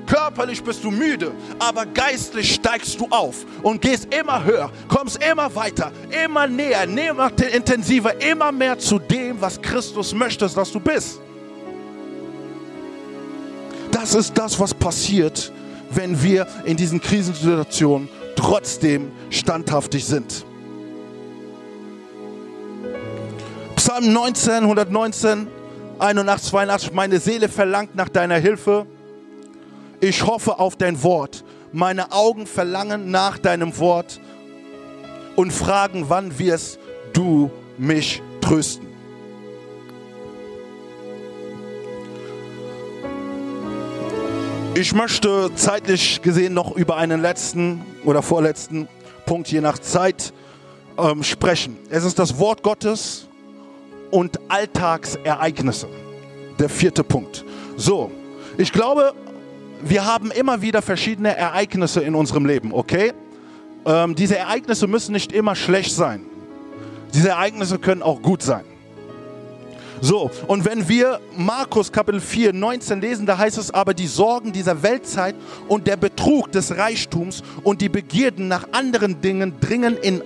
Körperlich 0.06 0.62
bist 0.62 0.84
du 0.84 0.90
müde, 0.90 1.32
aber 1.58 1.84
geistlich 1.84 2.54
steigst 2.54 3.00
du 3.00 3.08
auf 3.10 3.44
und 3.62 3.80
gehst 3.80 4.14
immer 4.14 4.44
höher, 4.44 4.70
kommst 4.86 5.22
immer 5.22 5.52
weiter, 5.54 5.90
immer 6.24 6.46
näher, 6.46 6.84
immer 6.84 7.32
intensiver, 7.52 8.20
immer 8.20 8.52
mehr 8.52 8.78
zu 8.78 9.00
dem, 9.00 9.40
was 9.40 9.60
Christus 9.60 10.14
möchte, 10.14 10.48
dass 10.48 10.70
du 10.70 10.78
bist. 10.78 11.20
Das 13.90 14.14
ist 14.14 14.36
das, 14.38 14.58
was 14.60 14.72
passiert, 14.72 15.50
wenn 15.90 16.22
wir 16.22 16.46
in 16.64 16.76
diesen 16.76 17.00
Krisensituationen 17.00 18.08
trotzdem 18.36 19.10
standhaftig 19.30 20.04
sind. 20.04 20.44
Psalm 23.76 24.12
19, 24.12 24.54
119, 24.64 25.46
81, 25.98 26.50
82, 26.50 26.92
meine 26.92 27.18
Seele 27.18 27.48
verlangt 27.48 27.94
nach 27.94 28.08
deiner 28.08 28.36
Hilfe. 28.36 28.86
Ich 30.00 30.26
hoffe 30.26 30.58
auf 30.58 30.76
dein 30.76 31.02
Wort. 31.02 31.44
Meine 31.72 32.12
Augen 32.12 32.46
verlangen 32.46 33.10
nach 33.10 33.38
deinem 33.38 33.78
Wort 33.78 34.20
und 35.36 35.52
fragen, 35.52 36.06
wann 36.08 36.38
wirst 36.38 36.78
du 37.12 37.50
mich 37.78 38.22
trösten. 38.40 38.85
Ich 44.78 44.92
möchte 44.92 45.50
zeitlich 45.54 46.20
gesehen 46.20 46.52
noch 46.52 46.76
über 46.76 46.98
einen 46.98 47.22
letzten 47.22 47.80
oder 48.04 48.20
vorletzten 48.20 48.88
Punkt 49.24 49.50
je 49.50 49.62
nach 49.62 49.78
Zeit 49.78 50.34
ähm, 50.98 51.22
sprechen. 51.22 51.78
Es 51.88 52.04
ist 52.04 52.18
das 52.18 52.38
Wort 52.38 52.62
Gottes 52.62 53.26
und 54.10 54.38
Alltagsereignisse. 54.48 55.88
Der 56.58 56.68
vierte 56.68 57.02
Punkt. 57.04 57.42
So, 57.78 58.10
ich 58.58 58.70
glaube, 58.70 59.14
wir 59.82 60.04
haben 60.04 60.30
immer 60.30 60.60
wieder 60.60 60.82
verschiedene 60.82 61.34
Ereignisse 61.34 62.02
in 62.02 62.14
unserem 62.14 62.44
Leben, 62.44 62.74
okay? 62.74 63.14
Ähm, 63.86 64.14
diese 64.14 64.36
Ereignisse 64.36 64.86
müssen 64.86 65.12
nicht 65.12 65.32
immer 65.32 65.56
schlecht 65.56 65.94
sein. 65.94 66.20
Diese 67.14 67.30
Ereignisse 67.30 67.78
können 67.78 68.02
auch 68.02 68.20
gut 68.20 68.42
sein. 68.42 68.66
So, 70.00 70.30
und 70.46 70.64
wenn 70.64 70.88
wir 70.88 71.20
Markus 71.36 71.90
Kapitel 71.90 72.20
4, 72.20 72.52
19 72.52 73.00
lesen, 73.00 73.26
da 73.26 73.38
heißt 73.38 73.56
es 73.56 73.70
aber, 73.70 73.94
die 73.94 74.06
Sorgen 74.06 74.52
dieser 74.52 74.82
Weltzeit 74.82 75.34
und 75.68 75.86
der 75.86 75.96
Betrug 75.96 76.52
des 76.52 76.76
Reichtums 76.76 77.42
und 77.62 77.80
die 77.80 77.88
Begierden 77.88 78.48
nach 78.48 78.68
anderen 78.72 79.20
Dingen 79.20 79.58
dringen, 79.60 79.96
in, 79.96 80.22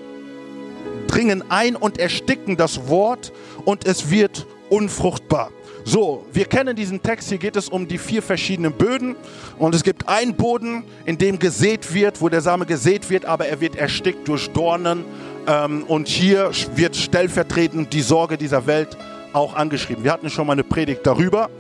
dringen 1.07 1.45
ein 1.49 1.77
und 1.77 1.99
ersticken 1.99 2.57
das 2.57 2.89
Wort 2.89 3.33
und 3.65 3.87
es 3.87 4.11
wird 4.11 4.47
unfruchtbar. 4.71 5.51
So, 5.85 6.27
wir 6.33 6.45
kennen 6.45 6.77
diesen 6.77 7.03
Text, 7.03 7.29
hier 7.29 7.39
geht 7.39 7.57
es 7.57 7.69
um 7.69 7.89
die 7.89 7.99
vier 7.99 8.23
verschiedenen 8.23 8.73
Böden 8.73 9.17
und 9.59 9.75
es 9.75 9.83
gibt 9.83 10.09
einen 10.09 10.35
Boden, 10.35 10.85
in 11.07 11.17
dem 11.17 11.39
gesät 11.39 11.95
wird, 11.95 12.21
wo 12.21 12.29
der 12.29 12.43
Same 12.43 12.67
gesät 12.67 13.09
wird, 13.09 13.25
aber 13.25 13.47
er 13.47 13.61
wird 13.61 13.77
erstickt 13.77 14.29
durch 14.29 14.51
Dornen 14.51 15.05
ähm, 15.47 15.85
und 15.85 16.09
hier 16.09 16.51
wird 16.75 16.97
stellvertretend 16.97 17.93
die 17.93 18.03
Sorge 18.03 18.37
dieser 18.37 18.67
Welt 18.67 18.97
auch 19.33 19.55
angeschrieben. 19.55 20.05
Wir 20.05 20.13
hatten 20.13 20.31
schon 20.31 20.47
mal 20.47 20.55
eine 20.55 20.65
Predigt 20.65 21.07
darüber 21.07 21.51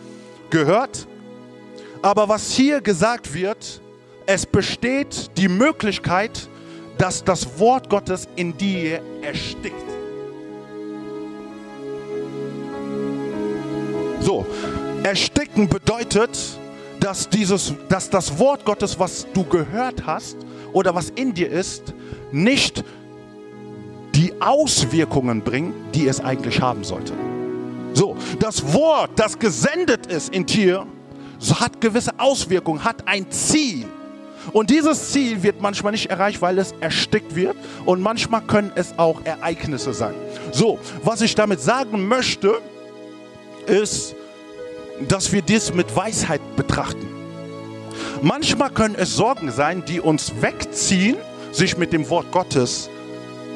gehört. 0.50 1.06
Aber 2.02 2.28
was 2.28 2.50
hier 2.52 2.80
gesagt 2.80 3.34
wird, 3.34 3.80
es 4.26 4.46
besteht 4.46 5.36
die 5.36 5.48
Möglichkeit, 5.48 6.48
dass 6.98 7.24
das 7.24 7.58
Wort 7.58 7.88
Gottes 7.88 8.28
in 8.36 8.56
dir 8.56 9.00
erstickt. 9.22 9.74
So, 14.20 14.46
ersticken 15.02 15.68
bedeutet, 15.68 16.38
dass, 17.00 17.28
dieses, 17.28 17.74
dass 17.88 18.10
das 18.10 18.38
Wort 18.38 18.64
Gottes, 18.64 18.98
was 18.98 19.26
du 19.32 19.44
gehört 19.44 20.06
hast 20.06 20.36
oder 20.72 20.94
was 20.94 21.10
in 21.10 21.32
dir 21.32 21.50
ist, 21.50 21.94
nicht 22.30 22.84
die 24.14 24.32
Auswirkungen 24.40 25.40
bringt, 25.42 25.74
die 25.94 26.06
es 26.06 26.20
eigentlich 26.20 26.60
haben 26.60 26.84
sollte. 26.84 27.14
So, 27.92 28.16
das 28.38 28.72
Wort, 28.72 29.10
das 29.16 29.38
gesendet 29.38 30.06
ist 30.06 30.34
in 30.34 30.46
dir, 30.46 30.86
hat 31.54 31.80
gewisse 31.80 32.12
Auswirkungen, 32.18 32.84
hat 32.84 33.06
ein 33.06 33.30
Ziel. 33.30 33.86
Und 34.52 34.70
dieses 34.70 35.10
Ziel 35.12 35.42
wird 35.42 35.60
manchmal 35.60 35.92
nicht 35.92 36.10
erreicht, 36.10 36.40
weil 36.40 36.58
es 36.58 36.74
erstickt 36.80 37.34
wird. 37.34 37.56
Und 37.84 38.00
manchmal 38.00 38.40
können 38.42 38.72
es 38.74 38.94
auch 38.98 39.24
Ereignisse 39.24 39.92
sein. 39.92 40.14
So, 40.52 40.78
was 41.04 41.20
ich 41.20 41.34
damit 41.34 41.60
sagen 41.60 42.08
möchte, 42.08 42.60
ist, 43.66 44.14
dass 45.08 45.32
wir 45.32 45.42
dies 45.42 45.74
mit 45.74 45.94
Weisheit 45.94 46.40
betrachten. 46.56 47.06
Manchmal 48.22 48.70
können 48.70 48.94
es 48.96 49.14
Sorgen 49.14 49.50
sein, 49.50 49.84
die 49.86 50.00
uns 50.00 50.32
wegziehen, 50.40 51.16
sich 51.52 51.76
mit 51.76 51.92
dem 51.92 52.08
Wort 52.10 52.30
Gottes 52.32 52.88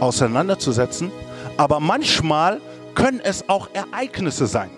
auseinanderzusetzen. 0.00 1.10
Aber 1.56 1.80
manchmal 1.80 2.60
können 2.94 3.20
es 3.20 3.48
auch 3.48 3.68
Ereignisse 3.72 4.46
sein. 4.46 4.70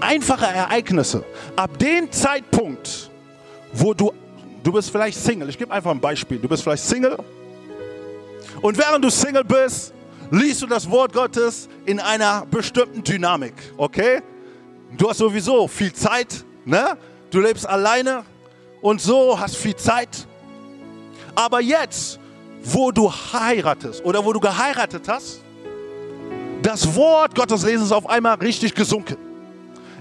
Einfache 0.00 0.46
Ereignisse. 0.46 1.24
Ab 1.56 1.78
dem 1.78 2.10
Zeitpunkt, 2.10 3.10
wo 3.72 3.94
du, 3.94 4.12
du 4.62 4.72
bist 4.72 4.90
vielleicht 4.90 5.18
Single, 5.18 5.48
ich 5.48 5.58
gebe 5.58 5.72
einfach 5.72 5.90
ein 5.90 6.00
Beispiel, 6.00 6.38
du 6.38 6.48
bist 6.48 6.62
vielleicht 6.62 6.84
Single 6.84 7.18
und 8.62 8.76
während 8.78 9.04
du 9.04 9.10
Single 9.10 9.44
bist, 9.44 9.92
liest 10.30 10.62
du 10.62 10.66
das 10.66 10.88
Wort 10.90 11.12
Gottes 11.12 11.68
in 11.86 12.00
einer 12.00 12.46
bestimmten 12.50 13.02
Dynamik, 13.02 13.54
okay? 13.76 14.22
Du 14.96 15.08
hast 15.08 15.18
sowieso 15.18 15.68
viel 15.68 15.92
Zeit, 15.92 16.44
ne? 16.64 16.96
Du 17.30 17.40
lebst 17.40 17.68
alleine 17.68 18.24
und 18.80 19.00
so 19.00 19.38
hast 19.38 19.56
viel 19.56 19.76
Zeit. 19.76 20.26
Aber 21.34 21.60
jetzt, 21.60 22.18
wo 22.62 22.90
du 22.90 23.10
heiratest 23.10 24.04
oder 24.04 24.24
wo 24.24 24.32
du 24.32 24.40
geheiratet 24.40 25.08
hast, 25.08 25.42
das 26.62 26.94
Wort 26.94 27.34
Gottes 27.34 27.64
Lesen 27.64 27.84
ist 27.84 27.92
auf 27.92 28.08
einmal 28.08 28.36
richtig 28.36 28.74
gesunken. 28.74 29.16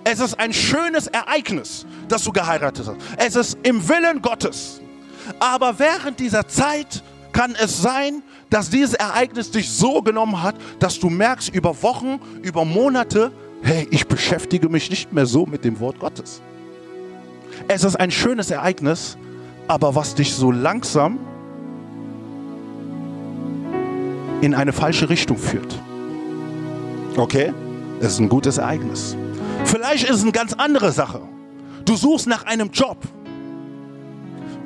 Es 0.04 0.20
ist 0.20 0.40
ein 0.40 0.54
schönes 0.54 1.08
Ereignis, 1.08 1.86
dass 2.08 2.24
du 2.24 2.32
geheiratet 2.32 2.88
hast. 2.88 2.98
Es 3.18 3.36
ist 3.36 3.58
im 3.64 3.88
Willen 3.88 4.22
Gottes. 4.22 4.82
Aber 5.40 5.78
während 5.78 6.20
dieser 6.20 6.48
Zeit 6.48 7.04
kann 7.32 7.56
es 7.62 7.82
sein, 7.82 8.24
dass 8.50 8.70
dieses 8.70 8.96
Ereignis 8.96 9.52
dich 9.52 9.70
so 9.70 10.02
genommen 10.02 10.42
hat, 10.42 10.56
dass 10.80 11.00
du 11.00 11.10
merkst 11.10 11.54
über 11.54 11.82
Wochen, 11.84 12.20
über 12.42 12.66
Monate, 12.66 13.32
hey, 13.62 13.88
ich 13.92 14.08
beschäftige 14.08 14.70
mich 14.70 14.90
nicht 14.90 15.14
mehr 15.14 15.26
so 15.26 15.46
mit 15.46 15.64
dem 15.64 15.80
Wort 15.80 16.00
Gottes. 16.00 16.42
Es 17.68 17.84
ist 17.84 17.96
ein 17.98 18.10
schönes 18.10 18.50
Ereignis, 18.50 19.18
aber 19.68 19.94
was 19.94 20.16
dich 20.16 20.34
so 20.34 20.52
langsam 20.52 21.20
in 24.42 24.56
eine 24.56 24.74
falsche 24.74 25.10
Richtung 25.10 25.38
führt. 25.38 25.80
Okay? 27.18 27.54
Das 28.00 28.14
ist 28.14 28.20
ein 28.20 28.30
gutes 28.30 28.58
Ereignis. 28.58 29.16
Vielleicht 29.66 30.06
ist 30.06 30.18
es 30.18 30.22
eine 30.24 30.32
ganz 30.32 30.54
andere 30.54 30.92
Sache. 30.92 31.22
Du 31.86 31.96
suchst 31.96 32.28
nach 32.28 32.46
einem 32.46 32.70
Job. 32.72 32.98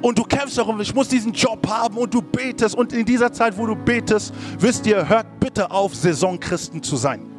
Und 0.01 0.19
du 0.19 0.23
kämpfst 0.23 0.57
darum, 0.57 0.81
ich 0.81 0.93
muss 0.93 1.07
diesen 1.07 1.31
Job 1.31 1.65
haben 1.67 1.97
und 1.97 2.13
du 2.13 2.21
betest. 2.21 2.75
Und 2.75 2.91
in 2.91 3.05
dieser 3.05 3.31
Zeit, 3.31 3.57
wo 3.57 3.65
du 3.65 3.75
betest, 3.75 4.33
wisst 4.59 4.85
ihr, 4.85 5.07
hört 5.07 5.39
bitte 5.39 5.71
auf, 5.71 5.95
Saisonchristen 5.95 6.83
zu 6.83 6.97
sein. 6.97 7.32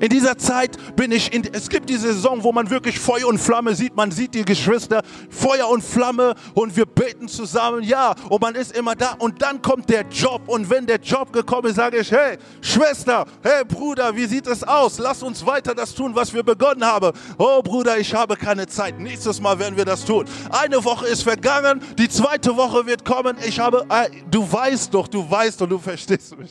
In 0.00 0.08
dieser 0.08 0.36
Zeit 0.36 0.76
bin 0.96 1.12
ich 1.12 1.32
in, 1.32 1.42
es 1.52 1.68
gibt 1.68 1.88
die 1.88 1.96
Saison, 1.96 2.42
wo 2.42 2.52
man 2.52 2.70
wirklich 2.70 2.98
Feuer 2.98 3.26
und 3.28 3.38
Flamme 3.38 3.74
sieht. 3.74 3.96
Man 3.96 4.10
sieht 4.10 4.34
die 4.34 4.44
Geschwister, 4.44 5.02
Feuer 5.30 5.68
und 5.68 5.82
Flamme 5.82 6.34
und 6.54 6.76
wir 6.76 6.86
beten 6.86 7.28
zusammen, 7.28 7.82
ja, 7.82 8.14
und 8.28 8.42
man 8.42 8.54
ist 8.54 8.76
immer 8.76 8.94
da. 8.94 9.14
Und 9.18 9.40
dann 9.42 9.62
kommt 9.62 9.88
der 9.88 10.02
Job 10.08 10.42
und 10.46 10.68
wenn 10.68 10.86
der 10.86 11.00
Job 11.00 11.32
gekommen 11.32 11.68
ist, 11.68 11.76
sage 11.76 11.98
ich, 11.98 12.10
hey, 12.10 12.36
Schwester, 12.60 13.24
hey 13.42 13.64
Bruder, 13.64 14.14
wie 14.14 14.26
sieht 14.26 14.46
es 14.46 14.62
aus? 14.62 14.98
Lass 14.98 15.22
uns 15.22 15.44
weiter 15.44 15.74
das 15.74 15.94
tun, 15.94 16.14
was 16.14 16.32
wir 16.32 16.42
begonnen 16.42 16.84
haben. 16.84 17.12
Oh 17.38 17.62
Bruder, 17.62 17.98
ich 17.98 18.14
habe 18.14 18.36
keine 18.36 18.66
Zeit. 18.66 18.98
Nächstes 18.98 19.40
Mal 19.40 19.58
werden 19.58 19.76
wir 19.76 19.84
das 19.84 20.04
tun. 20.04 20.24
Eine 20.50 20.84
Woche 20.84 21.06
ist 21.06 21.22
vergangen, 21.22 21.80
die 21.98 22.08
zweite 22.08 22.56
Woche 22.56 22.86
wird 22.86 23.04
kommen. 23.04 23.36
Ich 23.46 23.58
habe, 23.58 23.86
äh, 23.88 24.10
du 24.30 24.50
weißt 24.50 24.92
doch, 24.92 25.08
du 25.08 25.28
weißt 25.28 25.60
doch, 25.60 25.68
du 25.68 25.78
verstehst 25.78 26.36
mich. 26.36 26.50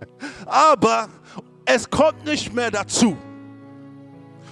Aber 0.46 1.08
es 1.74 1.88
kommt 1.88 2.24
nicht 2.24 2.52
mehr 2.52 2.70
dazu. 2.70 3.16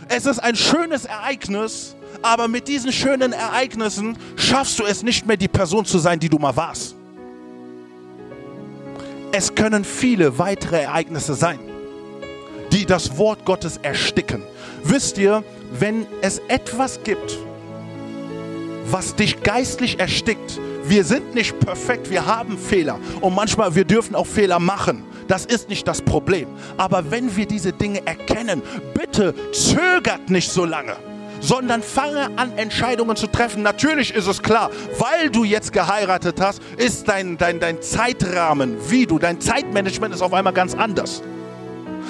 Es 0.09 0.25
ist 0.27 0.39
ein 0.39 0.57
schönes 0.57 1.05
Ereignis, 1.05 1.97
aber 2.23 2.49
mit 2.49 2.69
diesen 2.69 2.93
schönen 2.93 3.33
Ereignissen 3.33 4.17
schaffst 4.37 4.79
du 4.79 4.85
es 4.85 5.03
nicht 5.03 5.27
mehr, 5.27 5.37
die 5.37 5.49
Person 5.49 5.85
zu 5.85 5.99
sein, 5.99 6.19
die 6.19 6.29
du 6.29 6.39
mal 6.39 6.57
warst. 6.57 6.95
Es 9.33 9.55
können 9.55 9.85
viele 9.85 10.39
weitere 10.39 10.83
Ereignisse 10.83 11.35
sein, 11.35 11.59
die 12.73 12.87
das 12.87 13.19
Wort 13.19 13.45
Gottes 13.45 13.77
ersticken. 13.79 14.43
Wisst 14.85 15.19
ihr, 15.19 15.45
wenn 15.79 16.07
es 16.23 16.41
etwas 16.49 17.03
gibt, 17.03 17.37
was 18.87 19.15
dich 19.15 19.43
geistlich 19.43 19.99
erstickt, 19.99 20.59
wir 20.85 21.05
sind 21.05 21.35
nicht 21.35 21.59
perfekt, 21.61 22.09
wir 22.09 22.25
haben 22.25 22.57
Fehler 22.57 22.99
und 23.21 23.35
manchmal 23.35 23.75
wir 23.75 23.85
dürfen 23.85 24.15
auch 24.15 24.27
Fehler 24.27 24.59
machen. 24.59 25.05
Das 25.29 25.45
ist 25.45 25.69
nicht 25.69 25.87
das 25.87 26.03
Problem. 26.03 26.49
Aber 26.77 27.11
wenn 27.11 27.37
wir 27.37 27.47
diese 27.47 27.73
Dinge 27.73 28.05
erkennen, 28.07 28.63
bitte 28.95 29.35
zögert 29.53 30.31
nicht 30.31 30.51
so 30.51 30.65
lange 30.65 30.97
sondern 31.41 31.85
fange 31.85 32.31
an, 32.37 32.59
Entscheidungen 32.59 33.15
zu 33.15 33.29
treffen. 33.29 33.63
Natürlich 33.63 34.13
ist 34.13 34.27
es 34.27 34.43
klar, 34.43 34.71
weil 34.99 35.31
du 35.31 35.45
jetzt 35.45 35.73
geheiratet 35.73 36.41
hast, 36.41 36.61
ist 36.77 37.07
dein, 37.09 37.39
dein, 37.39 37.61
dein 37.61 37.81
Zeitrahmen, 37.81 38.77
wie 38.91 39.07
du, 39.07 39.21
dein 39.21 39.41
Zeitmanagement 39.41 40.13
ist 40.13 40.21
auf 40.21 40.33
einmal 40.33 40.53
ganz 40.53 40.75
anders. 40.75 41.23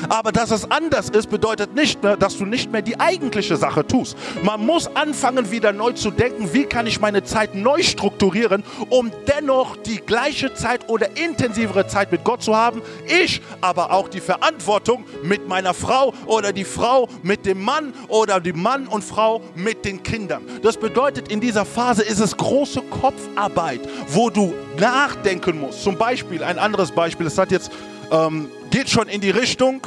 Aber 0.09 0.32
dass 0.32 0.51
es 0.51 0.70
anders 0.70 1.11
ist, 1.11 1.30
bedeutet 1.30 1.74
nicht, 1.74 2.03
mehr, 2.03 2.16
dass 2.16 2.36
du 2.38 2.44
nicht 2.44 2.70
mehr 2.72 2.82
die 2.82 2.99
eigentliche 2.99 3.57
Sache 3.57 3.86
tust. 3.86 4.16
Man 4.42 4.64
muss 4.64 4.88
anfangen, 4.94 5.51
wieder 5.51 5.72
neu 5.72 5.92
zu 5.92 6.11
denken, 6.11 6.53
wie 6.53 6.64
kann 6.64 6.86
ich 6.86 7.01
meine 7.01 7.24
Zeit 7.24 7.55
neu 7.55 7.82
strukturieren, 7.82 8.64
um 8.88 9.11
dennoch 9.26 9.76
die 9.76 9.99
gleiche 9.99 10.55
Zeit 10.55 10.88
oder 10.88 11.16
intensivere 11.16 11.86
Zeit 11.86 12.12
mit 12.12 12.24
Gott 12.24 12.42
zu 12.42 12.57
haben. 12.57 12.82
Ich 13.07 13.40
aber 13.61 13.92
auch 13.92 14.09
die 14.09 14.20
Verantwortung 14.20 15.05
mit 15.22 15.49
meiner 15.49 15.74
Frau 15.74 16.12
oder 16.26 16.53
die 16.53 16.64
Frau 16.64 17.09
mit 17.22 17.46
dem 17.46 17.62
Mann 17.62 17.92
oder 18.09 18.40
die 18.40 18.53
Mann 18.53 18.86
und 18.86 19.03
Frau 19.03 19.40
mit 19.55 19.84
den 19.84 20.03
Kindern. 20.03 20.42
Das 20.62 20.76
bedeutet, 20.76 21.30
in 21.30 21.40
dieser 21.40 21.64
Phase 21.64 22.03
ist 22.03 22.20
es 22.20 22.36
große 22.36 22.82
Kopfarbeit, 22.82 23.80
wo 24.09 24.30
du 24.30 24.55
nachdenken 24.78 25.61
musst. 25.61 25.82
Zum 25.82 25.96
Beispiel, 25.96 26.42
ein 26.42 26.59
anderes 26.59 26.90
Beispiel, 26.92 27.26
es 27.26 27.38
hat 27.38 27.51
jetzt 27.51 27.70
ähm, 28.11 28.49
geht 28.70 28.88
schon 28.88 29.08
in 29.08 29.20
die 29.20 29.30
Richtung, 29.30 29.86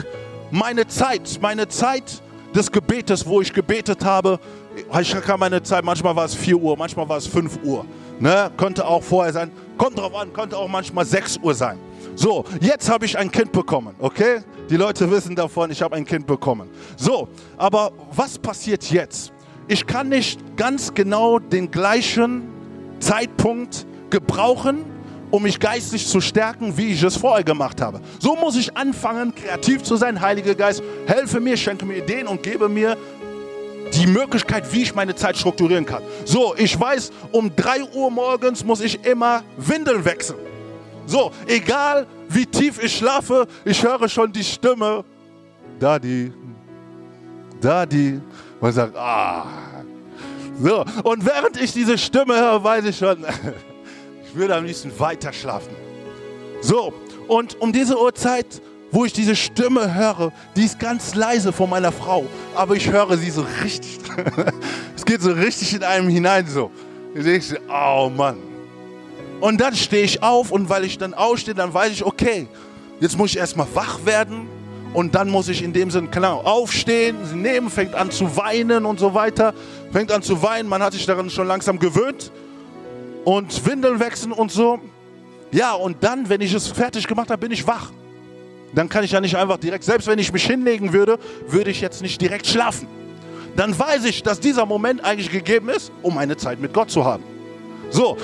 meine 0.52 0.88
Zeit, 0.88 1.40
meine 1.42 1.68
Zeit 1.68 2.22
des 2.54 2.72
Gebetes, 2.72 3.26
wo 3.26 3.42
ich 3.42 3.54
gebetet 3.54 4.04
habe, 4.04 4.40
ich 5.00 5.12
kann 5.22 5.40
meine 5.40 5.62
Zeit, 5.64 5.84
manchmal 5.84 6.16
war 6.16 6.26
es 6.26 6.36
4 6.36 6.58
Uhr, 6.58 6.78
manchmal 6.78 7.08
war 7.08 7.18
es 7.18 7.28
5 7.28 7.60
Uhr. 7.64 7.86
Ne? 8.20 8.52
Könnte 8.58 8.86
auch 8.86 9.04
vorher 9.04 9.34
sein, 9.34 9.52
kommt 9.78 9.98
drauf 9.98 10.16
an, 10.16 10.32
könnte 10.34 10.58
auch 10.58 10.68
manchmal 10.68 11.06
6 11.06 11.38
Uhr 11.38 11.54
sein. 11.54 11.78
So, 12.16 12.44
jetzt 12.60 12.90
habe 12.90 13.06
ich 13.06 13.18
ein 13.18 13.32
Kind 13.32 13.52
bekommen, 13.52 13.96
okay? 14.00 14.42
Die 14.70 14.76
Leute 14.76 15.10
wissen 15.10 15.36
davon, 15.36 15.72
ich 15.72 15.82
habe 15.82 15.96
ein 15.96 16.06
Kind 16.06 16.28
bekommen. 16.28 16.70
So, 16.98 17.30
aber 17.58 17.92
was 18.14 18.38
passiert 18.38 18.84
jetzt? 18.92 19.32
Ich 19.68 19.86
kann 19.86 20.10
nicht 20.10 20.40
ganz 20.58 20.94
genau 20.94 21.40
den 21.40 21.72
gleichen 21.72 22.50
Zeitpunkt 23.00 23.86
gebrauchen, 24.10 24.84
um 25.32 25.44
mich 25.44 25.60
geistlich 25.60 26.06
zu 26.08 26.22
stärken, 26.22 26.78
wie 26.78 26.94
ich 26.94 27.02
es 27.02 27.18
vorher 27.18 27.44
gemacht 27.44 27.82
habe. 27.82 28.02
So 28.20 28.36
muss 28.36 28.56
ich 28.56 28.76
anfangen, 28.76 29.34
kreativ 29.34 29.82
zu 29.84 29.96
sein. 29.96 30.20
Heiliger 30.22 30.54
Geist, 30.54 30.84
helfe 31.08 31.40
mir, 31.40 31.58
schenke 31.58 31.86
mir 31.86 31.98
Ideen 31.98 32.28
und 32.28 32.44
gebe 32.44 32.70
mir 32.70 32.98
die 33.94 34.08
Möglichkeit, 34.08 34.72
wie 34.72 34.84
ich 34.84 34.96
meine 34.96 35.16
Zeit 35.16 35.38
strukturieren 35.38 35.86
kann. 35.86 36.04
So, 36.26 36.54
ich 36.58 36.80
weiß, 36.80 37.12
um 37.32 37.54
3 37.56 37.84
Uhr 37.94 38.12
morgens 38.12 38.64
muss 38.64 38.82
ich 38.82 39.04
immer 39.06 39.44
Windeln 39.58 40.06
wechseln. 40.06 40.40
So, 41.06 41.32
egal 41.48 42.06
wie 42.30 42.46
tief 42.46 42.82
ich 42.82 42.96
schlafe, 42.98 43.48
ich 43.66 43.84
höre 43.84 44.08
schon 44.08 44.32
die 44.32 44.44
Stimme. 44.44 45.04
Daddy, 45.80 46.32
Daddy. 47.60 48.22
Man 48.60 48.72
sagt, 48.72 48.96
ah. 48.96 49.46
So, 50.60 50.86
und 51.04 51.26
während 51.26 51.60
ich 51.60 51.74
diese 51.74 51.98
Stimme 51.98 52.36
höre, 52.36 52.64
weiß 52.64 52.86
ich 52.86 52.98
schon, 52.98 53.18
Ich 54.32 54.38
würde 54.38 54.56
am 54.56 54.64
liebsten 54.64 54.98
weiter 54.98 55.34
schlafen. 55.34 55.76
So, 56.62 56.94
und 57.28 57.60
um 57.60 57.74
diese 57.74 58.00
Uhrzeit, 58.02 58.62
wo 58.90 59.04
ich 59.04 59.12
diese 59.12 59.36
Stimme 59.36 59.94
höre, 59.94 60.32
die 60.56 60.64
ist 60.64 60.80
ganz 60.80 61.16
leise 61.16 61.52
von 61.52 61.70
meiner 61.70 61.92
Frau, 61.92 62.26
aber 62.56 62.78
ich 62.78 62.90
höre 62.90 63.18
sie 63.18 63.30
so 63.30 63.46
richtig. 63.62 64.00
es 64.96 65.04
geht 65.04 65.22
so 65.22 65.34
richtig 65.34 65.74
in 65.74 65.84
einem 65.84 66.08
hinein 66.08 66.48
so. 66.48 66.72
Ich 67.14 67.26
denke, 67.26 67.60
oh 67.68 68.10
Mann. 68.10 68.38
Und 69.42 69.60
dann 69.60 69.76
stehe 69.76 70.04
ich 70.04 70.24
auf 70.24 70.52
und 70.52 70.70
weil 70.70 70.86
ich 70.86 70.98
dann 70.98 71.14
aufstehe, 71.14 71.54
dann 71.54 71.74
weiß 71.74 71.92
ich, 71.92 72.06
okay, 72.06 72.48
jetzt 73.02 73.18
muss 73.18 73.32
ich 73.32 73.38
erstmal 73.38 73.68
wach 73.74 74.06
werden 74.06 74.48
und 74.94 75.14
dann 75.14 75.28
muss 75.30 75.50
ich 75.50 75.62
in 75.62 75.74
dem 75.74 75.92
Sinn, 75.92 76.10
genau, 76.10 76.40
aufstehen, 76.40 77.18
sie 77.26 77.36
nehmen, 77.36 77.70
fängt 77.70 77.96
an 77.96 78.12
zu 78.12 78.38
weinen 78.38 78.86
und 78.86 78.98
so 78.98 79.14
weiter, 79.14 79.54
fängt 79.92 80.10
an 80.10 80.22
zu 80.22 80.42
weinen, 80.42 80.70
man 80.70 80.82
hat 80.82 80.94
sich 80.94 81.06
daran 81.06 81.30
schon 81.30 81.48
langsam 81.48 81.80
gewöhnt 81.80 82.32
und 83.26 83.66
Windeln 83.66 84.00
wechseln 84.00 84.32
und 84.32 84.52
so. 84.52 84.80
Ja, 85.52 85.74
und 85.74 86.04
dann, 86.04 86.30
wenn 86.30 86.42
ich 86.42 86.54
es 86.54 86.68
fertig 86.68 87.08
gemacht 87.08 87.30
habe, 87.30 87.40
bin 87.40 87.52
ich 87.52 87.68
wach. 87.68 87.92
Dann 88.74 88.88
kann 88.88 89.04
ich 89.04 89.12
ja 89.12 89.20
nicht 89.20 89.36
einfach 89.36 89.58
direkt, 89.58 89.84
selbst 89.84 90.08
wenn 90.08 90.20
ich 90.20 90.32
mich 90.32 90.46
hinlegen 90.46 90.94
würde, 90.94 91.20
würde 91.48 91.72
ich 91.72 91.82
jetzt 91.82 92.02
nicht 92.02 92.22
direkt 92.22 92.48
schlafen. 92.48 92.88
Dann 93.56 93.78
weiß 93.78 94.06
ich, 94.06 94.24
dass 94.24 94.40
dieser 94.40 94.66
Moment 94.66 95.04
eigentlich 95.04 95.30
gegeben 95.30 95.70
ist, 95.70 95.92
um 96.02 96.18
eine 96.18 96.38
Zeit 96.38 96.62
mit 96.62 96.74
Gott 96.74 96.90
zu 96.90 97.04
haben. 97.04 97.24
So, 97.90 98.18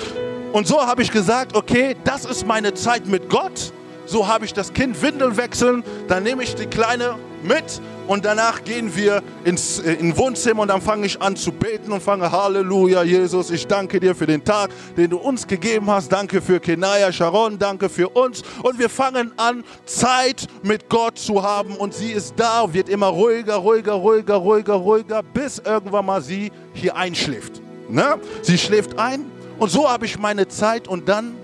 und 0.52 0.66
so 0.66 0.80
habe 0.80 1.02
ich 1.02 1.12
gesagt, 1.12 1.54
okay, 1.54 1.94
das 2.04 2.24
ist 2.24 2.46
meine 2.46 2.72
Zeit 2.72 3.06
mit 3.06 3.28
Gott. 3.28 3.72
So 4.06 4.26
habe 4.26 4.46
ich 4.46 4.54
das 4.54 4.72
Kind 4.72 5.02
Windeln 5.02 5.36
wechseln, 5.36 5.84
dann 6.08 6.22
nehme 6.22 6.42
ich 6.42 6.54
die 6.54 6.64
Kleine 6.64 7.16
mit 7.42 7.82
und 8.08 8.24
danach 8.24 8.64
gehen 8.64 8.96
wir 8.96 9.22
ins 9.44 9.78
äh, 9.80 9.92
in 9.92 10.16
Wohnzimmer 10.16 10.62
und 10.62 10.68
dann 10.68 10.80
fange 10.80 11.06
ich 11.06 11.20
an 11.20 11.36
zu 11.36 11.52
beten 11.52 11.92
und 11.92 12.02
fange 12.02 12.32
Halleluja, 12.32 13.02
Jesus, 13.02 13.50
ich 13.50 13.66
danke 13.66 14.00
dir 14.00 14.14
für 14.14 14.26
den 14.26 14.42
Tag, 14.42 14.70
den 14.96 15.10
du 15.10 15.18
uns 15.18 15.46
gegeben 15.46 15.90
hast. 15.90 16.10
Danke 16.10 16.40
für 16.40 16.58
Kenaya, 16.58 17.12
Sharon, 17.12 17.58
danke 17.58 17.88
für 17.88 18.08
uns. 18.08 18.42
Und 18.62 18.78
wir 18.78 18.88
fangen 18.88 19.32
an, 19.36 19.62
Zeit 19.84 20.46
mit 20.62 20.88
Gott 20.88 21.18
zu 21.18 21.42
haben 21.42 21.76
und 21.76 21.92
sie 21.92 22.10
ist 22.10 22.34
da, 22.36 22.72
wird 22.72 22.88
immer 22.88 23.08
ruhiger, 23.08 23.56
ruhiger, 23.56 23.92
ruhiger, 23.92 24.36
ruhiger, 24.36 24.74
ruhiger, 24.74 25.22
bis 25.22 25.58
irgendwann 25.58 26.06
mal 26.06 26.22
sie 26.22 26.50
hier 26.72 26.96
einschläft. 26.96 27.60
Ne? 27.90 28.16
Sie 28.40 28.56
schläft 28.56 28.98
ein 28.98 29.26
und 29.58 29.70
so 29.70 29.88
habe 29.88 30.06
ich 30.06 30.18
meine 30.18 30.48
Zeit 30.48 30.88
und 30.88 31.08
dann 31.10 31.34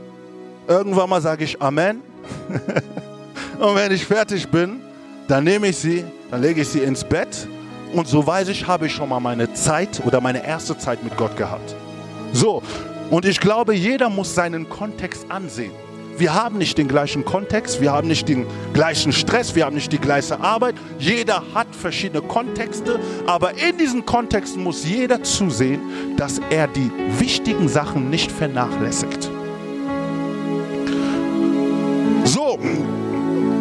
irgendwann 0.66 1.10
mal 1.10 1.20
sage 1.20 1.44
ich 1.44 1.60
Amen. 1.60 2.00
und 3.58 3.74
wenn 3.74 3.92
ich 3.92 4.06
fertig 4.06 4.48
bin, 4.48 4.80
dann 5.28 5.44
nehme 5.44 5.68
ich 5.68 5.76
sie, 5.76 6.04
dann 6.34 6.42
lege 6.42 6.62
ich 6.62 6.68
sie 6.68 6.80
ins 6.80 7.04
Bett 7.04 7.46
und 7.92 8.08
so 8.08 8.26
weiß 8.26 8.48
ich, 8.48 8.66
habe 8.66 8.86
ich 8.86 8.92
schon 8.92 9.08
mal 9.08 9.20
meine 9.20 9.52
Zeit 9.52 10.02
oder 10.04 10.20
meine 10.20 10.44
erste 10.44 10.76
Zeit 10.76 11.04
mit 11.04 11.16
Gott 11.16 11.36
gehabt. 11.36 11.76
So, 12.32 12.60
und 13.08 13.24
ich 13.24 13.38
glaube, 13.38 13.72
jeder 13.72 14.10
muss 14.10 14.34
seinen 14.34 14.68
Kontext 14.68 15.26
ansehen. 15.28 15.70
Wir 16.18 16.34
haben 16.34 16.58
nicht 16.58 16.76
den 16.76 16.88
gleichen 16.88 17.24
Kontext, 17.24 17.80
wir 17.80 17.92
haben 17.92 18.08
nicht 18.08 18.28
den 18.28 18.46
gleichen 18.72 19.12
Stress, 19.12 19.54
wir 19.54 19.64
haben 19.64 19.76
nicht 19.76 19.92
die 19.92 19.98
gleiche 19.98 20.40
Arbeit. 20.40 20.74
Jeder 20.98 21.44
hat 21.54 21.68
verschiedene 21.70 22.22
Kontexte, 22.22 22.98
aber 23.26 23.52
in 23.52 23.78
diesen 23.78 24.04
Kontexten 24.04 24.64
muss 24.64 24.84
jeder 24.84 25.22
zusehen, 25.22 26.16
dass 26.16 26.40
er 26.50 26.66
die 26.66 26.90
wichtigen 27.20 27.68
Sachen 27.68 28.10
nicht 28.10 28.32
vernachlässigt. 28.32 29.30
So, 32.24 32.58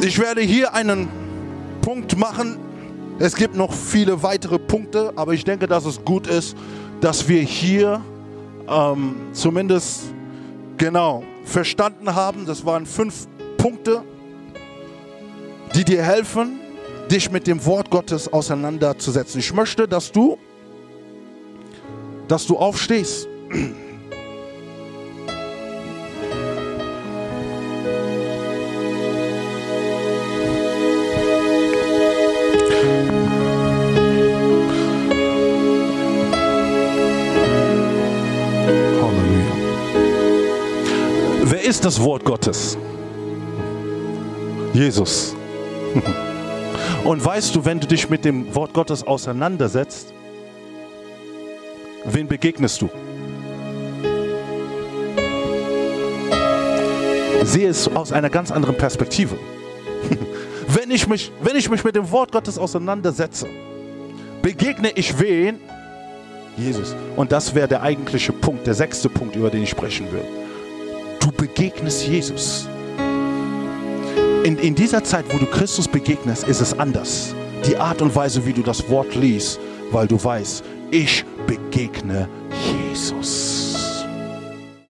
ich 0.01 0.17
werde 0.17 0.41
hier 0.41 0.73
einen 0.73 1.07
Punkt 1.83 2.17
machen. 2.17 2.62
Es 3.23 3.37
gibt 3.37 3.55
noch 3.55 3.71
viele 3.71 4.21
weitere 4.21 4.59
Punkte, 4.59 5.13
aber 5.15 5.31
ich 5.31 5.45
denke, 5.45 5.65
dass 5.65 5.85
es 5.85 6.03
gut 6.03 6.27
ist, 6.27 6.57
dass 6.99 7.29
wir 7.29 7.41
hier 7.41 8.01
ähm, 8.67 9.15
zumindest 9.31 10.13
genau 10.77 11.23
verstanden 11.45 12.15
haben. 12.15 12.45
Das 12.45 12.65
waren 12.65 12.85
fünf 12.85 13.27
Punkte, 13.55 14.03
die 15.73 15.85
dir 15.85 16.03
helfen, 16.03 16.59
dich 17.09 17.31
mit 17.31 17.47
dem 17.47 17.65
Wort 17.65 17.89
Gottes 17.89 18.27
auseinanderzusetzen. 18.27 19.39
Ich 19.39 19.53
möchte, 19.53 19.87
dass 19.87 20.11
du, 20.11 20.37
dass 22.27 22.45
du 22.45 22.57
aufstehst. 22.57 23.29
Ist 41.85 41.97
das 41.97 42.01
Wort 42.01 42.23
Gottes? 42.23 42.77
Jesus. 44.71 45.35
Und 47.03 47.25
weißt 47.25 47.53
du, 47.53 47.65
wenn 47.65 47.81
du 47.81 47.87
dich 47.87 48.09
mit 48.09 48.23
dem 48.23 48.55
Wort 48.55 48.71
Gottes 48.71 49.05
auseinandersetzt, 49.05 50.13
wen 52.05 52.29
begegnest 52.29 52.81
du? 52.81 52.89
Sehe 57.43 57.67
es 57.67 57.93
aus 57.93 58.13
einer 58.13 58.29
ganz 58.29 58.49
anderen 58.49 58.77
Perspektive. 58.77 59.35
Wenn 60.69 60.89
ich 60.89 61.07
mich, 61.07 61.33
wenn 61.41 61.57
ich 61.57 61.69
mich 61.69 61.83
mit 61.83 61.95
dem 61.97 62.09
Wort 62.09 62.31
Gottes 62.31 62.57
auseinandersetze, 62.57 63.47
begegne 64.41 64.91
ich 64.95 65.19
wen? 65.19 65.59
Jesus. 66.55 66.95
Und 67.17 67.33
das 67.33 67.53
wäre 67.53 67.67
der 67.67 67.81
eigentliche 67.81 68.31
Punkt, 68.31 68.65
der 68.65 68.73
sechste 68.73 69.09
Punkt, 69.09 69.35
über 69.35 69.49
den 69.49 69.63
ich 69.63 69.69
sprechen 69.69 70.09
will. 70.11 70.42
Du 71.23 71.31
begegnest 71.31 72.05
Jesus. 72.05 72.67
In, 74.43 74.57
in 74.57 74.75
dieser 74.75 75.01
Zeit, 75.05 75.23
wo 75.29 75.37
du 75.37 75.45
Christus 75.45 75.87
begegnest, 75.87 76.45
ist 76.49 76.59
es 76.59 76.77
anders. 76.77 77.33
Die 77.65 77.77
Art 77.77 78.01
und 78.01 78.13
Weise, 78.13 78.45
wie 78.45 78.51
du 78.51 78.61
das 78.61 78.89
Wort 78.89 79.15
liest, 79.15 79.57
weil 79.91 80.05
du 80.05 80.21
weißt, 80.21 80.65
ich 80.91 81.23
begegne 81.47 82.27
Jesus. 82.91 83.62